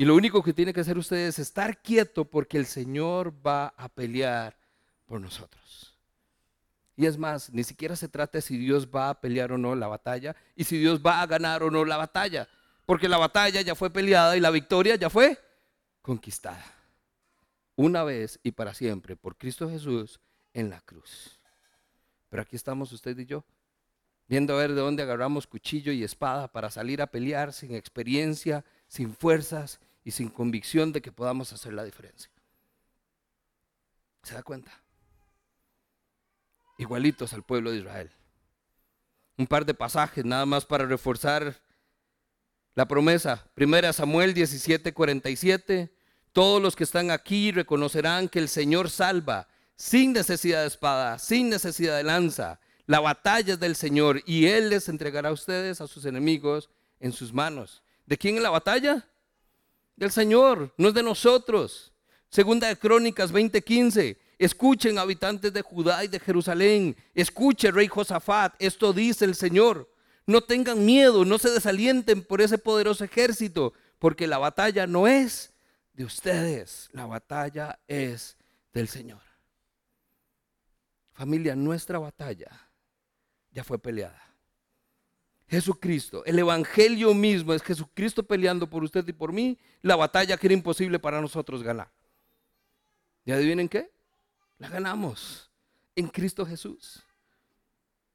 Y 0.00 0.04
lo 0.04 0.14
único 0.14 0.44
que 0.44 0.54
tiene 0.54 0.72
que 0.72 0.80
hacer 0.80 0.96
usted 0.96 1.16
es 1.16 1.40
estar 1.40 1.82
quieto 1.82 2.24
porque 2.24 2.56
el 2.56 2.66
Señor 2.66 3.34
va 3.44 3.74
a 3.76 3.88
pelear 3.88 4.56
por 5.06 5.20
nosotros. 5.20 5.98
Y 6.94 7.06
es 7.06 7.18
más, 7.18 7.50
ni 7.50 7.64
siquiera 7.64 7.96
se 7.96 8.08
trata 8.08 8.40
si 8.40 8.56
Dios 8.56 8.86
va 8.86 9.10
a 9.10 9.20
pelear 9.20 9.50
o 9.50 9.58
no 9.58 9.74
la 9.74 9.88
batalla 9.88 10.36
y 10.54 10.62
si 10.62 10.78
Dios 10.78 11.00
va 11.04 11.20
a 11.20 11.26
ganar 11.26 11.64
o 11.64 11.70
no 11.72 11.84
la 11.84 11.96
batalla, 11.96 12.48
porque 12.86 13.08
la 13.08 13.18
batalla 13.18 13.60
ya 13.60 13.74
fue 13.74 13.90
peleada 13.90 14.36
y 14.36 14.40
la 14.40 14.52
victoria 14.52 14.94
ya 14.94 15.10
fue 15.10 15.36
conquistada. 16.00 16.64
Una 17.74 18.04
vez 18.04 18.38
y 18.44 18.52
para 18.52 18.74
siempre 18.74 19.16
por 19.16 19.36
Cristo 19.36 19.68
Jesús 19.68 20.20
en 20.52 20.70
la 20.70 20.80
cruz. 20.80 21.40
Pero 22.28 22.42
aquí 22.42 22.54
estamos 22.54 22.92
usted 22.92 23.18
y 23.18 23.26
yo, 23.26 23.44
viendo 24.28 24.54
a 24.54 24.58
ver 24.58 24.74
de 24.74 24.80
dónde 24.80 25.02
agarramos 25.02 25.48
cuchillo 25.48 25.90
y 25.90 26.04
espada 26.04 26.46
para 26.52 26.70
salir 26.70 27.02
a 27.02 27.08
pelear 27.08 27.52
sin 27.52 27.74
experiencia, 27.74 28.64
sin 28.86 29.12
fuerzas 29.12 29.80
y 30.04 30.10
sin 30.10 30.28
convicción 30.28 30.92
de 30.92 31.02
que 31.02 31.12
podamos 31.12 31.52
hacer 31.52 31.72
la 31.72 31.84
diferencia. 31.84 32.30
¿Se 34.22 34.34
da 34.34 34.42
cuenta? 34.42 34.82
igualitos 36.78 37.32
al 37.32 37.42
pueblo 37.42 37.72
de 37.72 37.78
Israel. 37.78 38.10
Un 39.36 39.46
par 39.46 39.66
de 39.66 39.74
pasajes 39.74 40.24
nada 40.24 40.46
más 40.46 40.64
para 40.64 40.86
reforzar 40.86 41.60
la 42.74 42.88
promesa. 42.88 43.44
Primera 43.54 43.92
Samuel 43.92 44.32
17, 44.32 44.94
47. 44.94 45.92
Todos 46.32 46.62
los 46.62 46.74
que 46.74 46.84
están 46.84 47.10
aquí 47.10 47.52
reconocerán 47.52 48.28
que 48.28 48.38
el 48.38 48.48
Señor 48.48 48.90
salva 48.90 49.48
sin 49.76 50.12
necesidad 50.12 50.62
de 50.62 50.68
espada, 50.68 51.18
sin 51.18 51.50
necesidad 51.50 51.96
de 51.96 52.04
lanza. 52.04 52.60
La 52.86 53.00
batalla 53.00 53.54
es 53.54 53.60
del 53.60 53.76
Señor 53.76 54.22
y 54.24 54.46
Él 54.46 54.70
les 54.70 54.88
entregará 54.88 55.28
a 55.28 55.32
ustedes, 55.32 55.80
a 55.80 55.86
sus 55.86 56.04
enemigos, 56.04 56.70
en 57.00 57.12
sus 57.12 57.32
manos. 57.32 57.82
¿De 58.06 58.16
quién 58.16 58.36
es 58.36 58.42
la 58.42 58.50
batalla? 58.50 59.06
Del 59.98 60.12
Señor, 60.12 60.72
no 60.76 60.88
es 60.88 60.94
de 60.94 61.02
nosotros. 61.02 61.92
Segunda 62.30 62.68
de 62.68 62.76
Crónicas 62.76 63.32
20:15. 63.32 64.16
Escuchen 64.38 64.96
habitantes 64.96 65.52
de 65.52 65.60
Judá 65.60 66.04
y 66.04 66.06
de 66.08 66.20
Jerusalén. 66.20 66.96
Escuche, 67.14 67.72
rey 67.72 67.88
Josafat, 67.88 68.54
esto 68.60 68.92
dice 68.92 69.24
el 69.24 69.34
Señor. 69.34 69.92
No 70.24 70.40
tengan 70.40 70.84
miedo, 70.84 71.24
no 71.24 71.36
se 71.38 71.50
desalienten 71.50 72.22
por 72.22 72.40
ese 72.40 72.58
poderoso 72.58 73.02
ejército, 73.02 73.72
porque 73.98 74.28
la 74.28 74.38
batalla 74.38 74.86
no 74.86 75.08
es 75.08 75.52
de 75.94 76.04
ustedes, 76.04 76.88
la 76.92 77.06
batalla 77.06 77.80
es 77.88 78.36
del 78.72 78.86
Señor. 78.86 79.22
Familia, 81.12 81.56
nuestra 81.56 81.98
batalla 81.98 82.70
ya 83.50 83.64
fue 83.64 83.80
peleada. 83.80 84.27
Jesucristo, 85.48 86.24
el 86.26 86.38
Evangelio 86.38 87.14
mismo 87.14 87.54
es 87.54 87.62
Jesucristo 87.62 88.22
peleando 88.22 88.68
por 88.68 88.84
usted 88.84 89.06
y 89.08 89.12
por 89.12 89.32
mí, 89.32 89.58
la 89.80 89.96
batalla 89.96 90.36
que 90.36 90.46
era 90.46 90.54
imposible 90.54 90.98
para 90.98 91.22
nosotros 91.22 91.62
ganar. 91.62 91.90
¿Y 93.24 93.32
adivinen 93.32 93.68
qué? 93.68 93.90
La 94.58 94.68
ganamos 94.68 95.50
en 95.96 96.08
Cristo 96.08 96.44
Jesús. 96.44 97.02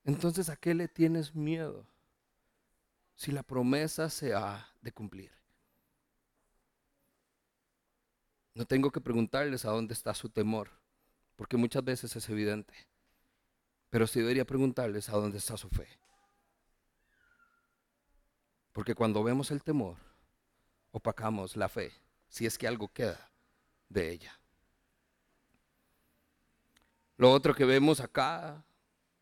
Entonces, 0.04 0.50
¿a 0.50 0.56
qué 0.56 0.76
le 0.76 0.88
tienes 0.88 1.34
miedo 1.34 1.88
si 3.16 3.32
la 3.32 3.42
promesa 3.42 4.10
se 4.10 4.34
ha 4.34 4.68
de 4.82 4.92
cumplir? 4.92 5.32
No 8.54 8.66
tengo 8.66 8.92
que 8.92 9.02
preguntarles 9.02 9.66
a 9.66 9.72
dónde 9.72 9.94
está 9.94 10.14
su 10.14 10.30
temor, 10.30 10.70
porque 11.36 11.58
muchas 11.58 11.84
veces 11.84 12.16
es 12.16 12.30
evidente. 12.30 12.74
Pero 13.90 14.06
sí 14.06 14.20
debería 14.20 14.46
preguntarles 14.46 15.10
a 15.10 15.14
dónde 15.14 15.40
está 15.40 15.58
su 15.58 15.70
fe. 15.70 15.88
Porque 18.74 18.96
cuando 18.96 19.24
vemos 19.24 19.52
el 19.52 19.64
temor, 19.64 19.96
opacamos 20.92 21.56
la 21.56 21.70
fe, 21.70 21.92
si 22.28 22.46
es 22.46 22.58
que 22.58 22.68
algo 22.68 22.90
queda 22.92 23.32
de 23.88 24.12
ella. 24.12 24.38
Lo 27.18 27.32
otro 27.32 27.54
que 27.54 27.66
vemos 27.66 28.00
acá 28.00 28.66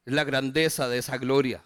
es 0.06 0.14
la 0.14 0.24
grandeza 0.24 0.88
de 0.88 0.98
esa 0.98 1.18
gloria. 1.18 1.64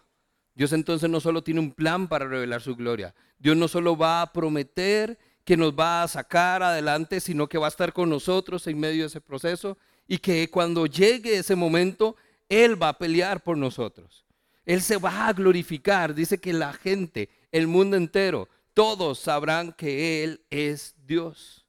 Dios 0.56 0.74
entonces 0.74 1.10
no 1.10 1.20
solo 1.20 1.44
tiene 1.44 1.60
un 1.60 1.72
plan 1.72 2.08
para 2.08 2.28
revelar 2.28 2.62
su 2.62 2.76
gloria, 2.76 3.14
Dios 3.38 3.56
no 3.56 3.68
solo 3.68 3.96
va 3.96 4.22
a 4.22 4.34
prometer 4.34 5.20
que 5.44 5.56
nos 5.56 5.74
va 5.74 6.02
a 6.02 6.08
sacar 6.08 6.64
adelante, 6.64 7.20
sino 7.20 7.48
que 7.48 7.58
va 7.58 7.68
a 7.68 7.70
estar 7.70 7.94
con 7.94 8.10
nosotros 8.10 8.66
en 8.66 8.80
medio 8.80 9.04
de 9.04 9.08
ese 9.08 9.22
proceso 9.22 9.78
y 10.08 10.18
que 10.18 10.50
cuando 10.50 10.88
llegue 10.88 11.38
ese 11.38 11.56
momento, 11.56 12.16
Él 12.50 12.82
va 12.82 12.90
a 12.90 12.98
pelear 12.98 13.44
por 13.44 13.58
nosotros. 13.58 14.26
Él 14.66 14.82
se 14.82 14.98
va 14.98 15.28
a 15.28 15.34
glorificar. 15.34 16.16
Dice 16.16 16.40
que 16.40 16.52
la 16.52 16.74
gente, 16.74 17.30
el 17.56 17.68
mundo 17.68 17.96
entero, 17.96 18.50
todos 18.74 19.20
sabrán 19.20 19.72
que 19.72 20.26
Él 20.26 20.42
es 20.50 20.94
Dios. 21.08 21.66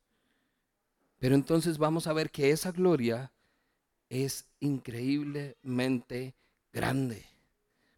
Pero 1.20 1.36
entonces 1.36 1.78
vamos 1.78 2.08
a 2.08 2.12
ver 2.12 2.32
que 2.32 2.50
esa 2.50 2.72
gloria 2.72 3.30
es 4.08 4.48
increíblemente 4.58 6.34
grande. 6.72 7.24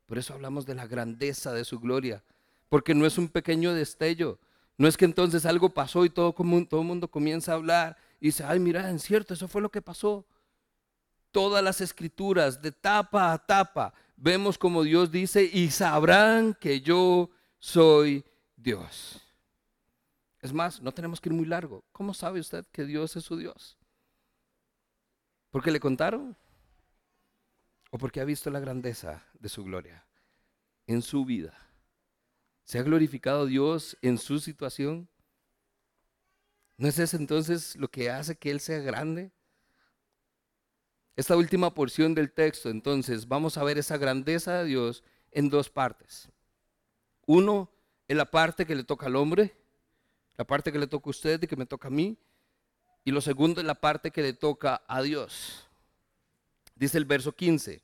Por 0.05 0.19
eso 0.19 0.35
hablamos 0.35 0.67
de 0.67 0.75
la 0.75 0.87
grandeza 0.87 1.55
de 1.55 1.65
su 1.65 1.81
gloria, 1.81 2.23
porque 2.69 2.95
no 2.95 3.07
es 3.07 3.17
un 3.17 3.29
pequeño 3.29 3.73
destello. 3.73 4.39
No 4.77 4.87
es 4.87 4.99
que 4.99 5.07
entonces 5.07 5.47
algo 5.47 5.71
pasó 5.71 6.05
y 6.05 6.11
todo, 6.11 6.35
todo 6.35 6.81
el 6.83 6.87
mundo 6.87 7.09
comienza 7.09 7.53
a 7.53 7.55
hablar 7.55 7.97
y 8.21 8.27
dice, 8.27 8.45
ay, 8.45 8.59
mira, 8.59 8.91
en 8.91 8.99
cierto, 8.99 9.33
eso 9.33 9.49
fue 9.49 9.63
lo 9.63 9.71
que 9.71 9.81
pasó. 9.81 10.27
Todas 11.31 11.65
las 11.65 11.81
escrituras, 11.81 12.61
de 12.61 12.71
tapa 12.71 13.33
a 13.33 13.39
tapa, 13.39 13.95
vemos 14.15 14.59
como 14.59 14.83
Dios 14.83 15.11
dice, 15.11 15.49
y 15.51 15.71
sabrán 15.71 16.53
que 16.53 16.83
yo 16.83 17.31
soy 17.59 18.25
Dios. 18.57 19.21
Es 20.41 20.53
más, 20.53 20.81
no 20.81 20.93
tenemos 20.93 21.21
que 21.21 21.29
ir 21.29 21.35
muy 21.35 21.47
largo. 21.47 21.85
¿Cómo 21.93 22.15
sabe 22.15 22.41
usted 22.41 22.65
que 22.73 22.85
Dios 22.85 23.17
es 23.17 23.25
su 23.25 23.37
Dios? 23.37 23.77
¿Porque 25.51 25.71
le 25.71 25.81
contaron? 25.81 26.37
¿O 27.91 27.99
porque 27.99 28.21
ha 28.21 28.25
visto 28.25 28.51
la 28.51 28.61
grandeza 28.61 29.25
de 29.39 29.49
su 29.49 29.65
gloria 29.65 30.07
en 30.87 31.03
su 31.03 31.25
vida? 31.25 31.55
¿Se 32.65 32.79
ha 32.79 32.83
glorificado 32.83 33.47
Dios 33.47 33.97
en 34.03 34.19
su 34.19 34.39
situación? 34.39 35.09
¿No 36.77 36.87
es 36.87 36.99
eso 36.99 37.17
entonces 37.17 37.75
lo 37.77 37.89
que 37.89 38.11
hace 38.11 38.37
que 38.37 38.51
Él 38.51 38.61
sea 38.61 38.79
grande? 38.79 39.33
Esta 41.17 41.37
última 41.37 41.75
porción 41.75 42.15
del 42.15 42.31
texto, 42.31 42.71
entonces, 42.71 43.27
vamos 43.27 43.59
a 43.59 43.65
ver 43.65 43.79
esa 43.79 43.97
grandeza 43.97 44.59
de 44.59 44.67
Dios 44.67 45.03
en 45.33 45.49
dos 45.49 45.69
partes. 45.69 46.31
Uno, 47.29 47.69
en 48.09 48.17
la 48.17 48.25
parte 48.25 48.65
que 48.65 48.75
le 48.75 48.85
toca 48.85 49.05
al 49.05 49.15
hombre, 49.15 49.55
la 50.39 50.47
parte 50.47 50.73
que 50.73 50.79
le 50.79 50.87
toca 50.87 51.09
a 51.09 51.11
usted 51.11 51.43
y 51.43 51.47
que 51.47 51.57
me 51.57 51.67
toca 51.67 51.89
a 51.89 51.91
mí. 51.91 52.17
Y 53.05 53.11
lo 53.11 53.21
segundo, 53.21 53.61
en 53.61 53.67
la 53.67 53.75
parte 53.75 54.11
que 54.11 54.23
le 54.23 54.33
toca 54.33 54.83
a 54.89 55.03
Dios. 55.03 55.67
Dice 56.75 56.97
el 56.97 57.05
verso 57.05 57.31
15. 57.33 57.83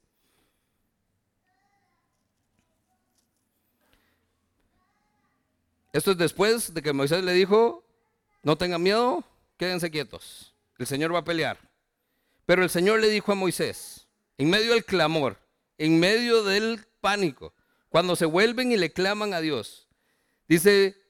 Esto 5.92 6.11
es 6.12 6.16
después 6.16 6.72
de 6.72 6.80
que 6.80 6.95
Moisés 6.95 7.22
le 7.22 7.34
dijo, 7.34 7.84
no 8.42 8.57
tengan 8.57 8.82
miedo, 8.82 9.22
quédense 9.59 9.90
quietos, 9.90 10.55
el 10.78 10.86
Señor 10.86 11.14
va 11.14 11.18
a 11.18 11.24
pelear. 11.24 11.59
Pero 12.47 12.62
el 12.62 12.70
Señor 12.70 12.99
le 12.99 13.11
dijo 13.11 13.30
a 13.30 13.34
Moisés, 13.34 14.09
en 14.38 14.49
medio 14.49 14.72
del 14.72 14.86
clamor, 14.86 15.36
en 15.76 16.01
medio 16.01 16.42
del 16.45 16.86
pánico, 17.03 17.53
cuando 17.95 18.16
se 18.16 18.24
vuelven 18.24 18.72
y 18.72 18.76
le 18.76 18.92
claman 18.92 19.34
a 19.34 19.40
Dios, 19.40 19.86
dice, 20.49 21.01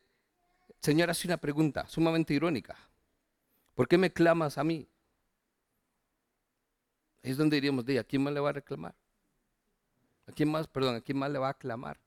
Señor 0.82 1.08
hace 1.08 1.26
una 1.26 1.38
pregunta 1.38 1.88
sumamente 1.88 2.34
irónica, 2.34 2.76
¿por 3.74 3.88
qué 3.88 3.96
me 3.96 4.12
clamas 4.12 4.58
a 4.58 4.64
mí? 4.64 4.86
Es 7.22 7.38
donde 7.38 7.56
diríamos, 7.56 7.86
¿a 7.88 8.04
quién 8.04 8.22
más 8.22 8.34
le 8.34 8.40
va 8.40 8.50
a 8.50 8.52
reclamar? 8.52 8.94
¿A 10.26 10.32
quién 10.32 10.50
más, 10.50 10.66
perdón, 10.66 10.96
a 10.96 11.00
quién 11.00 11.16
más 11.16 11.30
le 11.30 11.38
va 11.38 11.48
a 11.48 11.54
clamar? 11.54 11.98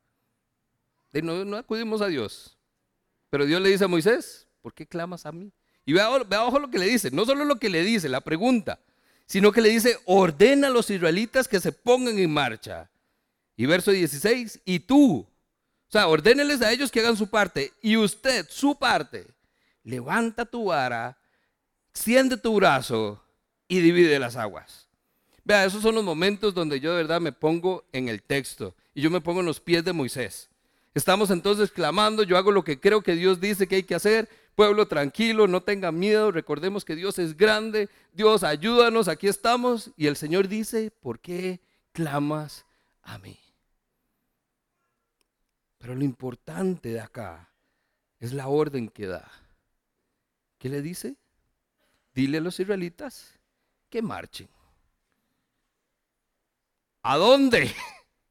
no, 1.23 1.43
no 1.43 1.57
acudimos 1.57 1.99
a 2.03 2.05
Dios. 2.05 2.55
Pero 3.32 3.47
Dios 3.47 3.59
le 3.59 3.69
dice 3.69 3.86
a 3.86 3.88
Moisés, 3.88 4.47
¿por 4.61 4.75
qué 4.75 4.86
clamas 4.86 5.25
a 5.25 5.32
mí? 5.32 5.51
Y 5.86 5.93
ve 5.93 6.01
abajo, 6.01 6.59
lo 6.59 6.69
que 6.69 6.78
le 6.78 6.86
dice, 6.86 7.09
no 7.09 7.25
solo 7.25 7.45
lo 7.45 7.55
que 7.55 7.69
le 7.69 7.82
dice, 7.82 8.09
la 8.09 8.21
pregunta, 8.21 8.80
sino 9.25 9.51
que 9.51 9.61
le 9.61 9.69
dice, 9.69 9.97
ordena 10.05 10.67
a 10.67 10.69
los 10.69 10.91
israelitas 10.91 11.47
que 11.47 11.59
se 11.59 11.71
pongan 11.71 12.19
en 12.19 12.32
marcha. 12.32 12.91
Y 13.58 13.66
verso 13.66 13.91
16, 13.91 14.62
y 14.64 14.80
tú, 14.80 15.18
o 15.22 15.91
sea, 15.91 16.08
ordéneles 16.08 16.62
a 16.62 16.72
ellos 16.72 16.91
que 16.91 16.99
hagan 17.01 17.18
su 17.18 17.28
parte, 17.28 17.74
y 17.82 17.97
usted, 17.97 18.45
su 18.49 18.78
parte, 18.78 19.26
levanta 19.84 20.45
tu 20.45 20.66
vara, 20.66 21.18
extiende 21.89 22.38
tu 22.38 22.55
brazo 22.55 23.22
y 23.68 23.80
divide 23.80 24.20
las 24.20 24.36
aguas. 24.36 24.88
Vea, 25.43 25.66
esos 25.66 25.82
son 25.82 25.95
los 25.95 26.03
momentos 26.03 26.53
donde 26.53 26.80
yo 26.80 26.91
de 26.91 26.97
verdad 26.97 27.20
me 27.20 27.32
pongo 27.32 27.86
en 27.93 28.10
el 28.10 28.22
texto 28.22 28.76
y 28.93 29.01
yo 29.01 29.10
me 29.10 29.22
pongo 29.22 29.39
en 29.39 29.45
los 29.45 29.60
pies 29.60 29.84
de 29.84 29.93
Moisés. 29.93 30.49
Estamos 30.93 31.32
entonces 31.32 31.72
clamando, 31.72 32.24
yo 32.24 32.38
hago 32.38 32.51
lo 32.51 32.64
que 32.64 32.80
creo 32.80 33.01
que 33.01 33.16
Dios 33.16 33.39
dice 33.39 33.66
que 33.66 33.76
hay 33.76 33.84
que 33.84 33.95
hacer. 33.95 34.28
Pueblo 34.55 34.88
tranquilo, 34.88 35.47
no 35.47 35.62
tenga 35.64 35.91
miedo, 35.91 36.32
recordemos 36.32 36.84
que 36.84 36.95
Dios 36.95 37.18
es 37.18 37.38
grande, 37.38 37.89
Dios 38.14 38.43
ayúdanos, 38.43 39.08
aquí 39.08 39.28
estamos. 39.28 39.91
Y 39.95 40.08
el 40.08 40.18
Señor 40.18 40.47
dice, 40.47 40.91
¿por 40.91 41.20
qué 41.20 41.62
clamas 41.93 42.66
a 43.03 43.18
mí? 43.20 43.39
Pero 45.88 46.00
lo 46.00 46.04
importante 46.04 46.90
de 46.90 47.00
acá 47.00 47.50
es 48.20 48.34
la 48.34 48.50
orden 48.50 48.90
que 48.90 49.08
da. 49.08 49.26
¿Qué 50.58 50.68
le 50.68 50.82
dice? 50.82 51.16
Dile 52.14 52.40
a 52.40 52.42
los 52.42 52.60
israelitas 52.60 53.40
que 53.90 54.02
marchen. 54.02 54.50
¿A 57.04 57.16
dónde? 57.16 57.74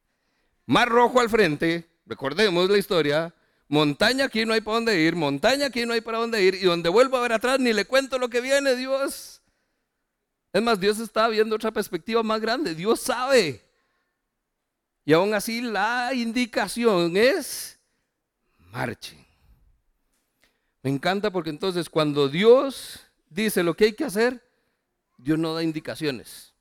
Mar 0.66 0.86
rojo 0.90 1.18
al 1.18 1.30
frente, 1.30 1.88
recordemos 2.04 2.68
la 2.68 2.76
historia, 2.76 3.34
montaña 3.68 4.26
aquí 4.26 4.44
no 4.44 4.52
hay 4.52 4.60
para 4.60 4.74
dónde 4.74 5.00
ir, 5.00 5.16
montaña 5.16 5.68
aquí 5.68 5.86
no 5.86 5.94
hay 5.94 6.02
para 6.02 6.18
dónde 6.18 6.42
ir, 6.42 6.56
y 6.56 6.64
donde 6.64 6.90
vuelvo 6.90 7.16
a 7.16 7.22
ver 7.22 7.32
atrás 7.32 7.58
ni 7.58 7.72
le 7.72 7.86
cuento 7.86 8.18
lo 8.18 8.28
que 8.28 8.42
viene, 8.42 8.76
Dios. 8.76 9.40
Es 10.52 10.60
más, 10.60 10.78
Dios 10.78 10.98
está 10.98 11.26
viendo 11.28 11.56
otra 11.56 11.70
perspectiva 11.70 12.22
más 12.22 12.38
grande, 12.38 12.74
Dios 12.74 13.00
sabe. 13.00 13.65
Y 15.06 15.12
aún 15.12 15.32
así 15.34 15.60
la 15.62 16.10
indicación 16.12 17.16
es, 17.16 17.78
marchen. 18.58 19.24
Me 20.82 20.90
encanta 20.90 21.30
porque 21.30 21.50
entonces 21.50 21.88
cuando 21.88 22.28
Dios 22.28 22.98
dice 23.30 23.62
lo 23.62 23.74
que 23.74 23.84
hay 23.84 23.92
que 23.92 24.02
hacer, 24.02 24.42
Dios 25.16 25.38
no 25.38 25.54
da 25.54 25.62
indicaciones. 25.62 26.52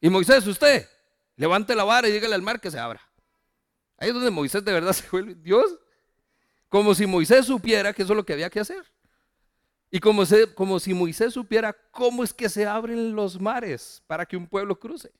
Y 0.00 0.08
Moisés, 0.08 0.46
usted, 0.46 0.88
levante 1.34 1.74
la 1.74 1.82
vara 1.82 2.08
y 2.08 2.12
dígale 2.12 2.36
al 2.36 2.42
mar 2.42 2.60
que 2.60 2.70
se 2.70 2.78
abra. 2.78 3.00
Ahí 3.98 4.10
es 4.10 4.14
donde 4.14 4.30
Moisés 4.30 4.64
de 4.64 4.72
verdad 4.72 4.92
se 4.94 5.08
vuelve 5.10 5.34
Dios. 5.34 5.66
Como 6.68 6.94
si 6.94 7.08
Moisés 7.08 7.44
supiera 7.44 7.92
que 7.92 8.04
eso 8.04 8.12
es 8.12 8.16
lo 8.16 8.24
que 8.24 8.34
había 8.34 8.50
que 8.50 8.60
hacer. 8.60 8.84
Y 9.90 9.98
como, 9.98 10.22
como 10.54 10.78
si 10.78 10.94
Moisés 10.94 11.34
supiera 11.34 11.72
cómo 11.90 12.22
es 12.22 12.32
que 12.32 12.48
se 12.48 12.66
abren 12.66 13.16
los 13.16 13.40
mares 13.40 14.00
para 14.06 14.24
que 14.24 14.36
un 14.36 14.46
pueblo 14.46 14.78
cruce. 14.78 15.12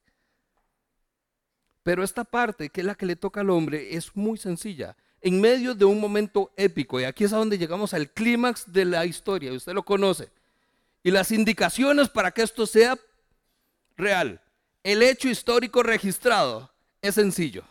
Pero 1.83 2.05
esta 2.05 2.25
parte, 2.25 2.69
que 2.69 2.81
es 2.81 2.87
la 2.87 2.95
que 2.95 3.07
le 3.07 3.17
toca 3.17 3.41
al 3.41 3.51
hombre, 3.51 3.97
es 3.97 4.15
muy 4.17 4.39
sencilla. 4.39 4.97
En 5.21 5.41
medio 5.41 5.75
de 5.75 5.85
un 5.85 6.01
momento 6.01 6.53
épico, 6.57 7.01
y 7.01 7.05
aquí 7.05 7.25
es 7.25 7.33
a 7.33 7.37
donde 7.37 7.59
llegamos 7.59 7.95
al 7.95 8.11
clímax 8.11 8.73
de 8.73 8.85
la 8.85 9.05
historia, 9.07 9.53
usted 9.53 9.73
lo 9.73 9.83
conoce. 9.83 10.31
Y 11.03 11.11
las 11.11 11.31
indicaciones 11.31 12.09
para 12.09 12.31
que 12.31 12.43
esto 12.43 12.67
sea 12.67 12.99
real, 13.97 14.41
el 14.83 15.03
hecho 15.03 15.29
histórico 15.29 15.83
registrado, 15.83 16.71
es 17.03 17.15
sencillo 17.15 17.65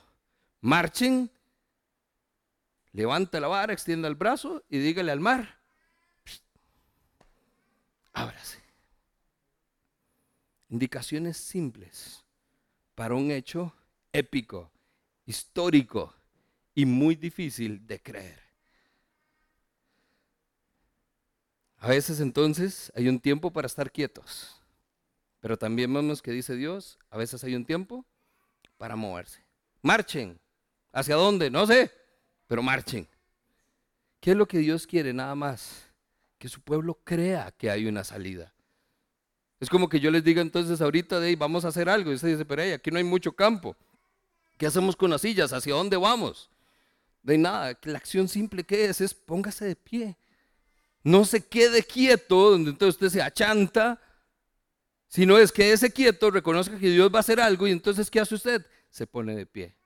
marchen, 0.61 1.31
levanta 2.91 3.39
la 3.39 3.47
vara, 3.47 3.73
extienda 3.73 4.07
el 4.07 4.15
brazo 4.15 4.63
y 4.69 4.79
dígale 4.79 5.11
al 5.11 5.19
mar, 5.19 5.59
ábrase. 8.13 8.59
Indicaciones 10.69 11.37
simples 11.37 12.23
para 12.95 13.15
un 13.15 13.31
hecho 13.31 13.73
épico, 14.11 14.71
histórico 15.25 16.13
y 16.75 16.85
muy 16.85 17.15
difícil 17.15 17.85
de 17.85 18.01
creer. 18.01 18.39
A 21.77 21.87
veces 21.87 22.19
entonces 22.19 22.91
hay 22.95 23.07
un 23.07 23.19
tiempo 23.19 23.51
para 23.51 23.67
estar 23.67 23.91
quietos, 23.91 24.61
pero 25.39 25.57
también 25.57 25.93
vemos 25.93 26.21
que 26.21 26.31
dice 26.31 26.55
Dios, 26.55 26.99
a 27.09 27.17
veces 27.17 27.43
hay 27.43 27.55
un 27.55 27.65
tiempo 27.65 28.05
para 28.77 28.95
moverse. 28.95 29.45
Marchen, 29.81 30.39
¿Hacia 30.91 31.15
dónde? 31.15 31.49
No 31.49 31.67
sé, 31.67 31.91
pero 32.47 32.63
marchen. 32.63 33.07
¿Qué 34.19 34.31
es 34.31 34.37
lo 34.37 34.47
que 34.47 34.57
Dios 34.57 34.87
quiere 34.87 35.13
nada 35.13 35.35
más? 35.35 35.87
Que 36.37 36.49
su 36.49 36.61
pueblo 36.61 36.99
crea 37.03 37.53
que 37.57 37.69
hay 37.69 37.85
una 37.85 38.03
salida. 38.03 38.53
Es 39.59 39.69
como 39.69 39.89
que 39.89 39.99
yo 39.99 40.09
les 40.09 40.23
diga 40.23 40.41
entonces 40.41 40.81
ahorita, 40.81 41.19
de, 41.19 41.35
vamos 41.35 41.65
a 41.65 41.67
hacer 41.67 41.89
algo. 41.89 42.11
Y 42.11 42.15
usted 42.15 42.29
dice, 42.29 42.45
pero 42.45 42.63
aquí 42.73 42.91
no 42.91 42.97
hay 42.97 43.03
mucho 43.03 43.33
campo. 43.33 43.75
¿Qué 44.59 44.67
hacemos 44.67 44.95
con 44.95 45.09
las 45.09 45.21
sillas? 45.21 45.51
¿Hacia 45.53 45.73
dónde 45.73 45.97
vamos? 45.97 46.51
De 47.23 47.35
nada, 47.35 47.75
la 47.83 47.97
acción 47.97 48.27
simple 48.27 48.63
que 48.63 48.85
es 48.85 49.01
es 49.01 49.15
póngase 49.15 49.65
de 49.65 49.75
pie. 49.75 50.15
No 51.01 51.25
se 51.25 51.43
quede 51.43 51.81
quieto, 51.81 52.51
donde 52.51 52.69
entonces 52.69 52.95
usted 52.95 53.09
se 53.09 53.21
achanta, 53.23 53.99
sino 55.07 55.39
es 55.39 55.51
que 55.51 55.75
quieto 55.91 56.29
reconozca 56.29 56.77
que 56.77 56.91
Dios 56.91 57.11
va 57.11 57.17
a 57.17 57.21
hacer 57.21 57.39
algo 57.39 57.67
y 57.67 57.71
entonces 57.71 58.11
¿qué 58.11 58.19
hace 58.19 58.35
usted? 58.35 58.63
Se 58.91 59.07
pone 59.07 59.35
de 59.35 59.47
pie 59.47 59.79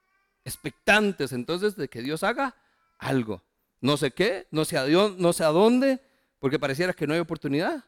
expectantes 0.45 1.31
entonces 1.31 1.75
de 1.75 1.87
que 1.89 2.01
Dios 2.01 2.23
haga 2.23 2.55
algo. 2.97 3.43
No 3.81 3.97
sé 3.97 4.11
qué, 4.11 4.47
no 4.51 4.65
sé 4.65 4.77
a, 4.77 4.85
Dios, 4.85 5.17
no 5.17 5.33
sé 5.33 5.43
a 5.43 5.47
dónde, 5.47 6.01
porque 6.39 6.59
pareciera 6.59 6.93
que 6.93 7.07
no 7.07 7.13
hay 7.13 7.19
oportunidad. 7.19 7.83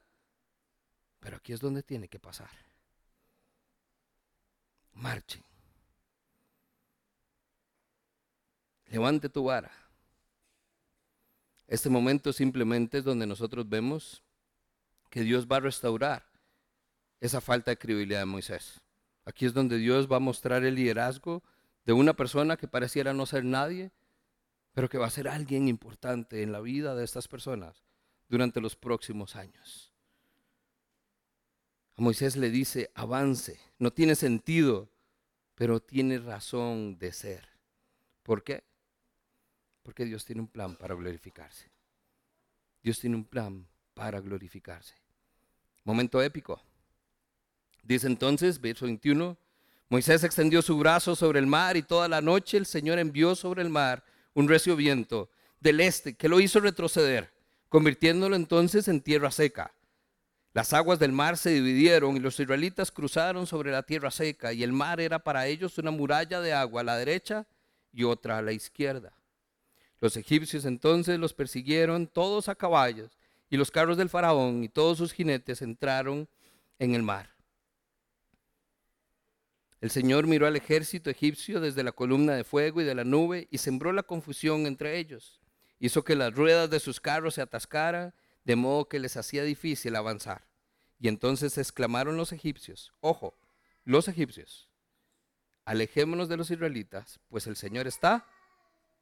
Pero 1.19 1.38
aquí 1.38 1.53
es 1.53 1.59
donde 1.59 1.83
tiene 1.83 2.07
que 2.07 2.19
pasar. 2.19 2.49
Marchen. 4.93 5.45
Levante 8.96 9.28
tu 9.28 9.43
vara. 9.43 9.74
Este 11.68 11.89
momento 11.89 12.32
simplemente 12.32 13.00
es 13.00 13.04
donde 13.04 13.28
nosotros 13.28 13.68
vemos 13.68 14.24
que 15.10 15.20
Dios 15.20 15.46
va 15.52 15.58
a 15.58 15.60
restaurar 15.60 16.26
esa 17.20 17.41
falta 17.41 17.72
de 17.72 17.78
credibilidad 17.78 18.20
de 18.20 18.26
Moisés. 18.26 18.80
Aquí 19.26 19.46
es 19.46 19.54
donde 19.54 19.80
Dios 19.80 20.10
va 20.10 20.16
a 20.16 20.22
mostrar 20.22 20.64
el 20.64 20.76
liderazgo 20.76 21.43
de 21.84 21.91
una 21.91 22.14
persona 22.14 22.56
que 22.56 22.70
pareciera 22.70 23.14
no 23.14 23.26
ser 23.26 23.43
nadie, 23.43 23.91
pero 24.72 24.88
que 24.88 24.98
va 24.98 25.08
a 25.08 25.18
ser 25.18 25.28
alguien 25.28 25.68
importante 25.68 26.41
en 26.41 26.54
la 26.54 26.62
vida 26.62 26.96
de 26.96 27.04
estas 27.04 27.28
personas 27.28 27.84
durante 28.30 28.62
los 28.62 28.78
próximos 28.78 29.36
años. 29.36 29.91
A 31.98 32.02
Moisés 32.02 32.38
le 32.38 32.50
dice, 32.50 32.91
avance, 32.96 33.60
no 33.78 33.91
tiene 33.91 34.16
sentido, 34.16 34.89
pero 35.54 35.82
tiene 35.82 36.18
razón 36.18 36.98
de 36.98 37.12
ser. 37.12 37.50
¿Por 38.24 38.41
qué? 38.41 38.64
Porque 39.86 40.03
Dios 40.03 40.25
tiene 40.25 40.41
un 40.41 40.47
plan 40.47 40.75
para 40.75 40.95
glorificarse. 40.95 41.69
Dios 42.81 42.99
tiene 42.99 43.15
un 43.15 43.23
plan 43.23 43.67
para 43.93 44.19
glorificarse. 44.19 44.95
Momento 45.83 46.23
épico. 46.23 46.59
Dice 47.83 48.07
entonces, 48.07 48.59
verso 48.59 48.86
21, 48.86 49.38
Moisés 49.89 50.23
extendió 50.23 50.63
su 50.63 50.75
brazo 50.79 51.15
sobre 51.15 51.38
el 51.38 51.45
mar 51.45 51.77
y 51.77 51.83
toda 51.83 52.07
la 52.07 52.19
noche 52.19 52.57
el 52.57 52.65
Señor 52.65 52.97
envió 52.97 53.36
sobre 53.36 53.61
el 53.61 53.69
mar 53.69 54.03
un 54.33 54.49
recio 54.49 54.75
viento 54.75 55.29
del 55.59 55.79
este 55.79 56.15
que 56.15 56.29
lo 56.29 56.39
hizo 56.39 56.59
retroceder, 56.59 57.31
convirtiéndolo 57.69 58.36
entonces 58.36 58.88
en 58.88 59.01
tierra 59.01 59.29
seca. 59.29 59.71
Las 60.53 60.73
aguas 60.73 60.97
del 60.97 61.11
mar 61.11 61.38
se 61.38 61.51
dividieron 61.51 62.17
y 62.17 62.19
los 62.19 62.39
israelitas 62.39 62.89
cruzaron 62.89 63.45
sobre 63.45 63.71
la 63.71 63.83
tierra 63.83 64.09
seca 64.09 64.51
y 64.51 64.63
el 64.63 64.73
mar 64.73 64.99
era 64.99 65.19
para 65.19 65.45
ellos 65.45 65.77
una 65.77 65.91
muralla 65.91 66.41
de 66.41 66.53
agua 66.53 66.81
a 66.81 66.86
la 66.86 66.97
derecha 66.97 67.45
y 67.93 68.03
otra 68.03 68.39
a 68.39 68.41
la 68.41 68.51
izquierda. 68.51 69.13
Los 70.06 70.18
egipcios 70.18 70.66
entonces 70.66 71.18
los 71.18 71.34
persiguieron 71.34 72.06
todos 72.06 72.47
a 72.47 72.53
caballos 72.53 73.18
y 73.49 73.58
los 73.58 73.72
carros 73.72 73.97
del 73.97 74.08
faraón 74.08 74.64
y 74.64 74.70
todos 74.70 74.99
sus 74.99 75.12
jinetes 75.12 75.64
entraron 75.64 76.30
en 76.78 76.93
el 76.93 77.01
mar. 77.01 77.34
El 79.82 79.89
Señor 79.89 80.28
miró 80.28 80.45
al 80.45 80.56
ejército 80.56 81.10
egipcio 81.10 81.60
desde 81.60 81.82
la 81.82 81.91
columna 81.91 82.36
de 82.36 82.43
fuego 82.43 82.82
y 82.82 82.84
de 82.84 82.93
la 82.93 83.03
nube 83.03 83.47
y 83.49 83.58
sembró 83.58 83.91
la 83.93 84.03
confusión 84.03 84.68
entre 84.68 84.99
ellos. 84.99 85.41
Hizo 85.80 86.03
que 86.03 86.16
las 86.16 86.36
ruedas 86.36 86.70
de 86.70 86.80
sus 86.80 86.99
carros 86.99 87.34
se 87.34 87.41
atascaran, 87.41 88.14
de 88.43 88.56
modo 88.56 88.88
que 88.88 88.99
les 88.99 89.18
hacía 89.18 89.43
difícil 89.43 89.95
avanzar. 89.95 90.45
Y 90.99 91.08
entonces 91.08 91.58
exclamaron 91.58 92.16
los 92.16 92.32
egipcios, 92.32 92.93
ojo, 93.01 93.36
los 93.84 94.08
egipcios, 94.08 94.70
alejémonos 95.66 96.30
de 96.30 96.38
los 96.38 96.51
israelitas, 96.51 97.20
pues 97.28 97.47
el 97.47 97.56
Señor 97.56 97.88
está 97.88 98.28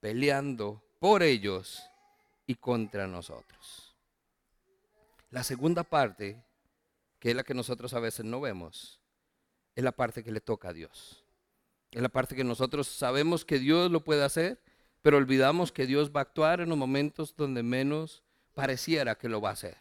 peleando 0.03 0.81
por 1.03 1.21
ellos 1.21 1.83
y 2.47 2.55
contra 2.55 3.07
nosotros. 3.07 3.93
La 5.31 5.43
segunda 5.43 5.83
parte, 5.83 6.41
que 7.19 7.31
es 7.31 7.35
la 7.35 7.43
que 7.43 7.53
nosotros 7.53 7.93
a 7.93 7.99
veces 7.99 8.23
no 8.23 8.39
vemos, 8.39 9.01
es 9.75 9.83
la 9.83 9.91
parte 9.91 10.23
que 10.23 10.31
le 10.31 10.39
toca 10.39 10.69
a 10.69 10.73
Dios. 10.73 11.25
Es 11.91 12.01
la 12.01 12.07
parte 12.07 12.37
que 12.37 12.45
nosotros 12.45 12.87
sabemos 12.87 13.43
que 13.43 13.59
Dios 13.59 13.91
lo 13.91 13.99
puede 13.99 14.23
hacer, 14.23 14.61
pero 15.01 15.17
olvidamos 15.17 15.73
que 15.73 15.85
Dios 15.85 16.09
va 16.09 16.21
a 16.21 16.23
actuar 16.23 16.61
en 16.61 16.69
los 16.69 16.77
momentos 16.77 17.35
donde 17.35 17.63
menos 17.63 18.23
pareciera 18.53 19.15
que 19.15 19.27
lo 19.27 19.41
va 19.41 19.49
a 19.49 19.53
hacer. 19.53 19.75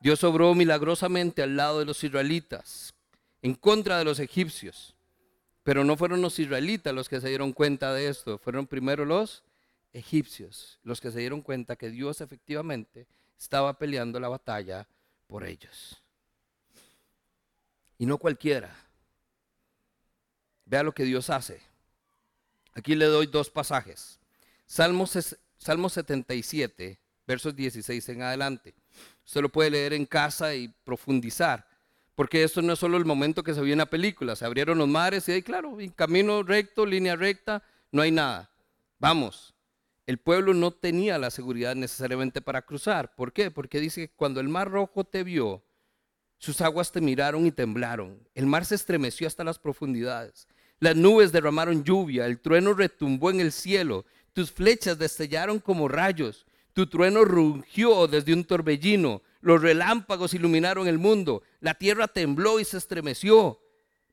Dios 0.00 0.22
obró 0.22 0.54
milagrosamente 0.54 1.42
al 1.42 1.56
lado 1.56 1.80
de 1.80 1.86
los 1.86 2.04
israelitas, 2.04 2.94
en 3.42 3.56
contra 3.56 3.98
de 3.98 4.04
los 4.04 4.20
egipcios. 4.20 4.94
Pero 5.64 5.82
no 5.82 5.96
fueron 5.96 6.22
los 6.22 6.38
israelitas 6.38 6.94
los 6.94 7.08
que 7.08 7.20
se 7.20 7.30
dieron 7.30 7.52
cuenta 7.52 7.92
de 7.92 8.06
esto, 8.06 8.38
fueron 8.38 8.68
primero 8.68 9.04
los 9.04 9.42
egipcios 9.92 10.78
los 10.82 11.00
que 11.00 11.10
se 11.10 11.20
dieron 11.20 11.42
cuenta 11.42 11.76
que 11.76 11.90
Dios 11.90 12.20
efectivamente 12.20 13.06
estaba 13.38 13.78
peleando 13.78 14.20
la 14.20 14.28
batalla 14.28 14.86
por 15.26 15.44
ellos. 15.44 16.02
Y 17.98 18.06
no 18.06 18.18
cualquiera. 18.18 18.74
Vea 20.64 20.82
lo 20.82 20.92
que 20.92 21.04
Dios 21.04 21.30
hace. 21.30 21.60
Aquí 22.74 22.94
le 22.94 23.06
doy 23.06 23.26
dos 23.26 23.50
pasajes. 23.50 24.18
Salmo, 24.66 25.06
Salmo 25.58 25.88
77, 25.88 26.98
versos 27.26 27.56
16 27.56 28.08
en 28.10 28.22
adelante. 28.22 28.74
Usted 29.24 29.42
lo 29.42 29.48
puede 29.48 29.70
leer 29.70 29.92
en 29.92 30.06
casa 30.06 30.54
y 30.54 30.68
profundizar. 30.68 31.66
Porque 32.14 32.42
esto 32.42 32.60
no 32.62 32.74
es 32.74 32.78
solo 32.78 32.96
el 32.96 33.04
momento 33.04 33.42
que 33.42 33.54
se 33.54 33.62
vio 33.62 33.72
en 33.72 33.78
la 33.78 33.86
película. 33.86 34.36
Se 34.36 34.44
abrieron 34.44 34.78
los 34.78 34.88
mares 34.88 35.28
y 35.28 35.32
ahí, 35.32 35.42
claro, 35.42 35.76
camino 35.96 36.42
recto, 36.42 36.84
línea 36.84 37.16
recta, 37.16 37.62
no 37.92 38.02
hay 38.02 38.10
nada. 38.10 38.50
Vamos. 38.98 39.54
El 40.10 40.18
pueblo 40.18 40.54
no 40.54 40.72
tenía 40.72 41.18
la 41.18 41.30
seguridad 41.30 41.76
necesariamente 41.76 42.40
para 42.40 42.62
cruzar. 42.62 43.14
¿Por 43.14 43.32
qué? 43.32 43.52
Porque 43.52 43.78
dice 43.78 44.08
que 44.08 44.14
cuando 44.16 44.40
el 44.40 44.48
mar 44.48 44.68
rojo 44.68 45.04
te 45.04 45.22
vio, 45.22 45.62
sus 46.36 46.60
aguas 46.62 46.90
te 46.90 47.00
miraron 47.00 47.46
y 47.46 47.52
temblaron. 47.52 48.18
El 48.34 48.46
mar 48.46 48.64
se 48.64 48.74
estremeció 48.74 49.28
hasta 49.28 49.44
las 49.44 49.60
profundidades. 49.60 50.48
Las 50.80 50.96
nubes 50.96 51.30
derramaron 51.30 51.84
lluvia, 51.84 52.26
el 52.26 52.40
trueno 52.40 52.74
retumbó 52.74 53.30
en 53.30 53.38
el 53.38 53.52
cielo, 53.52 54.04
tus 54.32 54.50
flechas 54.50 54.98
destellaron 54.98 55.60
como 55.60 55.86
rayos, 55.86 56.44
tu 56.72 56.88
trueno 56.88 57.24
rugió 57.24 58.08
desde 58.08 58.32
un 58.32 58.42
torbellino, 58.42 59.22
los 59.40 59.62
relámpagos 59.62 60.34
iluminaron 60.34 60.88
el 60.88 60.98
mundo, 60.98 61.44
la 61.60 61.74
tierra 61.74 62.08
tembló 62.08 62.58
y 62.58 62.64
se 62.64 62.78
estremeció. 62.78 63.60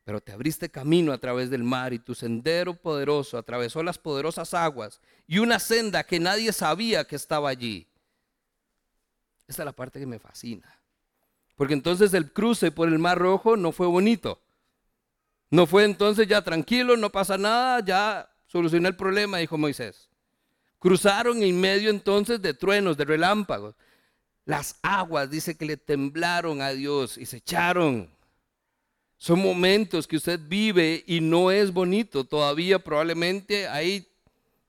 Pero 0.07 0.21
te 0.21 0.31
abriste 0.31 0.69
camino 0.69 1.11
a 1.11 1.17
través 1.17 1.49
del 1.49 1.65
mar 1.65 1.91
y 1.91 1.99
tu 1.99 2.15
sendero 2.15 2.73
poderoso 2.73 3.37
atravesó 3.37 3.83
las 3.83 3.97
poderosas 3.97 4.53
aguas 4.53 5.01
y 5.27 5.39
una 5.39 5.59
senda 5.59 6.05
que 6.05 6.17
nadie 6.17 6.53
sabía 6.53 7.03
que 7.03 7.17
estaba 7.17 7.49
allí. 7.49 7.89
Esta 9.49 9.63
es 9.63 9.65
la 9.65 9.73
parte 9.73 9.99
que 9.99 10.05
me 10.05 10.17
fascina. 10.17 10.79
Porque 11.57 11.73
entonces 11.73 12.13
el 12.13 12.31
cruce 12.31 12.71
por 12.71 12.87
el 12.87 12.99
mar 12.99 13.17
rojo 13.17 13.57
no 13.57 13.73
fue 13.73 13.85
bonito. 13.85 14.41
No 15.49 15.67
fue 15.67 15.83
entonces 15.83 16.25
ya 16.25 16.41
tranquilo, 16.41 16.95
no 16.95 17.09
pasa 17.09 17.37
nada, 17.37 17.81
ya 17.81 18.33
solucioné 18.45 18.87
el 18.87 18.95
problema, 18.95 19.39
dijo 19.39 19.57
Moisés. 19.57 20.07
Cruzaron 20.79 21.43
en 21.43 21.59
medio 21.59 21.89
entonces 21.89 22.41
de 22.41 22.53
truenos, 22.53 22.95
de 22.95 23.03
relámpagos. 23.03 23.75
Las 24.45 24.79
aguas, 24.83 25.29
dice 25.29 25.57
que 25.57 25.65
le 25.65 25.75
temblaron 25.75 26.61
a 26.61 26.69
Dios 26.69 27.17
y 27.17 27.25
se 27.25 27.37
echaron. 27.37 28.15
Son 29.17 29.39
momentos 29.39 30.07
que 30.07 30.17
usted 30.17 30.39
vive 30.47 31.03
y 31.07 31.21
no 31.21 31.49
es 31.51 31.73
bonito. 31.73 32.23
Todavía 32.23 32.79
probablemente 32.79 33.67
hay 33.67 34.07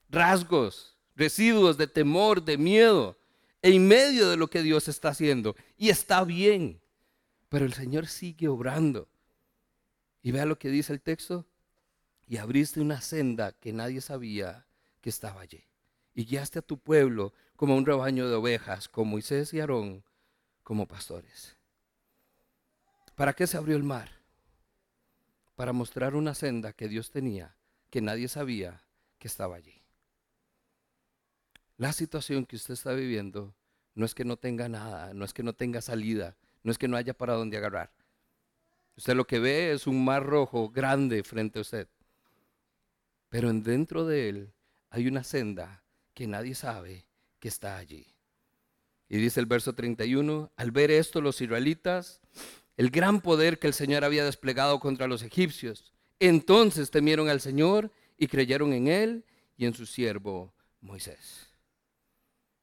rasgos, 0.09 0.97
residuos 1.15 1.77
de 1.77 1.87
temor, 1.87 2.43
de 2.43 2.57
miedo, 2.57 3.19
en 3.61 3.87
medio 3.87 4.31
de 4.31 4.37
lo 4.37 4.49
que 4.49 4.63
Dios 4.63 4.89
está 4.89 5.11
haciendo. 5.11 5.55
Y 5.77 5.91
está 5.91 6.25
bien, 6.25 6.81
pero 7.49 7.67
el 7.67 7.75
Señor 7.75 8.07
sigue 8.07 8.49
obrando. 8.49 9.09
Y 10.23 10.33
vea 10.33 10.47
lo 10.47 10.59
que 10.59 10.71
dice 10.71 10.93
el 10.93 11.03
texto. 11.03 11.47
Y 12.27 12.39
abriste 12.39 12.81
una 12.81 13.01
senda 13.01 13.53
que 13.53 13.73
nadie 13.73 14.01
sabía 14.01 14.67
que 15.01 15.11
estaba 15.11 15.43
allí. 15.43 15.65
Y 16.15 16.25
guiaste 16.25 16.59
a 16.59 16.63
tu 16.63 16.79
pueblo 16.79 17.33
como 17.57 17.77
un 17.77 17.87
rebaño 17.87 18.29
de 18.29 18.35
ovejas, 18.35 18.89
con 18.89 19.09
Moisés 19.09 19.53
y 19.53 19.61
Aarón 19.61 20.05
como 20.63 20.87
pastores. 20.87 21.57
¿Para 23.15 23.33
qué 23.33 23.47
se 23.47 23.57
abrió 23.57 23.77
el 23.77 23.83
mar? 23.83 24.18
Para 25.59 25.73
mostrar 25.73 26.15
una 26.15 26.37
senda 26.37 26.73
que 26.73 26.87
Dios 26.87 27.11
tenía, 27.11 27.57
que 27.91 28.01
nadie 28.01 28.29
sabía 28.29 28.81
que 29.19 29.27
estaba 29.27 29.57
allí. 29.57 29.83
La 31.79 31.93
situación 31.93 32.47
que 32.47 32.55
usted 32.55 32.75
está 32.75 32.93
viviendo 32.93 33.57
no 33.97 34.07
es 34.07 34.15
que 34.15 34.25
no 34.25 34.37
tenga 34.37 34.69
nada, 34.69 35.13
no 35.15 35.25
es 35.25 35.35
que 35.35 35.43
no 35.43 35.55
tenga 35.55 35.81
salida, 35.83 36.37
no 36.63 36.71
es 36.71 36.79
que 36.79 36.87
no 36.87 36.97
haya 36.97 37.13
para 37.13 37.33
dónde 37.33 37.57
agarrar. 37.57 37.91
Usted 38.97 39.17
lo 39.17 39.27
que 39.27 39.41
ve 39.41 39.73
es 39.73 39.89
un 39.89 40.05
mar 40.05 40.25
rojo 40.25 40.71
grande 40.71 41.25
frente 41.25 41.59
a 41.59 41.63
usted. 41.63 41.89
Pero 43.29 43.53
dentro 43.53 44.07
de 44.07 44.29
él 44.29 44.53
hay 44.91 45.09
una 45.09 45.25
senda 45.25 45.83
que 46.15 46.29
nadie 46.29 46.55
sabe 46.55 47.05
que 47.41 47.49
está 47.49 47.79
allí. 47.79 48.07
Y 49.09 49.19
dice 49.19 49.41
el 49.41 49.47
verso 49.47 49.75
31, 49.75 50.53
al 50.55 50.71
ver 50.71 50.93
esto 50.93 51.21
los 51.21 51.41
israelitas, 51.41 52.21
el 52.79 52.91
gran 52.91 53.21
poder 53.21 53.59
que 53.59 53.67
el 53.67 53.75
Señor 53.75 54.05
había 54.05 54.25
desplegado 54.25 54.79
contra 54.79 55.09
los 55.09 55.23
egipcios, 55.25 55.93
entonces 56.21 56.93
temieron 56.93 57.29
al 57.29 57.41
Señor 57.41 57.91
y 58.17 58.29
creyeron 58.29 58.73
en 58.73 58.87
él 58.87 59.25
y 59.57 59.67
en 59.67 59.75
su 59.75 59.85
siervo 59.85 60.55
Moisés. 60.81 61.49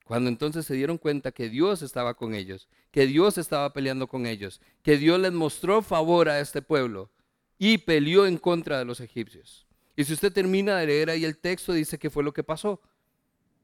Cuando 0.05 0.30
entonces 0.30 0.66
se 0.66 0.74
dieron 0.74 0.97
cuenta 0.97 1.34
que 1.34 1.49
Dios 1.49 1.82
estaba 1.82 2.13
con 2.13 2.34
ellos, 2.34 2.70
que 2.91 3.05
Dios 3.07 3.38
estaba 3.38 3.74
peleando 3.74 4.07
con 4.07 4.26
ellos, 4.26 4.61
que 4.84 4.97
Dios 4.97 5.20
les 5.20 5.34
mostró 5.34 5.82
favor 5.82 6.30
a 6.30 6.39
este 6.39 6.61
pueblo 6.61 7.11
y 7.57 7.80
peleó 7.80 8.26
en 8.26 8.38
contra 8.38 8.80
de 8.80 8.86
los 8.86 9.01
egipcios. 9.01 9.66
Y 9.97 10.05
si 10.05 10.13
usted 10.13 10.32
termina 10.32 10.78
de 10.78 10.88
leer 10.88 11.09
ahí 11.09 11.26
el 11.26 11.38
texto, 11.38 11.74
dice 11.74 11.99
que 11.99 12.09
fue 12.09 12.24
lo 12.24 12.34
que 12.34 12.43
pasó. 12.43 12.82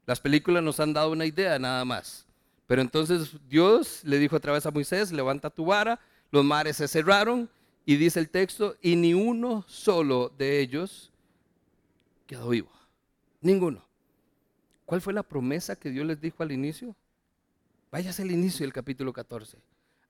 Las 0.04 0.20
películas 0.20 0.62
nos 0.62 0.80
han 0.80 0.92
dado 0.92 1.12
una 1.12 1.24
idea 1.24 1.58
nada 1.58 1.84
más. 1.86 2.26
Pero 2.66 2.82
entonces 2.82 3.36
Dios 3.48 4.02
le 4.04 4.18
dijo 4.18 4.36
a 4.36 4.40
través 4.40 4.66
a 4.66 4.70
Moisés, 4.70 5.12
levanta 5.12 5.48
tu 5.48 5.64
vara, 5.64 5.98
los 6.32 6.44
mares 6.44 6.78
se 6.78 6.88
cerraron 6.88 7.48
y 7.84 7.96
dice 7.96 8.18
el 8.18 8.30
texto, 8.30 8.76
y 8.80 8.96
ni 8.96 9.12
uno 9.12 9.64
solo 9.68 10.30
de 10.30 10.60
ellos 10.60 11.12
quedó 12.26 12.48
vivo. 12.48 12.72
Ninguno. 13.40 13.86
¿Cuál 14.86 15.00
fue 15.00 15.12
la 15.12 15.22
promesa 15.22 15.76
que 15.76 15.90
Dios 15.90 16.06
les 16.06 16.20
dijo 16.20 16.42
al 16.42 16.50
inicio? 16.52 16.96
Váyase 17.90 18.22
al 18.22 18.30
inicio 18.30 18.64
del 18.64 18.72
capítulo 18.72 19.12
14. 19.12 19.58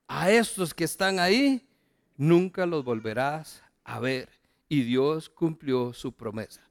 A 0.07 0.31
estos 0.31 0.73
que 0.73 0.85
están 0.85 1.19
ahí, 1.19 1.67
nunca 2.15 2.65
los 2.65 2.85
volverás 2.85 3.61
a 3.83 3.99
ver. 3.99 4.29
Y 4.69 4.83
Dios 4.83 5.29
cumplió 5.29 5.93
su 5.93 6.13
promesa. 6.13 6.61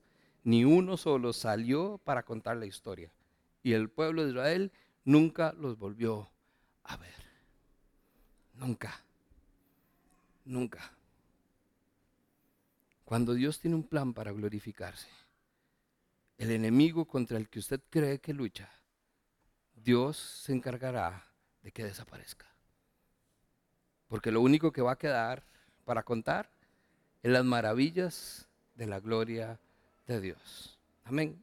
Ni 0.45 0.65
uno 0.65 0.97
solo 0.97 1.33
salió 1.33 1.99
para 2.05 2.23
contar 2.23 2.57
la 2.57 2.67
historia. 2.67 3.13
Y 3.63 3.75
el 3.75 3.91
pueblo 3.91 4.25
de 4.25 4.31
Israel 4.31 4.73
nunca 5.05 5.53
los 5.53 5.79
volvió 5.79 6.31
a 6.85 6.97
ver. 6.97 7.15
Nunca. 8.55 9.05
Nunca. 10.45 10.93
Cuando 13.05 13.35
Dios 13.35 13.61
tiene 13.61 13.77
un 13.77 13.85
plan 13.85 14.15
para 14.15 14.33
glorificarse, 14.33 15.09
el 16.39 16.51
enemigo 16.51 17.05
contra 17.05 17.37
el 17.37 17.49
que 17.49 17.59
usted 17.59 17.81
cree 17.91 18.21
que 18.21 18.33
lucha, 18.33 18.69
Dios 19.77 20.17
se 20.17 20.53
encargará 20.53 21.25
de 21.63 21.73
que 21.73 21.85
desaparezca. 21.85 22.47
Porque 24.09 24.31
lo 24.31 24.41
único 24.41 24.73
que 24.73 24.83
va 24.83 24.93
a 24.93 24.99
quedar 24.99 25.45
para 25.85 26.03
contar 26.03 26.51
en 27.23 27.33
las 27.33 27.45
maravillas 27.45 28.49
de 28.75 28.87
la 28.87 29.01
gloria 29.01 29.61
de 30.07 30.21
Dios. 30.21 30.79
Amén. 31.05 31.43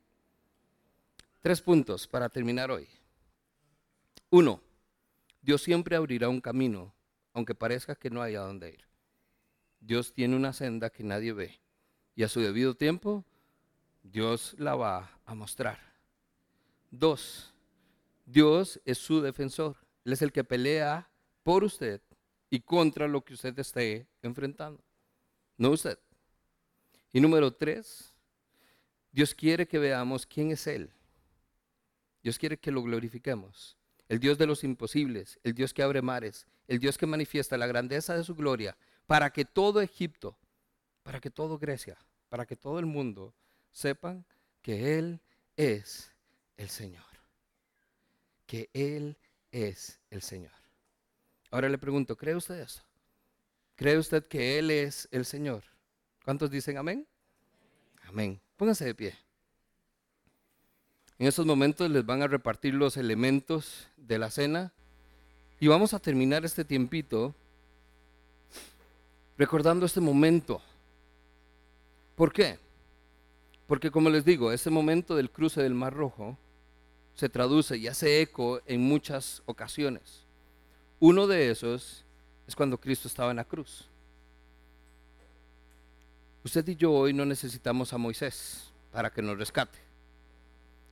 Tres 1.41 1.61
puntos 1.61 2.07
para 2.07 2.29
terminar 2.29 2.71
hoy. 2.71 2.87
Uno, 4.29 4.61
Dios 5.41 5.61
siempre 5.61 5.95
abrirá 5.95 6.29
un 6.29 6.41
camino, 6.41 6.93
aunque 7.33 7.55
parezca 7.55 7.95
que 7.95 8.09
no 8.09 8.21
haya 8.21 8.41
dónde 8.41 8.71
ir. 8.71 8.88
Dios 9.79 10.13
tiene 10.13 10.35
una 10.35 10.53
senda 10.53 10.89
que 10.89 11.03
nadie 11.03 11.33
ve 11.33 11.59
y 12.15 12.23
a 12.23 12.27
su 12.27 12.41
debido 12.41 12.75
tiempo 12.75 13.23
Dios 14.03 14.55
la 14.57 14.75
va 14.75 15.19
a 15.25 15.35
mostrar. 15.35 15.79
Dos, 16.91 17.53
Dios 18.25 18.81
es 18.85 18.97
su 18.97 19.21
defensor. 19.21 19.77
Él 20.03 20.13
es 20.13 20.21
el 20.21 20.31
que 20.31 20.43
pelea 20.43 21.09
por 21.43 21.63
usted 21.63 22.01
y 22.49 22.59
contra 22.61 23.07
lo 23.07 23.23
que 23.23 23.33
usted 23.33 23.57
esté 23.59 24.07
enfrentando. 24.21 24.83
No 25.57 25.71
usted. 25.71 25.99
Y 27.13 27.21
número 27.21 27.53
tres, 27.53 28.13
Dios 29.11 29.33
quiere 29.33 29.67
que 29.67 29.79
veamos 29.79 30.25
quién 30.25 30.51
es 30.51 30.67
Él. 30.67 30.91
Dios 32.21 32.37
quiere 32.37 32.57
que 32.57 32.71
lo 32.71 32.81
glorifiquemos. 32.81 33.77
El 34.07 34.19
Dios 34.19 34.37
de 34.37 34.47
los 34.47 34.63
imposibles, 34.63 35.39
el 35.43 35.53
Dios 35.53 35.73
que 35.73 35.83
abre 35.83 36.01
mares, 36.01 36.47
el 36.67 36.79
Dios 36.79 36.97
que 36.97 37.05
manifiesta 37.05 37.57
la 37.57 37.67
grandeza 37.67 38.15
de 38.15 38.23
su 38.23 38.35
gloria 38.35 38.77
para 39.09 39.31
que 39.31 39.43
todo 39.43 39.81
Egipto, 39.81 40.37
para 41.01 41.19
que 41.19 41.31
todo 41.31 41.57
Grecia, 41.57 41.97
para 42.29 42.45
que 42.45 42.55
todo 42.55 42.77
el 42.77 42.85
mundo 42.85 43.33
sepan 43.71 44.23
que 44.61 44.99
Él 44.99 45.19
es 45.57 46.11
el 46.57 46.69
Señor. 46.69 47.01
Que 48.45 48.69
Él 48.71 49.17
es 49.51 49.99
el 50.11 50.21
Señor. 50.21 50.51
Ahora 51.49 51.69
le 51.69 51.79
pregunto, 51.79 52.15
¿cree 52.15 52.35
usted 52.35 52.59
eso? 52.59 52.83
¿Cree 53.75 53.97
usted 53.97 54.27
que 54.27 54.59
Él 54.59 54.69
es 54.69 55.07
el 55.09 55.25
Señor? 55.25 55.63
¿Cuántos 56.23 56.51
dicen 56.51 56.77
amén? 56.77 57.07
Amén. 58.03 58.39
Pónganse 58.57 58.85
de 58.85 58.93
pie. 58.93 59.15
En 61.17 61.25
estos 61.25 61.47
momentos 61.47 61.89
les 61.89 62.05
van 62.05 62.21
a 62.21 62.27
repartir 62.27 62.75
los 62.75 62.95
elementos 62.95 63.87
de 63.97 64.19
la 64.19 64.29
cena 64.29 64.71
y 65.59 65.65
vamos 65.65 65.95
a 65.95 65.99
terminar 65.99 66.45
este 66.45 66.63
tiempito 66.63 67.33
recordando 69.39 69.85
este 69.85 70.01
momento. 70.01 70.61
¿Por 72.17 72.33
qué? 72.33 72.59
Porque 73.67 73.89
como 73.89 74.09
les 74.09 74.25
digo, 74.25 74.51
ese 74.51 74.69
momento 74.69 75.15
del 75.15 75.31
cruce 75.31 75.63
del 75.63 75.73
Mar 75.73 75.93
Rojo 75.93 76.37
se 77.15 77.29
traduce 77.29 77.77
y 77.77 77.87
hace 77.87 78.21
eco 78.21 78.61
en 78.65 78.81
muchas 78.81 79.41
ocasiones. 79.45 80.25
Uno 80.99 81.25
de 81.25 81.49
esos 81.49 82.03
es 82.47 82.55
cuando 82.55 82.77
Cristo 82.77 83.07
estaba 83.07 83.31
en 83.31 83.37
la 83.37 83.45
cruz. 83.45 83.87
Usted 86.43 86.67
y 86.67 86.75
yo 86.75 86.91
hoy 86.91 87.13
no 87.13 87.25
necesitamos 87.25 87.93
a 87.93 87.97
Moisés 87.97 88.73
para 88.91 89.09
que 89.09 89.21
nos 89.21 89.37
rescate. 89.37 89.79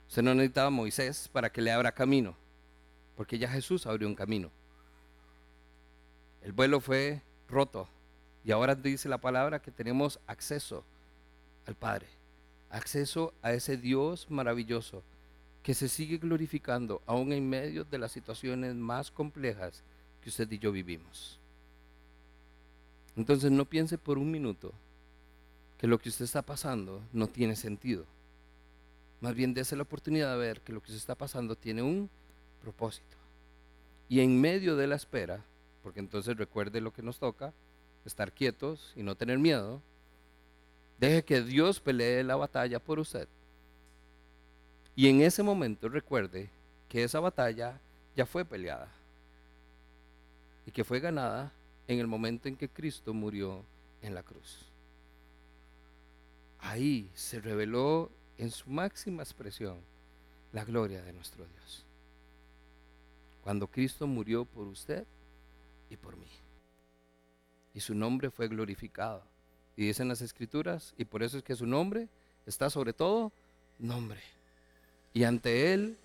Usted 0.07 0.21
no 0.21 0.33
necesitaba 0.33 0.67
a 0.67 0.71
Moisés 0.71 1.27
para 1.33 1.51
que 1.51 1.61
le 1.61 1.71
abra 1.71 1.91
camino, 1.91 2.33
porque 3.17 3.37
ya 3.37 3.49
Jesús 3.49 3.85
abrió 3.85 4.07
un 4.07 4.15
camino. 4.15 4.49
El 6.41 6.53
vuelo 6.53 6.79
fue 6.79 7.21
roto 7.49 7.89
y 8.47 8.51
ahora 8.53 8.75
dice 8.75 9.09
la 9.09 9.17
palabra 9.17 9.61
que 9.61 9.71
tenemos 9.71 10.21
acceso 10.25 10.85
al 11.65 11.75
Padre, 11.75 12.07
acceso 12.69 13.33
a 13.41 13.51
ese 13.51 13.75
Dios 13.75 14.31
maravilloso 14.31 15.03
que 15.63 15.73
se 15.73 15.89
sigue 15.89 16.17
glorificando 16.17 17.01
aún 17.05 17.33
en 17.33 17.49
medio 17.49 17.83
de 17.83 17.97
las 17.97 18.13
situaciones 18.13 18.73
más 18.73 19.11
complejas 19.11 19.83
que 20.21 20.29
usted 20.29 20.49
y 20.49 20.59
yo 20.59 20.71
vivimos. 20.71 21.37
Entonces 23.17 23.51
no 23.51 23.65
piense 23.65 23.97
por 23.97 24.17
un 24.17 24.31
minuto 24.31 24.71
que 25.77 25.87
lo 25.87 25.99
que 25.99 26.07
usted 26.07 26.23
está 26.23 26.41
pasando 26.41 27.01
no 27.11 27.27
tiene 27.27 27.57
sentido. 27.57 28.05
Más 29.19 29.35
bien 29.35 29.53
dése 29.53 29.75
la 29.75 29.83
oportunidad 29.83 30.31
de 30.31 30.39
ver 30.39 30.61
que 30.61 30.71
lo 30.71 30.81
que 30.81 30.91
se 30.91 30.97
está 30.97 31.15
pasando 31.15 31.57
tiene 31.57 31.81
un 31.81 32.09
propósito. 32.61 33.17
Y 34.07 34.21
en 34.21 34.39
medio 34.39 34.77
de 34.77 34.87
la 34.87 34.95
espera, 34.95 35.43
porque 35.83 35.99
entonces 35.99 36.37
recuerde 36.37 36.79
lo 36.79 36.93
que 36.93 37.01
nos 37.01 37.19
toca, 37.19 37.51
estar 38.07 38.31
quietos 38.31 38.93
y 38.95 39.03
no 39.03 39.15
tener 39.15 39.37
miedo, 39.37 39.81
deje 40.99 41.23
que 41.23 41.41
Dios 41.41 41.79
pelee 41.79 42.23
la 42.23 42.35
batalla 42.35 42.79
por 42.79 42.99
usted. 42.99 43.27
Y 44.95 45.09
en 45.09 45.21
ese 45.21 45.43
momento 45.43 45.89
recuerde 45.89 46.49
que 46.89 47.03
esa 47.03 47.19
batalla 47.19 47.79
ya 48.15 48.25
fue 48.25 48.43
peleada 48.43 48.89
y 50.65 50.71
que 50.71 50.83
fue 50.83 50.99
ganada 50.99 51.51
en 51.87 51.99
el 51.99 52.07
momento 52.07 52.47
en 52.47 52.55
que 52.55 52.67
Cristo 52.67 53.13
murió 53.13 53.63
en 54.01 54.15
la 54.15 54.23
cruz. 54.23 54.65
Ahí 56.59 57.09
se 57.13 57.39
reveló 57.39 58.09
en 58.37 58.51
su 58.51 58.69
máxima 58.69 59.23
expresión 59.23 59.77
la 60.51 60.65
gloria 60.65 61.01
de 61.03 61.13
nuestro 61.13 61.45
Dios. 61.45 61.85
Cuando 63.43 63.67
Cristo 63.67 64.07
murió 64.07 64.45
por 64.45 64.67
usted 64.67 65.05
y 65.89 65.95
por 65.95 66.17
mí. 66.17 66.27
Y 67.77 67.79
su 67.79 67.93
nombre 67.93 68.31
fue 68.31 68.47
glorificado. 68.47 69.23
Y 69.75 69.85
dicen 69.85 70.07
las 70.07 70.23
escrituras, 70.23 70.95
y 70.97 71.05
por 71.05 71.21
eso 71.21 71.37
es 71.37 71.43
que 71.43 71.55
su 71.55 71.67
nombre 71.67 72.09
está 72.47 72.71
sobre 72.71 72.91
todo 72.91 73.31
nombre. 73.77 74.19
Y 75.13 75.25
ante 75.25 75.75
él 75.75 75.95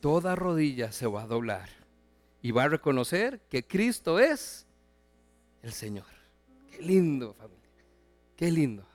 toda 0.00 0.34
rodilla 0.36 0.90
se 0.90 1.06
va 1.06 1.24
a 1.24 1.26
doblar 1.26 1.68
y 2.40 2.50
va 2.50 2.64
a 2.64 2.68
reconocer 2.70 3.42
que 3.50 3.62
Cristo 3.62 4.18
es 4.18 4.66
el 5.62 5.74
Señor. 5.74 6.06
Qué 6.70 6.80
lindo, 6.80 7.34
familia. 7.34 7.60
Qué 8.34 8.50
lindo. 8.50 8.86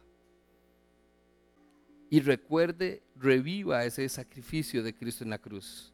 Y 2.09 2.21
recuerde, 2.21 3.03
reviva 3.15 3.85
ese 3.85 4.09
sacrificio 4.09 4.81
de 4.81 4.95
Cristo 4.95 5.23
en 5.23 5.29
la 5.29 5.37
cruz. 5.37 5.93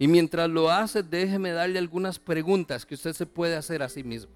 Y 0.00 0.08
mientras 0.08 0.50
lo 0.50 0.68
hace, 0.68 1.04
déjeme 1.04 1.52
darle 1.52 1.78
algunas 1.78 2.18
preguntas 2.18 2.84
que 2.84 2.96
usted 2.96 3.12
se 3.12 3.24
puede 3.24 3.54
hacer 3.54 3.84
a 3.84 3.88
sí 3.88 4.02
mismo. 4.02 4.34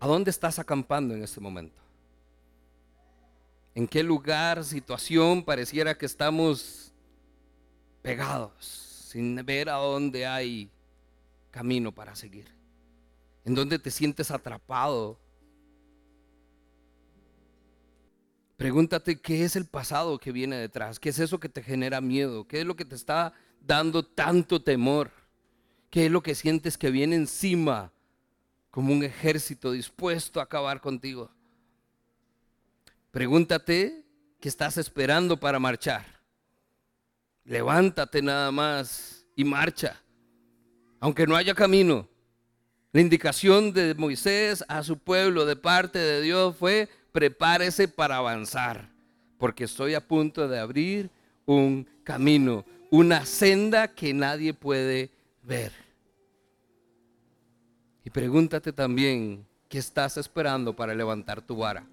¿A 0.00 0.08
dónde 0.08 0.30
estás 0.30 0.58
acampando 0.58 1.14
en 1.14 1.22
este 1.22 1.40
momento? 1.40 1.80
¿En 3.74 3.86
qué 3.86 4.02
lugar, 4.02 4.64
situación 4.64 5.44
pareciera 5.44 5.96
que 5.96 6.06
estamos 6.06 6.92
pegados? 8.02 8.88
sin 9.10 9.34
ver 9.44 9.68
a 9.68 9.74
dónde 9.74 10.24
hay 10.24 10.70
camino 11.50 11.90
para 11.90 12.14
seguir. 12.14 12.46
En 13.44 13.56
dónde 13.56 13.80
te 13.80 13.90
sientes 13.90 14.30
atrapado. 14.30 15.18
Pregúntate 18.56 19.20
qué 19.20 19.42
es 19.42 19.56
el 19.56 19.66
pasado 19.66 20.16
que 20.18 20.30
viene 20.30 20.54
detrás, 20.54 21.00
qué 21.00 21.08
es 21.08 21.18
eso 21.18 21.40
que 21.40 21.48
te 21.48 21.60
genera 21.60 22.00
miedo, 22.00 22.46
qué 22.46 22.60
es 22.60 22.66
lo 22.66 22.76
que 22.76 22.84
te 22.84 22.94
está 22.94 23.32
dando 23.60 24.04
tanto 24.04 24.62
temor, 24.62 25.10
qué 25.90 26.06
es 26.06 26.12
lo 26.12 26.22
que 26.22 26.36
sientes 26.36 26.78
que 26.78 26.92
viene 26.92 27.16
encima 27.16 27.92
como 28.70 28.92
un 28.92 29.02
ejército 29.02 29.72
dispuesto 29.72 30.40
a 30.40 30.44
acabar 30.44 30.80
contigo. 30.80 31.30
Pregúntate 33.10 34.04
qué 34.40 34.48
estás 34.48 34.78
esperando 34.78 35.36
para 35.38 35.58
marchar. 35.58 36.04
Levántate 37.44 38.22
nada 38.22 38.52
más 38.52 39.26
y 39.34 39.44
marcha, 39.44 40.00
aunque 41.00 41.26
no 41.26 41.34
haya 41.34 41.54
camino. 41.54 42.08
La 42.92 43.00
indicación 43.00 43.72
de 43.72 43.94
Moisés 43.94 44.64
a 44.68 44.82
su 44.82 44.98
pueblo 44.98 45.46
de 45.46 45.56
parte 45.56 45.98
de 45.98 46.22
Dios 46.22 46.56
fue, 46.56 46.88
prepárese 47.12 47.88
para 47.88 48.16
avanzar, 48.16 48.90
porque 49.38 49.64
estoy 49.64 49.94
a 49.94 50.06
punto 50.06 50.48
de 50.48 50.58
abrir 50.58 51.10
un 51.46 51.88
camino, 52.04 52.64
una 52.90 53.24
senda 53.26 53.88
que 53.88 54.12
nadie 54.12 54.54
puede 54.54 55.10
ver. 55.42 55.72
Y 58.04 58.10
pregúntate 58.10 58.72
también, 58.72 59.46
¿qué 59.68 59.78
estás 59.78 60.16
esperando 60.16 60.74
para 60.74 60.94
levantar 60.94 61.42
tu 61.42 61.56
vara? 61.56 61.86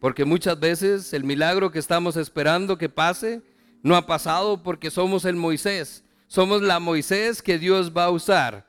Porque 0.00 0.24
muchas 0.24 0.58
veces 0.58 1.12
el 1.12 1.24
milagro 1.24 1.70
que 1.70 1.78
estamos 1.78 2.16
esperando 2.16 2.76
que 2.76 2.88
pase 2.88 3.42
no 3.82 3.96
ha 3.96 4.06
pasado 4.06 4.62
porque 4.62 4.90
somos 4.90 5.24
el 5.24 5.36
Moisés. 5.36 6.04
Somos 6.26 6.62
la 6.62 6.80
Moisés 6.80 7.42
que 7.42 7.58
Dios 7.58 7.92
va 7.96 8.04
a 8.04 8.10
usar 8.10 8.66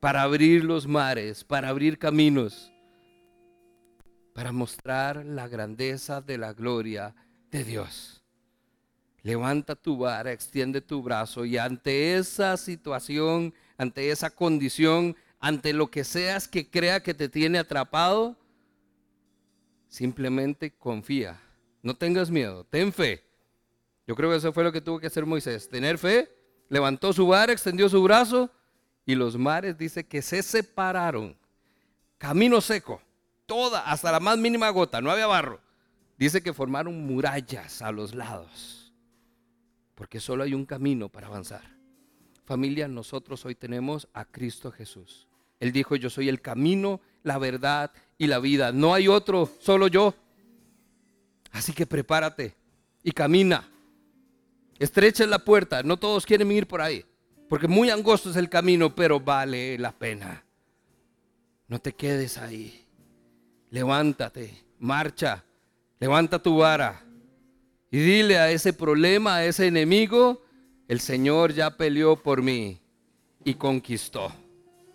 para 0.00 0.22
abrir 0.22 0.64
los 0.64 0.86
mares, 0.86 1.44
para 1.44 1.68
abrir 1.68 1.98
caminos, 1.98 2.72
para 4.34 4.52
mostrar 4.52 5.24
la 5.24 5.48
grandeza 5.48 6.20
de 6.20 6.36
la 6.36 6.52
gloria 6.52 7.14
de 7.50 7.64
Dios. 7.64 8.22
Levanta 9.22 9.74
tu 9.74 9.96
vara, 9.96 10.32
extiende 10.32 10.80
tu 10.80 11.02
brazo 11.02 11.44
y 11.44 11.58
ante 11.58 12.16
esa 12.16 12.56
situación, 12.56 13.54
ante 13.78 14.10
esa 14.10 14.30
condición, 14.30 15.16
ante 15.38 15.72
lo 15.72 15.90
que 15.90 16.04
seas 16.04 16.48
que 16.48 16.70
crea 16.70 17.02
que 17.02 17.14
te 17.14 17.28
tiene 17.28 17.58
atrapado, 17.58 18.36
simplemente 19.88 20.72
confía. 20.76 21.40
No 21.82 21.96
tengas 21.96 22.30
miedo, 22.30 22.64
ten 22.64 22.92
fe 22.92 23.26
yo 24.06 24.14
creo 24.14 24.30
que 24.30 24.36
eso 24.36 24.52
fue 24.52 24.62
lo 24.64 24.72
que 24.72 24.80
tuvo 24.80 25.00
que 25.00 25.08
hacer 25.08 25.26
Moisés, 25.26 25.68
tener 25.68 25.98
fe, 25.98 26.30
levantó 26.68 27.12
su 27.12 27.26
vara, 27.26 27.52
extendió 27.52 27.88
su 27.88 28.02
brazo 28.02 28.50
y 29.04 29.14
los 29.16 29.36
mares 29.36 29.76
dice 29.76 30.06
que 30.06 30.22
se 30.22 30.42
separaron 30.42 31.36
camino 32.16 32.60
seco, 32.60 33.02
toda, 33.46 33.80
hasta 33.90 34.12
la 34.12 34.20
más 34.20 34.38
mínima 34.38 34.70
gota, 34.70 35.00
no 35.00 35.10
había 35.10 35.26
barro. 35.26 35.60
Dice 36.18 36.42
que 36.42 36.54
formaron 36.54 37.04
murallas 37.04 37.82
a 37.82 37.92
los 37.92 38.14
lados, 38.14 38.94
porque 39.94 40.18
solo 40.20 40.44
hay 40.44 40.54
un 40.54 40.64
camino 40.64 41.08
para 41.08 41.26
avanzar. 41.26 41.75
Familia, 42.46 42.86
nosotros 42.86 43.44
hoy 43.44 43.56
tenemos 43.56 44.08
a 44.14 44.24
Cristo 44.24 44.70
Jesús. 44.70 45.26
Él 45.58 45.72
dijo, 45.72 45.96
yo 45.96 46.08
soy 46.10 46.28
el 46.28 46.40
camino, 46.40 47.00
la 47.24 47.38
verdad 47.38 47.90
y 48.18 48.28
la 48.28 48.38
vida. 48.38 48.70
No 48.70 48.94
hay 48.94 49.08
otro, 49.08 49.50
solo 49.60 49.88
yo. 49.88 50.14
Así 51.50 51.72
que 51.72 51.86
prepárate 51.86 52.54
y 53.02 53.10
camina. 53.10 53.68
Estrecha 54.78 55.26
la 55.26 55.40
puerta, 55.40 55.82
no 55.82 55.96
todos 55.96 56.24
quieren 56.24 56.52
ir 56.52 56.68
por 56.68 56.80
ahí, 56.80 57.04
porque 57.48 57.66
muy 57.66 57.90
angosto 57.90 58.30
es 58.30 58.36
el 58.36 58.48
camino, 58.48 58.94
pero 58.94 59.18
vale 59.18 59.76
la 59.78 59.90
pena. 59.90 60.44
No 61.66 61.80
te 61.80 61.94
quedes 61.94 62.38
ahí. 62.38 62.86
Levántate, 63.70 64.54
marcha, 64.78 65.44
levanta 65.98 66.40
tu 66.40 66.58
vara 66.58 67.04
y 67.90 67.98
dile 67.98 68.38
a 68.38 68.50
ese 68.52 68.72
problema, 68.72 69.36
a 69.36 69.44
ese 69.46 69.66
enemigo, 69.66 70.45
el 70.88 71.00
Señor 71.00 71.52
ya 71.52 71.76
peleó 71.76 72.16
por 72.16 72.42
mí 72.42 72.80
y 73.44 73.54
conquistó. 73.54 74.32